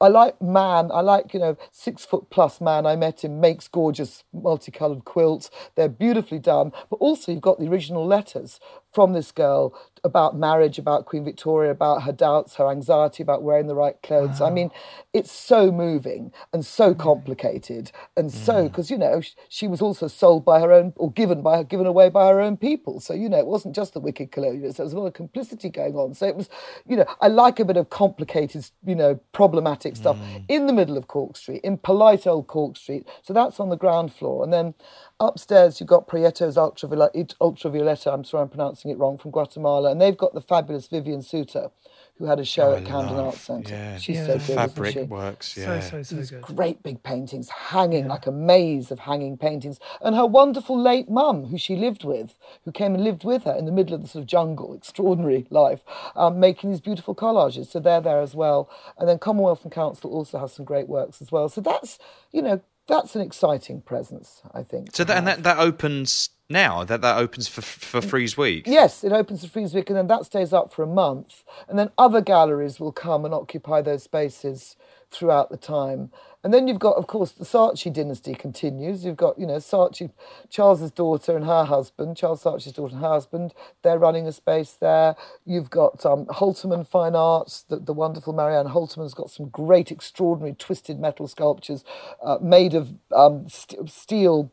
I 0.02 0.08
like 0.10 0.42
man. 0.42 0.92
I 0.92 1.02
like 1.02 1.34
you 1.34 1.40
know 1.40 1.58
six 1.72 2.04
foot 2.04 2.30
plus 2.30 2.60
man. 2.60 2.86
I 2.86 2.96
met 2.96 3.24
him 3.24 3.40
makes 3.40 3.68
gorgeous 3.68 4.24
multicolored 4.34 5.06
quilts. 5.06 5.50
They're 5.76 5.88
beautifully 5.90 6.40
done. 6.40 6.72
But 6.90 6.98
also 6.98 7.32
you've 7.32 7.42
got 7.42 7.60
the 7.60 7.68
original 7.68 8.06
letters 8.06 8.60
from 8.96 9.12
this 9.12 9.34
girl 9.34 9.78
about 10.06 10.38
marriage, 10.38 10.78
about 10.78 11.06
Queen 11.06 11.26
Victoria, 11.26 11.72
about 11.72 12.04
her 12.04 12.14
doubts, 12.14 12.56
her 12.56 12.70
anxiety 12.70 13.22
about 13.22 13.42
wearing 13.44 13.68
the 13.68 13.76
right 13.76 14.02
clothes. 14.04 14.40
I 14.40 14.52
mean, 14.52 14.72
it's 15.14 15.32
so 15.32 15.72
moving 15.72 16.32
and 16.54 16.66
so 16.66 16.94
complicated 16.94 17.92
and 18.16 18.32
so 18.32 18.70
because 18.70 18.92
you 18.92 18.98
know 18.98 19.20
sh- 19.20 19.32
she 19.50 19.68
was 19.68 19.82
also 19.82 20.08
sold 20.08 20.46
by 20.46 20.60
her 20.60 20.72
own 20.72 20.94
or 20.96 21.12
given 21.12 21.42
by 21.42 21.58
her 21.58 21.64
given 21.64 21.88
away 21.88 22.10
by 22.10 22.28
her 22.28 22.40
own 22.40 22.56
people. 22.56 23.00
So 23.00 23.14
you 23.14 23.28
know 23.28 23.40
it 23.40 23.48
wasn't 23.48 23.76
just 23.76 23.94
the 23.94 24.00
wicked 24.00 24.32
colonialists. 24.32 24.78
There 24.78 24.86
was 24.86 24.94
a 24.94 25.00
lot 25.00 25.08
of 25.08 25.14
complicity 25.14 25.70
going 25.70 25.96
on. 25.96 26.14
So 26.14 26.28
it 26.28 26.36
was 26.36 26.50
you 26.88 26.96
know 26.96 27.06
I 27.20 27.28
like 27.28 27.60
a 27.60 27.66
bit 27.66 27.78
of 27.78 27.90
complicated 27.90 28.70
you 28.86 28.96
know 28.96 29.20
problematic 29.34 29.96
stuff 29.96 30.18
mm. 30.18 30.46
in 30.48 30.68
the 30.68 30.74
middle 30.74 30.98
of 30.98 31.08
Cork 31.08 31.36
Street 31.36 31.62
in 31.64 31.78
polite 31.78 32.28
old 32.28 32.48
Cork 32.48 32.78
Street. 32.78 33.08
So 33.24 33.34
that's 33.34 33.60
on 33.60 33.70
the 33.70 33.78
ground 33.78 34.14
floor 34.14 34.44
and 34.44 34.54
then. 34.54 34.74
Upstairs, 35.22 35.80
you've 35.80 35.88
got 35.88 36.08
Prieto's 36.10 36.58
Ultravioleta, 36.58 37.36
Ultravioleta, 37.40 38.14
I'm 38.14 38.26
sorry 38.26 38.44
I'm 38.44 38.50
pronouncing 38.50 38.92
it 38.92 38.98
wrong, 38.98 39.18
from 39.18 39.32
Guatemala, 39.32 39.90
and 39.92 40.02
they've 40.02 40.18
got 40.18 40.34
the 40.34 40.42
fabulous 40.42 40.88
Vivian 40.88 41.22
Suter, 41.22 41.70
who 42.18 42.26
had 42.26 42.38
a 42.38 42.44
show 42.44 42.72
Oh, 42.72 42.76
at 42.76 42.84
Camden 42.86 43.16
love, 43.16 43.28
Arts 43.28 43.40
Centre. 43.42 43.74
yeah. 43.74 43.98
She's 43.98 44.18
Yeah. 44.18 44.26
so 44.26 44.34
good, 44.34 44.42
isn't 44.42 44.56
Fabric 44.56 44.94
she? 44.94 45.02
works, 45.04 45.56
yeah. 45.56 45.80
so, 45.80 46.04
so 46.04 46.16
These 46.18 46.32
good. 46.32 46.42
great 46.42 46.84
big 46.84 47.02
paintings 47.02 47.48
hanging 47.50 48.10
like 48.10 48.28
a 48.28 48.32
maze 48.32 48.92
of 48.92 49.00
hanging 49.00 49.38
paintings. 49.38 49.80
And 50.02 50.18
her 50.18 50.26
wonderful 50.26 50.78
late 50.78 51.10
mum, 51.10 51.46
who 51.46 51.58
she 51.58 51.78
lived 51.78 52.04
with, 52.04 52.38
who 52.66 52.74
came 52.74 52.94
and 52.94 53.02
lived 53.04 53.24
with 53.24 53.46
her 53.46 53.54
in 53.54 53.64
the 53.66 53.72
middle 53.72 53.96
of 53.96 54.02
the 54.02 54.10
sort 54.10 54.24
of 54.24 54.28
jungle, 54.28 54.74
extraordinary 54.74 55.48
life, 55.50 55.86
um, 56.18 56.42
making 56.42 56.72
these 56.72 56.82
beautiful 56.82 57.16
collages. 57.16 57.68
So 57.68 57.80
they're 57.80 58.02
there 58.02 58.20
as 58.20 58.36
well. 58.36 58.70
And 58.98 59.08
then 59.08 59.20
Commonwealth 59.20 59.64
and 59.64 59.72
Council 59.72 60.12
also 60.12 60.40
has 60.40 60.52
some 60.52 60.66
great 60.66 60.90
works 60.90 61.22
as 61.22 61.32
well. 61.32 61.48
So 61.48 61.62
that's, 61.62 62.00
you 62.34 62.42
know, 62.42 62.60
that's 62.88 63.16
an 63.16 63.22
exciting 63.22 63.82
presence, 63.82 64.42
I 64.54 64.64
think. 64.64 64.96
So 64.96 65.04
that 65.04 65.18
and 65.18 65.28
that, 65.28 65.44
that 65.44 65.58
opens 65.58 66.30
now. 66.50 66.84
That 66.84 67.02
that 67.02 67.18
opens 67.18 67.48
for 67.48 67.62
for 67.62 68.02
Frieze 68.02 68.38
Week. 68.38 68.68
Yes, 68.68 69.04
it 69.04 69.12
opens 69.12 69.44
for 69.44 69.50
Frieze 69.50 69.74
Week 69.74 69.90
and 69.90 69.98
then 69.98 70.08
that 70.08 70.26
stays 70.26 70.54
up 70.54 70.74
for 70.74 70.84
a 70.84 70.88
month. 70.88 71.44
And 71.68 71.80
then 71.80 71.90
other 71.98 72.22
galleries 72.22 72.80
will 72.80 72.92
come 72.92 73.26
and 73.26 73.34
occupy 73.34 73.82
those 73.82 74.04
spaces 74.04 74.76
throughout 75.12 75.50
the 75.50 75.58
time. 75.58 76.12
And 76.46 76.54
then 76.54 76.68
you've 76.68 76.78
got, 76.78 76.96
of 76.98 77.08
course, 77.08 77.32
the 77.32 77.44
Saatchi 77.44 77.92
dynasty 77.92 78.36
continues. 78.36 79.04
You've 79.04 79.18
got, 79.18 79.40
you 79.40 79.48
know, 79.48 79.56
Saatchi, 79.56 80.12
Charles's 80.52 80.92
daughter 80.92 81.36
and 81.36 81.44
her 81.44 81.66
husband, 81.66 82.18
Charles 82.18 82.44
Saatchi's 82.44 82.74
daughter 82.74 82.94
and 82.94 83.02
her 83.04 83.10
husband, 83.10 83.56
they're 83.82 83.98
running 83.98 84.28
a 84.28 84.32
space 84.32 84.74
there. 84.74 85.16
You've 85.44 85.72
got 85.72 86.06
um, 86.06 86.28
Fine 86.28 87.16
Arts, 87.16 87.64
the, 87.64 87.78
the 87.78 87.94
wonderful 87.94 88.32
Marianne 88.32 88.68
Holtermann's 88.68 89.16
got 89.16 89.32
some 89.32 89.50
great, 89.50 89.92
extraordinary 89.92 90.54
twisted 90.54 91.00
metal 91.00 91.28
sculptures 91.28 91.84
uh, 92.24 92.38
made 92.40 92.76
of 92.76 92.94
um, 93.12 93.50
st- 93.50 93.90
steel 93.90 94.52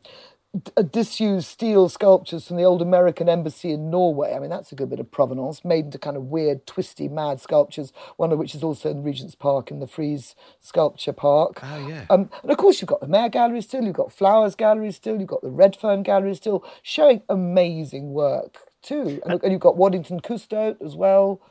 disused 0.91 1.47
steel 1.47 1.89
sculptures 1.89 2.47
from 2.47 2.57
the 2.57 2.63
old 2.63 2.81
American 2.81 3.27
embassy 3.27 3.71
in 3.71 3.89
Norway. 3.89 4.33
I 4.35 4.39
mean, 4.39 4.51
that's 4.51 4.71
a 4.71 4.75
good 4.75 4.89
bit 4.89 4.99
of 4.99 5.09
provenance, 5.09 5.65
made 5.65 5.85
into 5.85 5.97
kind 5.97 6.15
of 6.15 6.25
weird, 6.25 6.67
twisty, 6.67 7.07
mad 7.07 7.41
sculptures, 7.41 7.91
one 8.17 8.31
of 8.31 8.37
which 8.37 8.53
is 8.53 8.63
also 8.63 8.91
in 8.91 9.01
Regent's 9.01 9.33
Park 9.33 9.71
in 9.71 9.79
the 9.79 9.87
Frieze 9.87 10.35
Sculpture 10.59 11.13
Park. 11.13 11.59
Oh, 11.63 11.87
yeah. 11.87 12.05
Um, 12.09 12.29
and 12.43 12.51
of 12.51 12.57
course, 12.57 12.81
you've 12.81 12.89
got 12.89 13.01
the 13.01 13.07
Mayor 13.07 13.29
Gallery 13.29 13.61
still, 13.61 13.83
you've 13.83 13.95
got 13.95 14.11
Flowers 14.11 14.53
Gallery 14.53 14.91
still, 14.91 15.19
you've 15.19 15.27
got 15.27 15.41
the 15.41 15.49
Redfern 15.49 16.03
Gallery 16.03 16.35
still, 16.35 16.63
showing 16.83 17.23
amazing 17.29 18.13
work 18.13 18.59
too. 18.83 19.21
And, 19.25 19.41
and 19.41 19.51
you've 19.51 19.61
got 19.61 19.77
Waddington 19.77 20.19
Custot 20.19 20.79
as 20.85 20.95
well. 20.95 21.41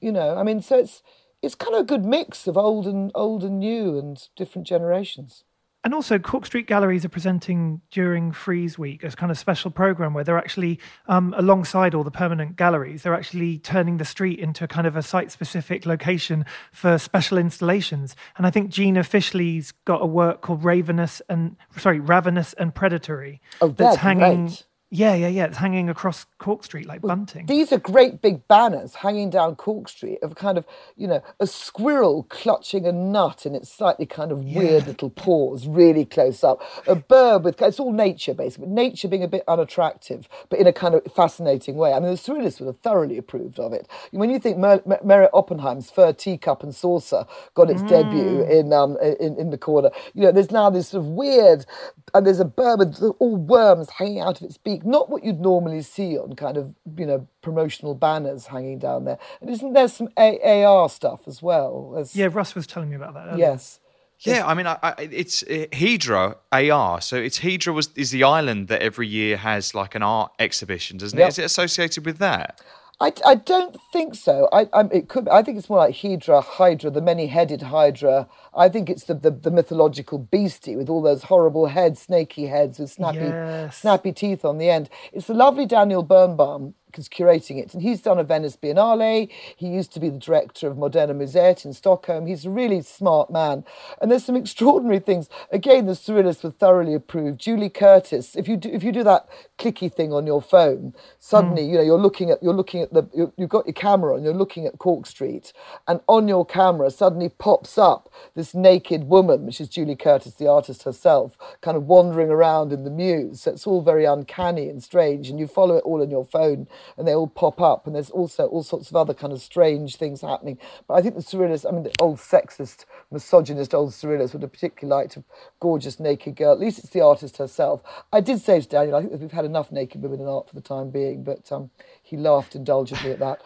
You 0.00 0.12
know, 0.12 0.36
I 0.36 0.42
mean, 0.42 0.60
so 0.60 0.78
it's 0.78 1.02
it's 1.40 1.54
kind 1.54 1.74
of 1.74 1.80
a 1.80 1.84
good 1.84 2.04
mix 2.04 2.46
of 2.46 2.58
old 2.58 2.86
and 2.86 3.10
old 3.14 3.42
and 3.42 3.58
new 3.58 3.98
and 3.98 4.28
different 4.36 4.66
generations. 4.66 5.44
And 5.84 5.94
also, 5.94 6.18
Cork 6.18 6.46
Street 6.46 6.68
Galleries 6.68 7.04
are 7.04 7.08
presenting 7.08 7.80
during 7.90 8.30
Frieze 8.30 8.78
Week 8.78 9.02
as 9.02 9.16
kind 9.16 9.32
of 9.32 9.38
special 9.38 9.70
program 9.70 10.14
where 10.14 10.22
they're 10.22 10.38
actually, 10.38 10.78
um, 11.08 11.34
alongside 11.36 11.92
all 11.92 12.04
the 12.04 12.10
permanent 12.12 12.54
galleries, 12.56 13.02
they're 13.02 13.14
actually 13.14 13.58
turning 13.58 13.96
the 13.96 14.04
street 14.04 14.38
into 14.38 14.62
a 14.62 14.68
kind 14.68 14.86
of 14.86 14.94
a 14.94 15.02
site-specific 15.02 15.84
location 15.84 16.44
for 16.70 16.98
special 16.98 17.36
installations. 17.36 18.14
And 18.36 18.46
I 18.46 18.50
think 18.50 18.70
Gina 18.70 19.00
Fischli's 19.00 19.72
got 19.84 20.00
a 20.02 20.06
work 20.06 20.40
called 20.40 20.62
Ravenous 20.62 21.20
and 21.28 21.56
sorry, 21.76 21.98
Ravenous 21.98 22.52
and 22.52 22.72
Predatory 22.72 23.40
Oh, 23.60 23.68
that's 23.68 23.96
they're 23.96 24.02
hanging. 24.02 24.46
great. 24.46 24.66
Yeah, 24.94 25.14
yeah, 25.14 25.28
yeah. 25.28 25.46
It's 25.46 25.56
hanging 25.56 25.88
across 25.88 26.26
Cork 26.38 26.62
Street 26.64 26.84
like 26.86 27.00
bunting. 27.00 27.46
These 27.46 27.72
are 27.72 27.78
great 27.78 28.20
big 28.20 28.46
banners 28.46 28.94
hanging 28.96 29.30
down 29.30 29.56
Cork 29.56 29.88
Street 29.88 30.18
of 30.22 30.34
kind 30.34 30.58
of, 30.58 30.66
you 30.96 31.08
know, 31.08 31.22
a 31.40 31.46
squirrel 31.46 32.26
clutching 32.28 32.84
a 32.86 32.92
nut 32.92 33.46
in 33.46 33.54
its 33.54 33.72
slightly 33.72 34.04
kind 34.04 34.30
of 34.30 34.44
weird 34.44 34.86
little 34.86 35.08
paws, 35.08 35.66
really 35.66 36.04
close 36.04 36.44
up. 36.44 36.60
A 36.86 36.94
bird 36.94 37.42
with, 37.42 37.62
it's 37.62 37.80
all 37.80 37.90
nature 37.90 38.34
basically, 38.34 38.68
nature 38.68 39.08
being 39.08 39.22
a 39.22 39.28
bit 39.28 39.44
unattractive, 39.48 40.28
but 40.50 40.58
in 40.58 40.66
a 40.66 40.74
kind 40.74 40.94
of 40.94 41.02
fascinating 41.16 41.76
way. 41.76 41.94
I 41.94 41.98
mean, 41.98 42.10
the 42.10 42.16
Surrealists 42.16 42.60
would 42.60 42.66
have 42.66 42.80
thoroughly 42.80 43.16
approved 43.16 43.58
of 43.58 43.72
it. 43.72 43.88
When 44.10 44.28
you 44.28 44.38
think 44.38 44.58
Mer- 44.58 44.82
Mer- 44.84 45.00
Meret 45.02 45.30
Oppenheim's 45.32 45.90
Fur 45.90 46.12
Teacup 46.12 46.62
and 46.62 46.74
Saucer 46.74 47.24
got 47.54 47.70
its 47.70 47.82
debut 47.84 48.42
in, 48.44 48.74
um, 48.74 48.98
in, 49.18 49.38
in 49.38 49.48
the 49.48 49.58
corner, 49.58 49.88
you 50.12 50.24
know, 50.24 50.32
there's 50.32 50.50
now 50.50 50.68
this 50.68 50.88
sort 50.88 51.02
of 51.02 51.08
weird, 51.08 51.64
and 52.12 52.26
there's 52.26 52.40
a 52.40 52.44
bird 52.44 52.80
with 52.80 53.02
all 53.20 53.36
worms 53.36 53.88
hanging 53.88 54.20
out 54.20 54.38
of 54.38 54.42
its 54.42 54.58
beak, 54.58 54.81
not 54.84 55.10
what 55.10 55.24
you'd 55.24 55.40
normally 55.40 55.82
see 55.82 56.18
on 56.18 56.34
kind 56.36 56.56
of, 56.56 56.74
you 56.96 57.06
know, 57.06 57.26
promotional 57.42 57.94
banners 57.94 58.46
hanging 58.46 58.78
down 58.78 59.04
there. 59.04 59.18
And 59.40 59.50
isn't 59.50 59.72
there 59.72 59.88
some 59.88 60.08
A- 60.18 60.64
AR 60.64 60.88
stuff 60.88 61.22
as 61.26 61.42
well? 61.42 61.90
There's- 61.92 62.14
yeah, 62.16 62.28
Russ 62.32 62.54
was 62.54 62.66
telling 62.66 62.90
me 62.90 62.96
about 62.96 63.14
that. 63.14 63.28
Earlier. 63.28 63.38
Yes. 63.38 63.80
Yeah, 64.20 64.46
I 64.46 64.54
mean, 64.54 64.68
I, 64.68 64.78
I, 64.82 64.94
it's 65.10 65.42
uh, 65.42 65.66
Hydra 65.74 66.36
AR. 66.52 67.00
So 67.00 67.16
it's 67.16 67.38
Hydra 67.38 67.72
was 67.72 67.90
is 67.96 68.12
the 68.12 68.22
island 68.22 68.68
that 68.68 68.80
every 68.80 69.08
year 69.08 69.36
has 69.36 69.74
like 69.74 69.96
an 69.96 70.02
art 70.04 70.30
exhibition, 70.38 70.96
doesn't 70.98 71.18
it? 71.18 71.22
Yep. 71.22 71.28
Is 71.30 71.38
it 71.40 71.44
associated 71.44 72.06
with 72.06 72.18
that? 72.18 72.60
I, 73.00 73.12
I 73.26 73.34
don't 73.36 73.76
think 73.92 74.14
so. 74.14 74.48
I, 74.52 74.68
I 74.72 74.82
it 74.92 75.08
could. 75.08 75.28
I 75.28 75.42
think 75.42 75.58
it's 75.58 75.68
more 75.68 75.78
like 75.78 75.96
Hydra, 75.96 76.40
Hydra, 76.40 76.90
the 76.90 77.02
many-headed 77.02 77.62
Hydra. 77.62 78.28
I 78.56 78.68
think 78.70 78.88
it's 78.88 79.04
the, 79.04 79.14
the, 79.14 79.30
the 79.30 79.50
mythological 79.50 80.18
beastie 80.18 80.76
with 80.76 80.88
all 80.88 81.02
those 81.02 81.24
horrible 81.24 81.66
heads, 81.66 82.00
snaky 82.02 82.46
heads 82.46 82.78
with 82.78 82.90
snappy 82.90 83.36
Yes. 83.36 83.78
snappy 83.78 84.12
teeth 84.12 84.44
on 84.44 84.58
the 84.58 84.70
end. 84.70 84.88
It's 85.12 85.26
the 85.26 85.34
lovely 85.34 85.66
Daniel 85.66 86.02
Birnbaum 86.02 86.74
who's 86.96 87.08
curating 87.08 87.58
it, 87.58 87.74
and 87.74 87.82
he's 87.82 88.00
done 88.00 88.18
a 88.18 88.24
Venice 88.24 88.56
Biennale. 88.56 89.28
He 89.56 89.68
used 89.68 89.92
to 89.92 90.00
be 90.00 90.08
the 90.08 90.18
director 90.18 90.68
of 90.68 90.76
Moderna 90.76 91.16
Museet 91.16 91.64
in 91.64 91.72
Stockholm. 91.72 92.26
He's 92.26 92.44
a 92.44 92.50
really 92.50 92.82
smart 92.82 93.30
man, 93.30 93.64
and 94.00 94.10
there's 94.10 94.24
some 94.24 94.36
extraordinary 94.42 95.00
things. 95.00 95.28
Again, 95.50 95.86
the 95.86 95.92
surrealists 95.92 96.42
were 96.42 96.50
thoroughly 96.50 96.94
approved. 96.94 97.40
Julie 97.40 97.70
Curtiss, 97.70 98.36
if 98.36 98.48
you 98.48 98.56
do, 98.56 98.70
if 98.70 98.82
you 98.82 98.92
do 98.92 99.04
that 99.04 99.28
clicky 99.58 99.92
thing 99.92 100.12
on 100.12 100.26
your 100.26 100.42
phone, 100.42 100.94
suddenly 101.18 101.64
hmm. 101.64 101.70
you 101.70 101.76
know 101.76 101.84
you're 101.84 101.98
looking 101.98 102.30
at 102.30 102.42
you're 102.42 102.54
looking 102.54 102.82
at 102.82 102.92
the 102.92 103.08
you, 103.14 103.32
you've 103.36 103.48
got 103.48 103.66
your 103.66 103.74
camera 103.74 104.14
and 104.14 104.24
you're 104.24 104.34
looking 104.34 104.66
at 104.66 104.78
Cork 104.78 105.06
Street, 105.06 105.52
and 105.88 106.00
on 106.08 106.28
your 106.28 106.44
camera 106.44 106.90
suddenly 106.90 107.28
pops 107.28 107.78
up 107.78 108.08
this 108.34 108.54
naked 108.54 109.04
woman, 109.04 109.46
which 109.46 109.60
is 109.60 109.68
Julie 109.68 109.96
Curtiss, 109.96 110.34
the 110.34 110.48
artist 110.48 110.82
herself, 110.82 111.36
kind 111.60 111.76
of 111.76 111.86
wandering 111.86 112.30
around 112.30 112.72
in 112.72 112.84
the 112.84 112.90
muse. 112.90 113.42
So 113.42 113.52
it's 113.52 113.66
all 113.66 113.82
very 113.82 114.04
uncanny 114.04 114.68
and 114.68 114.82
strange, 114.82 115.28
and 115.28 115.38
you 115.38 115.46
follow 115.46 115.76
it 115.76 115.84
all 115.84 116.02
on 116.02 116.10
your 116.10 116.24
phone, 116.24 116.66
and 116.96 117.06
they 117.06 117.14
all 117.14 117.26
pop 117.26 117.60
up. 117.60 117.86
And 117.86 117.94
there's 117.94 118.10
also 118.10 118.46
all 118.46 118.62
sorts 118.62 118.90
of 118.90 118.96
other 118.96 119.14
kind 119.14 119.32
of 119.32 119.40
strange 119.40 119.96
things 119.96 120.20
happening. 120.20 120.58
But 120.86 120.94
I 120.94 121.02
think 121.02 121.14
the 121.14 121.22
surrealists, 121.22 121.66
I 121.68 121.72
mean, 121.72 121.84
the 121.84 121.94
old 122.00 122.18
sexist, 122.18 122.84
misogynist 123.10 123.74
old 123.74 123.90
surrealists 123.90 124.32
would 124.32 124.42
have 124.42 124.52
particularly 124.52 125.02
liked 125.02 125.16
a 125.16 125.24
gorgeous 125.60 126.00
naked 126.00 126.36
girl. 126.36 126.52
At 126.52 126.60
least 126.60 126.78
it's 126.78 126.90
the 126.90 127.00
artist 127.00 127.38
herself. 127.38 127.82
I 128.12 128.20
did 128.20 128.40
say 128.40 128.60
to 128.60 128.68
Daniel, 128.68 128.96
I 128.96 129.00
think 129.00 129.12
that 129.12 129.20
we've 129.20 129.32
had 129.32 129.44
enough 129.44 129.72
naked 129.72 130.02
women 130.02 130.20
in 130.20 130.26
art 130.26 130.48
for 130.48 130.54
the 130.54 130.60
time 130.60 130.90
being, 130.90 131.24
but 131.24 131.50
um, 131.52 131.70
he 132.12 132.18
laughed 132.18 132.54
indulgently 132.54 133.10
at 133.10 133.18
that. 133.20 133.40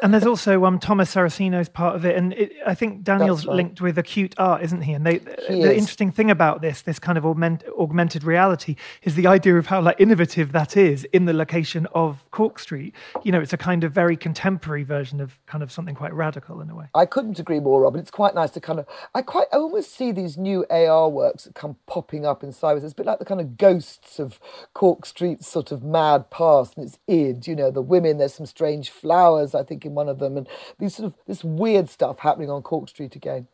And 0.00 0.14
there's 0.14 0.26
also 0.26 0.64
um, 0.64 0.78
Thomas 0.78 1.12
Saraceno's 1.12 1.68
part 1.68 1.96
of 1.96 2.04
it, 2.04 2.16
and 2.16 2.32
it, 2.34 2.52
I 2.64 2.72
think 2.72 3.02
Daniel's 3.02 3.46
right. 3.46 3.56
linked 3.56 3.80
with 3.80 3.98
acute 3.98 4.32
art, 4.38 4.62
isn't 4.62 4.82
he? 4.82 4.92
And 4.92 5.04
they, 5.04 5.14
He 5.48 5.60
the 5.60 5.72
is. 5.72 5.78
interesting 5.78 6.12
thing 6.12 6.30
about 6.30 6.62
this, 6.62 6.82
this 6.82 7.00
kind 7.00 7.18
of 7.18 7.26
augment, 7.26 7.64
augmented 7.76 8.22
reality, 8.22 8.76
is 9.02 9.16
the 9.16 9.26
idea 9.26 9.56
of 9.56 9.66
how 9.66 9.82
like 9.82 10.00
innovative 10.00 10.52
that 10.52 10.76
is 10.76 11.02
in 11.12 11.24
the 11.24 11.32
location 11.32 11.88
of 11.96 12.24
Cork 12.30 12.60
Street. 12.60 12.94
You 13.24 13.32
know, 13.32 13.40
it's 13.40 13.52
a 13.52 13.56
kind 13.56 13.82
of 13.82 13.90
very 13.90 14.16
contemporary 14.16 14.84
version 14.84 15.20
of 15.20 15.44
kind 15.46 15.64
of 15.64 15.72
something 15.72 15.96
quite 15.96 16.14
radical 16.14 16.60
in 16.60 16.70
a 16.70 16.76
way. 16.76 16.86
I 16.94 17.06
couldn't 17.06 17.40
agree 17.40 17.58
more, 17.58 17.82
Robin. 17.82 18.00
It's 18.00 18.12
quite 18.12 18.36
nice 18.36 18.52
to 18.52 18.60
kind 18.60 18.78
of. 18.78 18.86
I 19.16 19.22
quite. 19.22 19.48
I 19.52 19.56
almost 19.56 19.96
see 19.96 20.12
these 20.12 20.38
new 20.38 20.64
AR 20.70 21.08
works 21.08 21.42
that 21.42 21.56
come 21.56 21.74
popping 21.88 22.24
up 22.24 22.44
in 22.44 22.50
cyber. 22.50 22.80
It's 22.80 22.92
a 22.92 22.94
bit 22.94 23.06
like 23.06 23.18
the 23.18 23.24
kind 23.24 23.40
of 23.40 23.56
ghosts 23.56 24.20
of 24.20 24.38
Cork 24.74 25.06
Street's 25.06 25.48
sort 25.48 25.72
of 25.72 25.82
mad 25.82 26.30
past 26.30 26.76
and 26.76 26.86
its 26.86 27.00
id. 27.08 27.48
You 27.48 27.56
know, 27.56 27.72
the 27.72 27.82
women. 27.82 28.11
There's 28.18 28.34
some 28.34 28.46
strange 28.46 28.90
flowers, 28.90 29.54
I 29.54 29.62
think, 29.62 29.84
in 29.84 29.94
one 29.94 30.08
of 30.08 30.18
them, 30.18 30.36
and 30.36 30.48
these 30.78 30.96
sort 30.96 31.06
of 31.06 31.14
this 31.26 31.44
weird 31.44 31.88
stuff 31.88 32.18
happening 32.18 32.50
on 32.50 32.62
Cork 32.62 32.88
Street 32.88 33.16
again. 33.16 33.48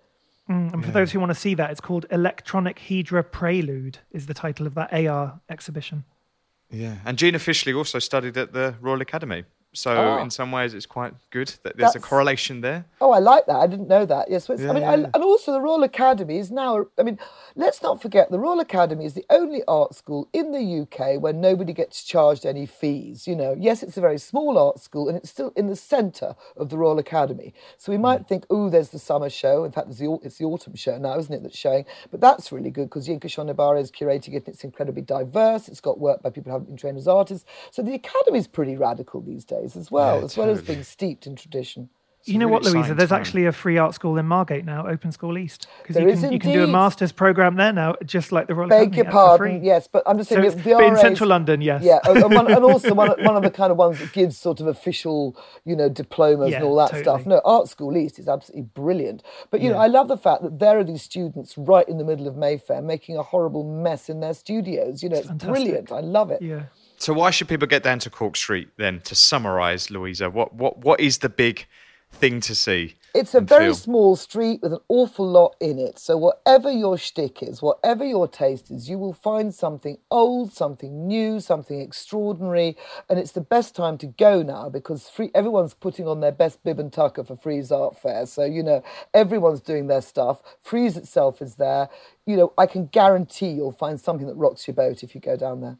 Mm, 0.48 0.72
and 0.72 0.84
for 0.84 0.90
those 0.90 1.12
who 1.12 1.20
want 1.20 1.30
to 1.30 1.38
see 1.38 1.54
that, 1.54 1.70
it's 1.70 1.80
called 1.80 2.06
Electronic 2.10 2.80
Hydra 2.88 3.22
Prelude, 3.22 3.98
is 4.10 4.26
the 4.26 4.34
title 4.34 4.66
of 4.66 4.74
that 4.74 4.92
AR 4.92 5.40
exhibition. 5.48 6.04
Yeah, 6.70 6.96
and 7.04 7.18
Gina 7.18 7.38
Fischli 7.38 7.76
also 7.76 7.98
studied 7.98 8.36
at 8.36 8.52
the 8.52 8.74
Royal 8.80 9.00
Academy. 9.00 9.44
So 9.74 9.90
Ah. 9.90 10.22
in 10.22 10.30
some 10.30 10.50
ways, 10.50 10.72
it's 10.72 10.86
quite 10.86 11.12
good 11.30 11.52
that 11.62 11.76
there's 11.76 11.94
a 11.94 12.00
correlation 12.00 12.62
there. 12.62 12.86
Oh, 13.02 13.12
I 13.12 13.18
like 13.18 13.44
that. 13.46 13.56
I 13.56 13.66
didn't 13.66 13.86
know 13.86 14.06
that. 14.06 14.30
Yes, 14.30 14.48
it's, 14.48 14.62
I 14.64 14.72
mean, 14.72 14.82
I, 14.82 14.94
Yeah. 14.96 15.10
and 15.14 15.22
also 15.22 15.52
the 15.52 15.60
Royal 15.60 15.82
Academy 15.82 16.38
is 16.38 16.50
now. 16.50 16.86
I 16.98 17.02
mean, 17.02 17.18
let's 17.54 17.82
not 17.82 18.00
forget 18.00 18.30
the 18.30 18.38
Royal 18.38 18.60
Academy 18.60 19.04
is 19.04 19.12
the 19.12 19.26
only 19.28 19.62
art 19.68 19.94
school 19.94 20.26
in 20.32 20.52
the 20.52 20.62
UK 20.80 21.18
where 21.18 21.34
nobody 21.34 21.74
gets 21.74 22.02
charged 22.02 22.46
any 22.46 22.64
fees. 22.64 23.28
You 23.28 23.36
know, 23.36 23.54
yes, 23.58 23.82
it's 23.82 23.98
a 23.98 24.00
very 24.00 24.18
small 24.18 24.56
art 24.58 24.80
school, 24.80 25.06
and 25.06 25.18
it's 25.18 25.28
still 25.28 25.52
in 25.54 25.66
the 25.66 25.76
centre 25.76 26.34
of 26.56 26.70
the 26.70 26.78
Royal 26.78 26.98
Academy. 26.98 27.52
So 27.76 27.92
we 27.92 27.98
might 27.98 28.26
think, 28.26 28.46
oh, 28.48 28.70
there's 28.70 28.88
the 28.88 28.98
summer 28.98 29.28
show. 29.28 29.64
In 29.64 29.70
fact, 29.72 29.90
the, 29.94 30.18
it's 30.22 30.38
the 30.38 30.46
autumn 30.46 30.76
show 30.76 30.96
now, 30.96 31.18
isn't 31.18 31.32
it? 31.32 31.42
That's 31.42 31.56
showing. 31.56 31.84
But 32.10 32.20
that's 32.22 32.50
really 32.50 32.70
good 32.70 32.88
because 32.88 33.06
Yinka 33.06 33.24
Shonibare 33.26 33.78
is 33.80 33.90
curating 33.92 34.32
it. 34.32 34.46
and 34.46 34.48
It's 34.48 34.64
incredibly 34.64 35.02
diverse. 35.02 35.68
It's 35.68 35.80
got 35.82 36.00
work 36.00 36.22
by 36.22 36.30
people 36.30 36.50
who 36.50 36.54
haven't 36.54 36.68
been 36.68 36.76
trained 36.78 36.96
as 36.96 37.06
artists. 37.06 37.44
So 37.70 37.82
the 37.82 37.94
academy 37.94 38.38
is 38.38 38.46
pretty 38.46 38.74
radical 38.74 39.20
these 39.20 39.44
days 39.44 39.57
as 39.64 39.90
well, 39.90 40.18
Yeah, 40.18 40.24
as 40.24 40.36
well 40.36 40.50
as 40.50 40.62
being 40.62 40.82
steeped 40.82 41.26
in 41.26 41.36
tradition. 41.36 41.88
It's 42.20 42.28
you 42.30 42.38
know 42.40 42.46
really 42.46 42.52
what, 42.52 42.64
Louisa? 42.64 42.94
There's 42.94 43.10
time. 43.10 43.20
actually 43.20 43.46
a 43.46 43.52
free 43.52 43.78
art 43.78 43.94
school 43.94 44.18
in 44.18 44.26
Margate 44.26 44.64
now, 44.64 44.88
Open 44.88 45.12
School 45.12 45.38
East, 45.38 45.68
because 45.82 45.94
There 45.94 46.02
you 46.02 46.12
is 46.14 46.20
can 46.20 46.32
you 46.32 46.40
can 46.40 46.50
do 46.52 46.64
a 46.64 46.66
master's 46.66 47.12
program 47.12 47.54
there 47.54 47.72
now, 47.72 47.94
just 48.04 48.32
like 48.32 48.48
the 48.48 48.56
Royal 48.56 48.68
Beg 48.68 48.88
Academy, 48.88 48.96
your 48.96 49.04
pardon, 49.12 49.60
free. 49.60 49.66
yes, 49.66 49.86
but 49.86 50.02
I'm 50.04 50.18
just 50.18 50.28
So 50.28 50.34
saying 50.34 50.46
it's- 50.48 50.64
the 50.64 50.72
but 50.74 50.82
in 50.84 50.96
central 50.96 51.28
London, 51.28 51.60
yes. 51.60 51.84
Yeah, 51.84 52.00
and, 52.04 52.16
and 52.24 52.34
one, 52.34 52.50
and 52.52 52.64
also 52.72 52.92
one, 52.92 53.10
of- 53.10 53.24
one 53.24 53.36
of 53.36 53.44
the 53.44 53.52
kind 53.52 53.70
of 53.70 53.76
ones 53.78 54.00
that 54.00 54.12
gives 54.12 54.36
sort 54.36 54.58
of 54.58 54.66
official, 54.66 55.36
you 55.64 55.76
know, 55.76 55.88
diplomas 55.88 56.50
Yeah, 56.50 56.56
and 56.56 56.64
all 56.64 56.74
that 56.76 56.86
totally. 56.90 57.04
stuff. 57.04 57.24
No, 57.24 57.40
Art 57.44 57.68
School 57.68 57.96
East 57.96 58.18
is 58.18 58.28
absolutely 58.28 58.62
brilliant. 58.74 59.22
But 59.52 59.60
you 59.60 59.70
know, 59.70 59.78
I 59.78 59.86
love 59.86 60.08
the 60.08 60.18
fact 60.18 60.42
that 60.42 60.58
there 60.58 60.76
are 60.76 60.84
these 60.84 61.02
students 61.02 61.56
right 61.56 61.88
in 61.88 61.98
the 61.98 62.04
middle 62.04 62.26
of 62.26 62.36
Mayfair 62.36 62.82
making 62.82 63.16
a 63.16 63.22
horrible 63.22 63.62
mess 63.62 64.08
in 64.10 64.18
their 64.18 64.34
studios. 64.34 65.04
You 65.04 65.08
know, 65.10 65.18
it's, 65.18 65.28
fantastic. 65.28 65.54
brilliant. 65.54 65.92
I 65.92 66.00
love 66.00 66.32
it. 66.32 66.42
Yeah. 66.42 66.64
So 66.98 67.12
why 67.12 67.30
should 67.30 67.48
people 67.48 67.68
get 67.68 67.84
down 67.84 68.00
to 68.00 68.10
Cork 68.10 68.36
Street 68.36 68.68
then? 68.76 69.00
To 69.02 69.14
summarise, 69.14 69.90
Louisa, 69.90 70.28
what 70.30 70.54
what 70.54 70.78
what 70.78 71.00
is 71.00 71.18
the 71.18 71.28
big 71.28 71.66
thing 72.12 72.40
to 72.40 72.54
see? 72.54 72.96
It's 73.14 73.34
a 73.34 73.40
very 73.40 73.66
feel? 73.66 73.74
small 73.74 74.16
street 74.16 74.60
with 74.62 74.72
an 74.72 74.80
awful 74.88 75.26
lot 75.26 75.56
in 75.60 75.78
it. 75.78 75.98
So 75.98 76.16
whatever 76.16 76.70
your 76.70 76.98
shtick 76.98 77.42
is, 77.42 77.62
whatever 77.62 78.04
your 78.04 78.28
taste 78.28 78.70
is, 78.70 78.88
you 78.88 78.98
will 78.98 79.12
find 79.12 79.54
something 79.54 79.96
old, 80.10 80.52
something 80.52 81.06
new, 81.06 81.40
something 81.40 81.80
extraordinary, 81.80 82.76
and 83.08 83.18
it's 83.18 83.32
the 83.32 83.40
best 83.40 83.74
time 83.74 83.96
to 83.98 84.06
go 84.06 84.42
now 84.42 84.68
because 84.68 85.08
free, 85.08 85.30
everyone's 85.34 85.74
putting 85.74 86.06
on 86.06 86.20
their 86.20 86.32
best 86.32 86.62
bib 86.64 86.78
and 86.78 86.92
tucker 86.92 87.24
for 87.24 87.36
Frieze 87.36 87.72
Art 87.72 87.96
Fair. 87.98 88.26
So 88.26 88.44
you 88.44 88.62
know 88.62 88.82
everyone's 89.14 89.60
doing 89.60 89.86
their 89.86 90.02
stuff. 90.02 90.42
Frieze 90.60 90.96
itself 90.96 91.40
is 91.40 91.56
there. 91.56 91.88
You 92.26 92.36
know 92.36 92.52
I 92.58 92.66
can 92.66 92.86
guarantee 92.86 93.50
you'll 93.50 93.72
find 93.72 94.00
something 94.00 94.26
that 94.26 94.34
rocks 94.34 94.66
your 94.66 94.74
boat 94.74 95.02
if 95.02 95.14
you 95.14 95.20
go 95.20 95.36
down 95.36 95.60
there. 95.60 95.78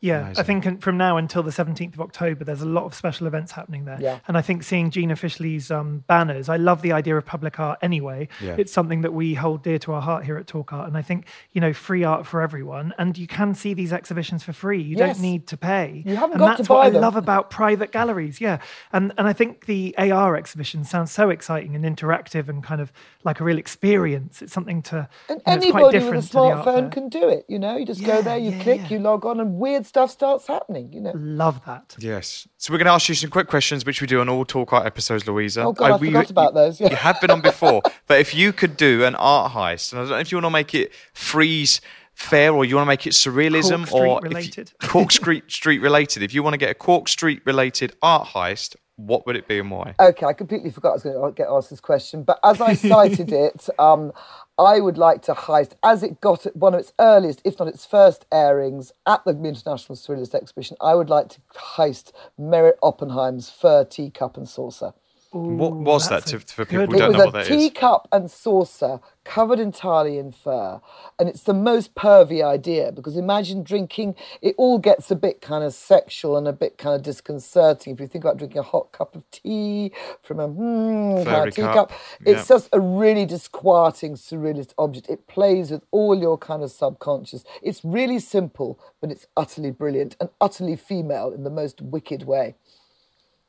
Yeah, 0.00 0.32
I 0.36 0.44
think 0.44 0.80
from 0.80 0.96
now 0.96 1.16
until 1.16 1.42
the 1.42 1.50
17th 1.50 1.94
of 1.94 2.00
October, 2.00 2.44
there's 2.44 2.62
a 2.62 2.66
lot 2.68 2.84
of 2.84 2.94
special 2.94 3.26
events 3.26 3.50
happening 3.50 3.84
there. 3.84 3.98
Yeah. 4.00 4.20
And 4.28 4.38
I 4.38 4.42
think 4.42 4.62
seeing 4.62 4.90
Gina 4.92 5.14
Fischli's 5.16 5.72
um, 5.72 6.04
banners, 6.06 6.48
I 6.48 6.56
love 6.56 6.82
the 6.82 6.92
idea 6.92 7.16
of 7.16 7.26
public 7.26 7.58
art 7.58 7.80
anyway. 7.82 8.28
Yeah. 8.40 8.54
It's 8.56 8.72
something 8.72 9.00
that 9.00 9.12
we 9.12 9.34
hold 9.34 9.64
dear 9.64 9.78
to 9.80 9.92
our 9.94 10.00
heart 10.00 10.24
here 10.24 10.36
at 10.36 10.46
Talk 10.46 10.72
Art. 10.72 10.86
And 10.86 10.96
I 10.96 11.02
think, 11.02 11.26
you 11.52 11.60
know, 11.60 11.72
free 11.72 12.04
art 12.04 12.26
for 12.28 12.40
everyone. 12.42 12.94
And 12.96 13.18
you 13.18 13.26
can 13.26 13.54
see 13.56 13.74
these 13.74 13.92
exhibitions 13.92 14.44
for 14.44 14.52
free. 14.52 14.80
You 14.80 14.96
Yes. 14.96 15.16
don't 15.16 15.22
need 15.22 15.48
to 15.48 15.56
pay. 15.56 16.04
You 16.06 16.14
haven't 16.14 16.32
and 16.34 16.38
got 16.40 16.52
to 16.52 16.56
that's 16.58 16.68
what 16.68 16.76
buy 16.82 16.86
I 16.86 16.90
them. 16.90 17.02
love 17.02 17.16
about 17.16 17.50
private 17.50 17.90
galleries. 17.90 18.40
Yeah. 18.40 18.58
And, 18.92 19.12
and 19.18 19.26
I 19.26 19.32
think 19.32 19.66
the 19.66 19.96
AR 19.98 20.36
exhibition 20.36 20.84
sounds 20.84 21.10
so 21.10 21.30
exciting 21.30 21.74
and 21.74 21.84
interactive 21.84 22.48
and 22.48 22.62
kind 22.62 22.80
of 22.80 22.92
like 23.24 23.40
a 23.40 23.44
real 23.44 23.58
experience. 23.58 24.42
It's 24.42 24.52
something 24.52 24.80
to, 24.82 25.08
And 25.28 25.40
you 25.44 25.44
know, 25.46 25.54
it's 25.54 25.70
quite 25.72 25.82
anybody 25.82 25.84
with 25.84 25.94
a 25.94 25.98
different 25.98 26.24
to 26.26 26.32
the 26.32 26.38
art 26.38 26.64
fair. 26.64 26.74
smartphone 26.74 26.92
can 26.92 27.08
do 27.08 27.28
it. 27.28 27.44
You 27.48 27.58
know, 27.58 27.76
you 27.76 27.84
just 27.84 28.04
go 28.04 28.22
there, 28.22 28.38
you 28.38 28.50
yeah, 28.52 28.62
click, 28.62 28.80
yeah. 28.82 28.88
you 28.90 28.98
log 29.00 29.26
on, 29.26 29.40
and 29.40 29.54
weird 29.58 29.86
stuff 29.88 30.10
starts 30.10 30.46
happening. 30.46 30.92
You 30.92 31.00
know. 31.00 31.12
Love 31.14 31.64
that. 31.66 31.96
Yes. 31.98 32.46
So 32.58 32.72
we're 32.72 32.78
going 32.78 32.86
to 32.86 32.92
ask 32.92 33.08
you 33.08 33.14
some 33.14 33.30
quick 33.30 33.48
questions, 33.48 33.84
which 33.84 34.00
we 34.00 34.06
do 34.06 34.20
on 34.20 34.28
all 34.28 34.44
Talk 34.44 34.72
Art 34.72 34.86
episodes, 34.86 35.26
Louisa. 35.26 35.62
Oh, 35.62 35.72
God, 35.72 35.90
I 35.92 35.96
we- 35.96 36.08
forgot 36.08 36.30
about 36.30 36.54
those, 36.54 36.80
yeah. 36.80 36.90
You 36.90 36.96
have 36.96 37.20
been 37.20 37.30
on 37.30 37.40
before, 37.40 37.82
but 38.06 38.20
if 38.20 38.34
you 38.34 38.52
could 38.52 38.76
do 38.76 39.04
an 39.04 39.14
art 39.16 39.52
heist, 39.52 39.92
and 39.92 40.00
I 40.00 40.04
don't 40.04 40.10
know 40.10 40.18
if 40.18 40.30
you 40.30 40.36
want 40.36 40.46
to 40.46 40.50
make 40.50 40.74
it 40.74 40.92
Frieze 41.14 41.80
fair 42.12 42.52
or 42.52 42.64
you 42.64 42.76
want 42.76 42.86
to 42.86 42.88
make 42.88 43.06
it 43.06 43.12
surrealism 43.12 43.86
Cork 43.88 43.88
Street 43.88 44.00
or 44.00 44.18
if 44.18 44.22
you- 44.24 44.28
related. 44.28 44.72
Cork 44.82 45.10
Street 45.10 45.50
Street 45.50 45.78
related. 45.80 46.22
If 46.22 46.34
you 46.34 46.42
want 46.42 46.54
to 46.54 46.58
get 46.58 46.70
a 46.70 46.74
Cork 46.74 47.08
Street 47.08 47.42
related 47.44 47.94
art 48.02 48.28
heist 48.28 48.76
what 48.98 49.24
would 49.26 49.36
it 49.36 49.46
be 49.46 49.60
and 49.60 49.70
why? 49.70 49.94
Okay, 50.00 50.26
I 50.26 50.32
completely 50.32 50.70
forgot 50.70 50.90
I 50.90 50.92
was 50.94 51.02
going 51.04 51.32
to 51.32 51.36
get 51.36 51.46
asked 51.48 51.70
this 51.70 51.80
question, 51.80 52.24
but 52.24 52.40
as 52.42 52.60
I 52.60 52.74
cited 52.74 53.32
it, 53.32 53.68
um, 53.78 54.12
I 54.58 54.80
would 54.80 54.98
like 54.98 55.22
to 55.22 55.34
heist, 55.34 55.74
as 55.84 56.02
it 56.02 56.20
got 56.20 56.44
one 56.56 56.74
of 56.74 56.80
its 56.80 56.92
earliest, 56.98 57.40
if 57.44 57.60
not 57.60 57.68
its 57.68 57.86
first 57.86 58.26
airings 58.32 58.90
at 59.06 59.24
the 59.24 59.30
International 59.30 59.94
Surrealist 59.94 60.34
Exhibition, 60.34 60.76
I 60.80 60.96
would 60.96 61.08
like 61.08 61.28
to 61.28 61.40
heist 61.54 62.10
Meret 62.36 62.76
Oppenheim's 62.82 63.50
fur 63.50 63.84
teacup 63.84 64.36
and 64.36 64.48
saucer. 64.48 64.94
What 65.30 65.74
was 65.74 66.08
that 66.08 66.24
to, 66.26 66.40
for 66.40 66.64
people 66.64 66.86
who 66.86 66.92
don't 66.92 66.94
it 66.94 66.98
know 66.98 67.08
was 67.08 67.16
what 67.18 67.28
a 67.28 67.32
that 67.32 67.40
is? 67.42 67.48
teacup 67.48 68.08
and 68.12 68.30
saucer 68.30 68.98
covered 69.24 69.60
entirely 69.60 70.16
in 70.16 70.32
fur. 70.32 70.80
And 71.18 71.28
it's 71.28 71.42
the 71.42 71.52
most 71.52 71.94
pervy 71.94 72.42
idea 72.42 72.92
because 72.92 73.14
imagine 73.14 73.62
drinking, 73.62 74.14
it 74.40 74.54
all 74.56 74.78
gets 74.78 75.10
a 75.10 75.16
bit 75.16 75.42
kind 75.42 75.64
of 75.64 75.74
sexual 75.74 76.38
and 76.38 76.48
a 76.48 76.52
bit 76.52 76.78
kind 76.78 76.96
of 76.96 77.02
disconcerting. 77.02 77.92
If 77.92 78.00
you 78.00 78.06
think 78.06 78.24
about 78.24 78.38
drinking 78.38 78.60
a 78.60 78.62
hot 78.62 78.90
cup 78.92 79.14
of 79.14 79.30
tea 79.30 79.92
from 80.22 80.40
a 80.40 80.46
hmm, 80.46 81.22
kind 81.24 81.48
of 81.48 81.54
teacup, 81.54 81.90
cup, 81.90 81.92
it's 82.20 82.48
yeah. 82.48 82.56
just 82.56 82.70
a 82.72 82.80
really 82.80 83.26
disquieting, 83.26 84.14
surrealist 84.14 84.72
object. 84.78 85.10
It 85.10 85.26
plays 85.26 85.70
with 85.70 85.82
all 85.90 86.18
your 86.18 86.38
kind 86.38 86.62
of 86.62 86.70
subconscious. 86.70 87.44
It's 87.62 87.84
really 87.84 88.18
simple, 88.18 88.80
but 89.02 89.10
it's 89.10 89.26
utterly 89.36 89.72
brilliant 89.72 90.16
and 90.20 90.30
utterly 90.40 90.76
female 90.76 91.32
in 91.32 91.44
the 91.44 91.50
most 91.50 91.82
wicked 91.82 92.22
way. 92.22 92.54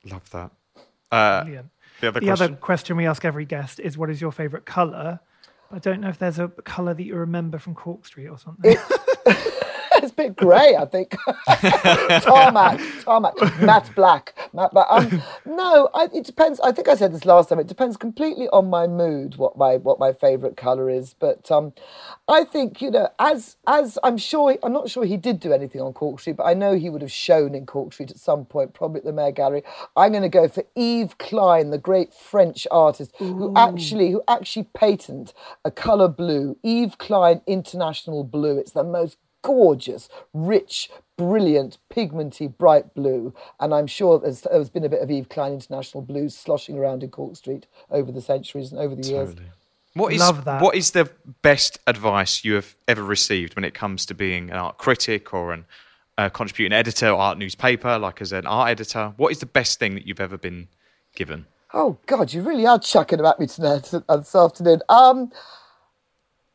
Love 0.03 0.29
that. 0.31 0.51
Uh, 1.11 1.43
Brilliant. 1.43 1.69
the 2.01 2.07
other 2.09 2.19
The 2.19 2.25
question. 2.27 2.43
other 2.45 2.55
question 2.57 2.97
we 2.97 3.05
ask 3.07 3.25
every 3.25 3.45
guest 3.45 3.79
is, 3.79 3.97
"What 3.97 4.09
is 4.09 4.21
your 4.21 4.31
favourite 4.31 4.65
colour?" 4.65 5.19
I 5.71 5.79
don't 5.79 6.01
know 6.01 6.09
if 6.09 6.17
there's 6.17 6.39
a 6.39 6.47
colour 6.47 6.93
that 6.95 7.03
you 7.03 7.15
remember 7.15 7.59
from 7.59 7.75
Cork 7.75 8.05
Street 8.05 8.27
or 8.27 8.37
something. 8.39 8.75
it's 10.09 10.13
a 10.13 10.15
bit 10.15 10.35
grey, 10.35 10.75
I 10.75 10.85
think. 10.85 11.15
tarmac, 12.23 12.81
tarmac, 13.03 13.35
matte 13.61 13.93
black, 13.95 14.33
matte 14.53 14.71
black. 14.71 14.87
Um, 14.89 15.21
no, 15.45 15.89
I, 15.93 16.07
it 16.13 16.25
depends. 16.25 16.59
I 16.61 16.71
think 16.71 16.87
I 16.87 16.95
said 16.95 17.13
this 17.13 17.25
last 17.25 17.49
time. 17.49 17.59
It 17.59 17.67
depends 17.67 17.97
completely 17.97 18.47
on 18.49 18.69
my 18.69 18.87
mood 18.87 19.35
what 19.35 19.57
my 19.57 19.77
what 19.77 19.99
my 19.99 20.13
favourite 20.13 20.57
colour 20.57 20.89
is. 20.89 21.13
But 21.13 21.51
um, 21.51 21.73
I 22.27 22.43
think 22.43 22.81
you 22.81 22.91
know, 22.91 23.09
as 23.19 23.57
as 23.67 23.99
I'm 24.03 24.17
sure, 24.17 24.57
I'm 24.63 24.73
not 24.73 24.89
sure 24.89 25.05
he 25.05 25.17
did 25.17 25.39
do 25.39 25.53
anything 25.53 25.81
on 25.81 25.93
Cork 25.93 26.19
Street, 26.19 26.37
but 26.37 26.45
I 26.45 26.53
know 26.53 26.75
he 26.75 26.89
would 26.89 27.01
have 27.01 27.11
shown 27.11 27.53
in 27.53 27.65
Cork 27.65 27.93
Street 27.93 28.11
at 28.11 28.17
some 28.17 28.45
point, 28.45 28.73
probably 28.73 28.99
at 28.99 29.05
the 29.05 29.13
Mayor 29.13 29.31
Gallery. 29.31 29.63
I'm 29.95 30.11
going 30.11 30.23
to 30.23 30.29
go 30.29 30.47
for 30.47 30.63
Yves 30.75 31.13
Klein, 31.19 31.69
the 31.69 31.77
great 31.77 32.13
French 32.13 32.65
artist 32.71 33.13
who 33.17 33.53
actually 33.55 34.11
who 34.11 34.23
actually 34.27 34.67
patented 34.73 35.33
a 35.63 35.71
colour 35.71 36.07
blue, 36.07 36.57
Yves 36.63 36.95
Klein 36.95 37.41
International 37.45 38.23
Blue. 38.23 38.57
It's 38.57 38.71
the 38.71 38.83
most 38.83 39.17
gorgeous, 39.41 40.09
rich, 40.33 40.89
brilliant, 41.17 41.77
pigmenty, 41.93 42.55
bright 42.55 42.93
blue. 42.93 43.33
And 43.59 43.73
I'm 43.73 43.87
sure 43.87 44.19
there's, 44.19 44.41
there's 44.41 44.69
been 44.69 44.85
a 44.85 44.89
bit 44.89 45.01
of 45.01 45.09
Yves 45.09 45.27
Klein 45.29 45.53
International 45.53 46.01
blues 46.01 46.35
sloshing 46.35 46.77
around 46.77 47.03
in 47.03 47.09
Cork 47.09 47.35
Street 47.35 47.67
over 47.89 48.11
the 48.11 48.21
centuries 48.21 48.71
and 48.71 48.79
over 48.79 48.95
the 48.95 49.07
years. 49.07 49.35
What 49.93 50.13
is 50.13 50.19
Love 50.19 50.45
that. 50.45 50.61
what 50.61 50.75
is 50.75 50.91
the 50.91 51.09
best 51.41 51.79
advice 51.87 52.45
you 52.45 52.53
have 52.53 52.75
ever 52.87 53.03
received 53.03 53.55
when 53.55 53.65
it 53.65 53.73
comes 53.73 54.05
to 54.05 54.13
being 54.13 54.51
an 54.51 54.55
art 54.55 54.77
critic 54.77 55.33
or 55.33 55.51
an 55.51 55.65
uh, 56.17 56.29
contributing 56.29 56.77
editor, 56.77 57.09
or 57.09 57.17
art 57.17 57.37
newspaper, 57.37 57.97
like 57.97 58.21
as 58.21 58.31
an 58.31 58.45
art 58.45 58.69
editor? 58.69 59.13
What 59.17 59.31
is 59.31 59.39
the 59.39 59.45
best 59.45 59.79
thing 59.79 59.95
that 59.95 60.05
you've 60.05 60.19
ever 60.19 60.37
been 60.37 60.67
given? 61.15 61.47
Oh 61.73 61.97
God, 62.05 62.33
you 62.33 62.41
really 62.41 62.65
are 62.65 62.79
chucking 62.79 63.19
about 63.19 63.39
me 63.39 63.47
tonight 63.47 63.91
this 63.91 64.35
afternoon. 64.35 64.81
Um, 64.89 65.31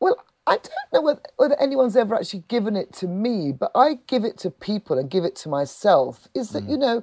well, 0.01 0.16
I 0.47 0.57
don't 0.57 0.92
know 0.92 1.01
whether, 1.01 1.22
whether 1.36 1.61
anyone's 1.61 1.97
ever 1.97 2.14
actually 2.14 2.45
given 2.49 2.76
it 2.76 2.92
to 2.95 3.09
me, 3.09 3.53
but 3.53 3.70
I 3.74 3.99
give 4.07 4.24
it 4.24 4.36
to 4.38 4.51
people 4.51 4.99
and 4.99 5.11
give 5.11 5.24
it 5.24 5.36
to 5.36 5.49
myself. 5.49 6.28
Is 6.34 6.51
that 6.51 6.64
hmm. 6.64 6.70
you 6.70 6.76
know, 6.78 7.03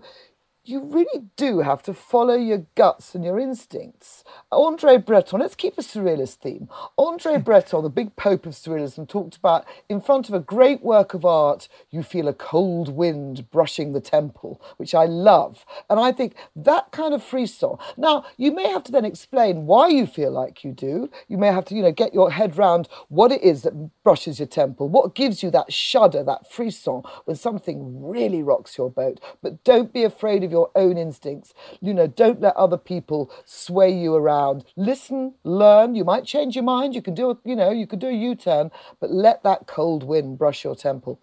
you 0.64 0.84
really 0.84 1.26
do 1.38 1.60
have 1.62 1.82
to 1.84 1.94
follow 1.94 2.36
your 2.36 2.66
guts 2.76 3.16
and 3.16 3.26
your 3.26 3.40
instincts. 3.40 4.24
Andre 4.52 4.98
Breton, 4.98 5.40
let's 5.40 5.56
keep 5.56 5.78
a 5.78 5.82
surrealist 5.82 6.36
theme. 6.36 6.70
Andre 6.98 7.38
Breton, 7.42 7.84
the 7.84 7.90
big 7.90 8.16
pope 8.16 8.46
of 8.46 8.54
surrealism, 8.54 9.08
talked 9.08 9.36
about 9.36 9.66
in 9.90 10.00
front 10.00 10.30
of 10.30 10.36
a 10.36 10.40
great 10.40 10.84
work 10.84 11.16
of 11.16 11.26
art, 11.26 11.68
you 11.90 12.04
feel 12.04 12.28
a 12.28 12.34
cold 12.34 12.90
wind 12.90 13.50
brushing 13.50 13.94
the 13.94 14.02
temple, 14.02 14.62
which 14.78 14.94
I 14.94 15.06
love. 15.06 15.66
And 15.90 16.00
I 16.00 16.12
think 16.12 16.36
that 16.56 16.92
kind 16.92 17.16
of 17.16 17.24
frisson. 17.24 17.78
Now, 17.98 18.26
you 18.38 18.52
may 18.52 18.68
have 18.68 18.84
to 18.86 18.92
then 18.92 19.06
explain 19.06 19.66
why 19.66 19.88
you 19.88 20.06
feel 20.06 20.32
like 20.32 20.64
you 20.64 20.74
do. 20.74 21.10
You 21.28 21.40
may 21.40 21.48
have 21.48 21.66
to, 21.66 21.76
you 21.76 21.82
know, 21.82 21.92
get 21.92 22.14
your 22.14 22.30
head 22.32 22.58
round 22.58 22.88
what 23.10 23.32
it 23.32 23.42
is 23.42 23.64
that 23.64 24.04
brushes 24.04 24.40
your 24.40 24.48
temple, 24.48 24.90
what 24.90 25.16
gives 25.16 25.42
you 25.42 25.50
that 25.52 25.74
shudder, 25.74 26.24
that 26.24 26.52
frisson 26.52 27.02
when 27.26 27.36
something 27.36 28.08
really 28.08 28.44
rocks 28.44 28.78
your 28.78 28.92
boat. 28.92 29.20
But 29.42 29.64
don't 29.64 29.92
be 29.92 30.04
afraid 30.04 30.44
of 30.44 30.51
your 30.52 30.70
own 30.76 30.98
instincts. 30.98 31.54
You 31.80 31.94
know, 31.94 32.08
don't 32.08 32.42
let 32.42 32.56
other 32.56 32.78
people 32.78 33.32
sway 33.46 33.92
you 33.92 34.14
around. 34.14 34.66
Listen, 34.76 35.34
learn. 35.44 35.96
You 35.96 36.04
might 36.04 36.26
change 36.26 36.56
your 36.56 36.64
mind. 36.64 36.94
You 36.94 37.02
can 37.02 37.16
do, 37.16 37.32
a, 37.32 37.38
you 37.44 37.56
know, 37.56 37.72
you 37.72 37.88
can 37.88 38.00
do 38.00 38.08
a 38.08 38.14
U-turn, 38.14 38.70
but 39.00 39.12
let 39.12 39.42
that 39.44 39.66
cold 39.66 40.04
wind 40.04 40.38
brush 40.38 40.64
your 40.64 40.76
temple. 40.76 41.20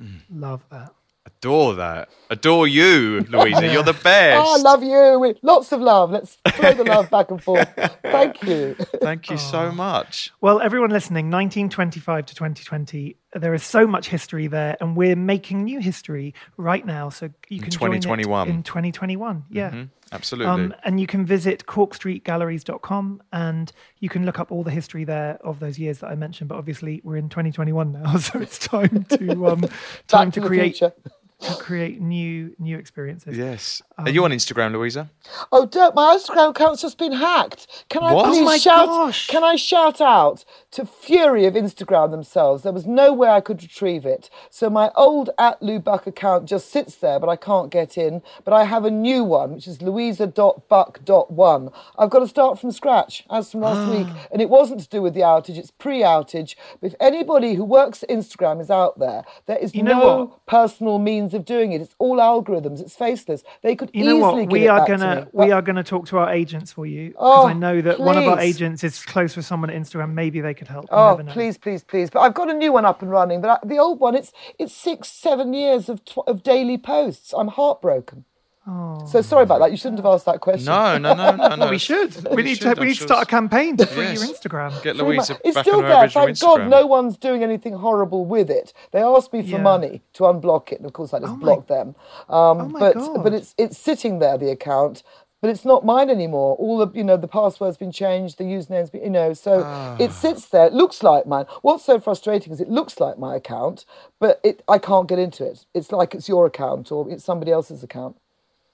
Mm. 0.00 0.20
Love 0.30 0.64
that. 0.70 0.92
Adore 1.26 1.74
that. 1.74 2.08
Adore 2.30 2.66
you, 2.66 3.20
Louisa. 3.28 3.70
You're 3.70 3.82
the 3.82 3.92
best. 3.92 4.42
Oh, 4.42 4.58
I 4.58 4.62
love 4.62 4.82
you. 4.82 5.18
We- 5.20 5.38
Lots 5.42 5.72
of 5.72 5.80
love. 5.80 6.10
Let's 6.10 6.38
throw 6.52 6.72
the 6.72 6.84
love 6.84 7.10
back 7.10 7.30
and 7.30 7.42
forth. 7.42 7.68
Thank 8.02 8.42
you. 8.42 8.74
Thank 9.02 9.28
you 9.28 9.36
so 9.36 9.70
much. 9.70 10.32
Well, 10.40 10.60
everyone 10.60 10.90
listening, 10.90 11.26
1925 11.26 12.26
to 12.26 12.34
2020, 12.34 13.16
there 13.34 13.54
is 13.54 13.62
so 13.62 13.86
much 13.86 14.08
history 14.08 14.46
there, 14.46 14.76
and 14.80 14.96
we're 14.96 15.16
making 15.16 15.64
new 15.64 15.80
history 15.80 16.34
right 16.56 16.84
now. 16.84 17.08
So 17.10 17.30
you 17.48 17.60
can 17.60 17.70
join 17.70 17.92
it 17.92 18.02
2021. 18.02 18.48
in 18.48 18.62
2021. 18.62 19.44
Yeah. 19.50 19.84
Absolutely. 20.12 20.50
Um, 20.50 20.74
and 20.84 20.98
you 21.00 21.06
can 21.06 21.26
visit 21.26 21.66
corkstreetgalleries.com 21.66 23.22
and 23.32 23.72
you 23.98 24.08
can 24.08 24.24
look 24.24 24.38
up 24.38 24.50
all 24.50 24.62
the 24.62 24.70
history 24.70 25.04
there 25.04 25.38
of 25.44 25.60
those 25.60 25.78
years 25.78 25.98
that 25.98 26.08
I 26.08 26.14
mentioned. 26.14 26.48
But 26.48 26.56
obviously, 26.56 27.00
we're 27.04 27.16
in 27.16 27.28
2021 27.28 27.92
now, 27.92 28.16
so 28.18 28.38
it's 28.40 28.58
time 28.58 29.04
to 29.10 29.46
um, 29.46 29.64
time 30.08 30.30
to 30.32 30.40
to 30.40 30.46
create 30.46 30.76
future. 30.76 30.94
To 31.40 31.54
create 31.56 32.00
new 32.00 32.54
new 32.58 32.76
experiences. 32.78 33.36
yes. 33.36 33.80
Are 33.96 34.10
you 34.10 34.24
um, 34.24 34.32
on 34.32 34.36
Instagram, 34.36 34.72
Louisa? 34.72 35.08
Oh, 35.52 35.66
don't! 35.66 35.94
My 35.94 36.16
Instagram 36.16 36.50
account's 36.50 36.82
just 36.82 36.98
been 36.98 37.12
hacked. 37.12 37.84
Can 37.88 38.02
I 38.02 38.12
What? 38.12 38.26
Oh 38.26 38.30
please 38.32 38.44
my 38.44 38.58
shout? 38.58 38.86
gosh. 38.86 39.26
Can 39.28 39.44
I 39.44 39.54
shout 39.56 40.00
out 40.00 40.44
to 40.72 40.84
Fury 40.84 41.44
of 41.46 41.54
Instagram 41.54 42.10
themselves? 42.10 42.64
There 42.64 42.72
was 42.72 42.86
no 42.86 43.12
way 43.12 43.28
I 43.28 43.40
could 43.40 43.62
retrieve 43.62 44.04
it, 44.04 44.28
so 44.50 44.68
my 44.68 44.90
old 44.96 45.30
at 45.38 45.62
Lou 45.62 45.78
Buck 45.78 46.06
account 46.08 46.46
just 46.46 46.70
sits 46.70 46.96
there, 46.96 47.20
but 47.20 47.28
I 47.28 47.36
can't 47.36 47.70
get 47.70 47.96
in. 47.96 48.20
But 48.44 48.52
I 48.54 48.64
have 48.64 48.84
a 48.84 48.90
new 48.90 49.22
one, 49.22 49.54
which 49.54 49.68
is 49.68 49.80
Louisa.buck.one. 49.80 51.70
I've 51.98 52.10
got 52.10 52.18
to 52.20 52.28
start 52.28 52.58
from 52.58 52.72
scratch, 52.72 53.24
as 53.30 53.52
from 53.52 53.60
last 53.60 53.78
ah. 53.88 53.90
week, 53.96 54.08
and 54.32 54.42
it 54.42 54.50
wasn't 54.50 54.80
to 54.80 54.88
do 54.88 55.02
with 55.02 55.14
the 55.14 55.20
outage; 55.20 55.56
it's 55.56 55.70
pre-outage. 55.70 56.56
But 56.80 56.88
if 56.88 56.96
anybody 57.00 57.54
who 57.54 57.64
works 57.64 58.02
at 58.02 58.08
Instagram 58.08 58.60
is 58.60 58.70
out 58.70 58.98
there, 58.98 59.24
there 59.46 59.58
is 59.58 59.74
You 59.74 59.84
know 59.84 59.98
no 60.00 60.16
what? 60.24 60.46
personal 60.46 60.98
means 60.98 61.27
of 61.34 61.44
doing 61.44 61.72
it. 61.72 61.80
It's 61.82 61.94
all 61.98 62.18
algorithms. 62.18 62.80
It's 62.80 62.96
faceless. 62.96 63.44
They 63.62 63.76
could 63.76 63.90
You 63.94 64.04
know 64.04 64.16
easily 64.18 64.42
what? 64.42 64.50
We 64.52 64.66
it 64.66 64.68
are 64.68 64.80
to 64.80 64.86
gonna 64.86 65.26
me. 65.34 65.46
we 65.46 65.52
are 65.52 65.62
gonna 65.62 65.84
talk 65.84 66.06
to 66.08 66.18
our 66.18 66.30
agents 66.32 66.72
for 66.72 66.86
you 66.86 67.10
because 67.10 67.44
oh, 67.44 67.46
I 67.46 67.52
Oh, 67.52 67.54
know 67.54 67.80
that 67.82 68.00
one 68.00 68.18
of 68.18 68.26
our 68.26 68.40
agents 68.40 68.84
is 68.84 69.04
close 69.04 69.36
with 69.36 69.46
someone 69.46 69.70
at 69.70 69.76
Instagram. 69.76 70.12
Maybe 70.14 70.40
they 70.40 70.54
could 70.54 70.68
help. 70.68 70.86
Oh, 70.90 71.22
please, 71.26 71.58
please, 71.58 71.84
please! 71.84 72.10
But 72.10 72.20
I've 72.20 72.34
got 72.34 72.50
a 72.50 72.54
new 72.54 72.72
one 72.72 72.84
up 72.86 73.02
and 73.02 73.10
running. 73.10 73.40
But 73.42 73.50
I, 73.50 73.66
the 73.66 73.78
old 73.78 74.00
one, 74.00 74.14
it's 74.16 74.32
it's 74.58 74.74
six, 74.74 75.08
seven 75.08 75.54
years 75.54 75.88
of 75.88 76.04
tw- 76.04 76.26
of 76.28 76.42
daily 76.42 76.78
posts. 76.78 77.34
I'm 77.36 77.48
heartbroken. 77.48 78.24
Oh. 78.70 79.06
So 79.06 79.22
sorry 79.22 79.44
about 79.44 79.60
that. 79.60 79.70
You 79.70 79.76
shouldn't 79.78 79.98
have 79.98 80.06
asked 80.06 80.26
that 80.26 80.40
question. 80.40 80.66
No, 80.66 80.98
no, 80.98 81.14
no, 81.14 81.30
no, 81.34 81.54
no. 81.54 81.70
we 81.70 81.78
should. 81.78 82.14
We 82.34 82.42
need 82.42 82.56
to. 82.56 82.60
should, 82.62 82.78
We 82.78 82.82
I'm 82.82 82.88
need 82.88 82.96
to 82.96 83.02
start 83.02 83.22
a 83.22 83.26
campaign 83.26 83.76
to 83.78 83.86
free 83.86 84.04
Yes. 84.04 84.22
your 84.26 84.34
Instagram. 84.34 84.70
Get 84.82 84.96
Free 84.96 85.04
Louisa 85.06 85.32
my- 85.34 85.40
it's 85.44 85.58
still 85.60 85.76
on 85.76 85.82
her 85.84 85.88
there. 85.88 86.08
Thank 86.08 86.30
Instagram. 86.30 86.40
God, 86.40 86.68
no 86.68 86.86
one's 86.86 87.16
doing 87.16 87.42
anything 87.42 87.74
horrible 87.74 88.26
with 88.26 88.50
it. 88.50 88.72
They 88.92 89.00
asked 89.00 89.32
me 89.32 89.40
for 89.42 89.48
Yeah. 89.56 89.62
money 89.62 90.02
to 90.14 90.24
unblock 90.24 90.70
it, 90.72 90.78
and 90.80 90.86
of 90.86 90.92
course 90.92 91.14
I 91.14 91.20
just 91.20 91.32
Oh 91.32 91.36
my- 91.36 91.42
blocked 91.44 91.68
them. 91.68 91.94
Um, 92.28 92.36
Oh 92.38 92.54
my 92.68 92.78
but 92.80 92.94
God. 92.96 93.22
but 93.24 93.32
it's 93.32 93.54
it's 93.56 93.78
sitting 93.78 94.18
there, 94.18 94.36
the 94.36 94.50
account. 94.50 95.02
But 95.40 95.50
it's 95.50 95.64
not 95.64 95.86
mine 95.86 96.10
anymore. 96.10 96.56
All 96.56 96.78
the 96.78 96.88
you 96.92 97.04
know 97.04 97.16
the 97.16 97.28
password's 97.28 97.76
been 97.76 97.92
changed, 97.92 98.38
the 98.38 98.44
username's 98.44 98.90
been 98.90 99.02
you 99.04 99.10
know, 99.10 99.32
so 99.34 99.62
Ah. 99.64 99.96
it 99.98 100.10
sits 100.12 100.46
there. 100.46 100.66
It 100.66 100.72
looks 100.72 101.02
like 101.04 101.26
mine. 101.26 101.46
What's 101.62 101.84
so 101.84 102.00
frustrating 102.00 102.52
is 102.52 102.60
it 102.60 102.68
looks 102.68 102.98
like 103.00 103.18
my 103.20 103.36
account, 103.36 103.84
but 104.18 104.40
it 104.42 104.62
I 104.68 104.78
can't 104.78 105.08
get 105.08 105.18
into 105.20 105.44
it. 105.46 105.64
It's 105.74 105.92
like 105.92 106.12
it's 106.14 106.28
your 106.28 106.44
account 106.44 106.90
or 106.92 107.08
it's 107.08 107.24
somebody 107.24 107.52
else's 107.52 107.82
account. 107.84 108.16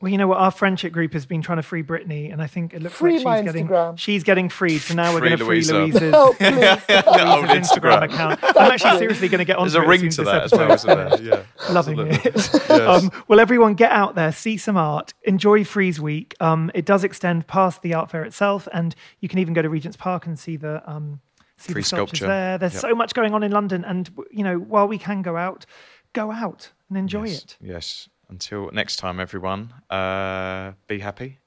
Well, 0.01 0.11
you 0.12 0.18
know 0.18 0.26
what? 0.26 0.38
Our 0.38 0.51
friendship 0.51 0.92
group 0.92 1.14
has 1.14 1.24
been 1.24 1.40
trying 1.40 1.57
to 1.57 1.62
free 1.62 1.80
Brittany, 1.80 2.30
and 2.30 2.42
I 2.42 2.47
think 2.47 2.74
it 2.74 2.82
looks 2.82 2.95
Free 2.97 3.20
like 3.20 3.45
she's 3.47 3.53
getting 3.53 3.97
she's 3.97 4.22
getting 4.24 4.49
freed. 4.51 4.78
So 4.82 4.95
now 4.95 5.14
we're 5.14 5.20
going 5.20 5.38
to 5.38 5.38
free 5.38 5.62
Louisa. 5.62 5.74
Louisa's, 5.78 6.03
Oh, 6.14 6.34
please. 6.36 6.51
old 6.53 7.49
Louisa's 7.49 7.70
Instagram 7.70 8.03
Instagram. 8.03 8.03
account. 8.03 8.40
I'm 8.42 8.70
actually 8.72 8.99
seriously 8.99 9.28
going 9.28 9.38
to 9.38 9.45
get 9.47 9.57
on 9.57 9.64
There's 9.64 9.76
a 9.76 9.86
ring 9.86 10.11
to 10.11 10.24
that 10.24 10.42
as 10.45 10.53
well, 10.53 10.72
isn't 10.72 10.86
there? 11.22 11.22
Yeah. 11.22 11.42
Loving 11.72 11.99
Absolutely. 12.01 12.74
it. 12.74 12.80
Um, 12.82 13.11
well, 13.28 13.40
everyone, 13.40 13.74
get 13.74 13.92
out 13.92 14.14
there, 14.14 14.30
see 14.32 14.59
some 14.59 14.76
art, 14.76 15.14
enjoy 15.22 15.64
Frieze 15.64 16.01
Week. 16.01 16.34
Um, 16.38 16.70
it 16.74 16.84
does 16.84 17.03
extend 17.05 17.47
past 17.47 17.80
the 17.80 17.95
art 17.95 18.11
fair 18.11 18.24
itself, 18.24 18.68
and 18.74 18.95
you 19.20 19.28
can 19.28 19.38
even 19.38 19.55
go 19.55 19.62
to 19.62 19.70
Regent's 19.70 19.97
Park 19.97 20.26
and 20.26 20.38
see 20.38 20.57
the 20.57 20.82
um, 20.90 21.20
see 21.57 21.72
Free 21.72 21.80
the 21.82 21.86
sculptures 21.86 22.18
sculpture. 22.18 22.26
there. 22.26 22.59
There's 22.59 22.74
Yep. 22.74 22.80
so 22.82 22.95
much 22.95 23.14
going 23.14 23.32
on 23.32 23.42
in 23.42 23.53
London, 23.53 23.84
and 23.86 24.11
you 24.30 24.45
know, 24.45 24.59
while 24.59 24.86
we 24.86 24.99
can 24.99 25.22
go 25.22 25.36
out, 25.38 25.64
go 26.12 26.30
out 26.30 26.72
and 26.90 26.99
enjoy 26.99 27.24
yes. 27.28 27.38
it. 27.45 27.57
Yes. 27.62 28.09
Until 28.29 28.70
next 28.72 28.97
time, 28.97 29.20
everyone, 29.20 29.72
uh, 29.91 30.72
be 30.87 30.99
happy 30.99 31.39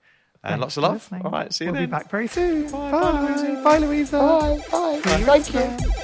and 0.44 0.52
Thanks 0.52 0.62
lots 0.62 0.78
of 0.78 0.84
love. 0.84 0.94
listening. 0.94 1.22
All 1.26 1.32
right, 1.32 1.54
see 1.54 1.66
you 1.66 1.72
we'll 1.72 1.82
then. 1.82 1.90
be 1.90 1.92
back 1.92 2.10
very 2.10 2.28
soon. 2.28 2.72
Bye, 2.72 2.92
Bye. 2.92 3.02
bye, 3.02 3.22
Louisa. 3.22 3.64
Bye, 3.64 3.78
Louisa. 3.80 4.18
Bye, 4.72 5.02
bye. 5.02 5.02
Thank 5.40 5.54
you. 5.54 6.04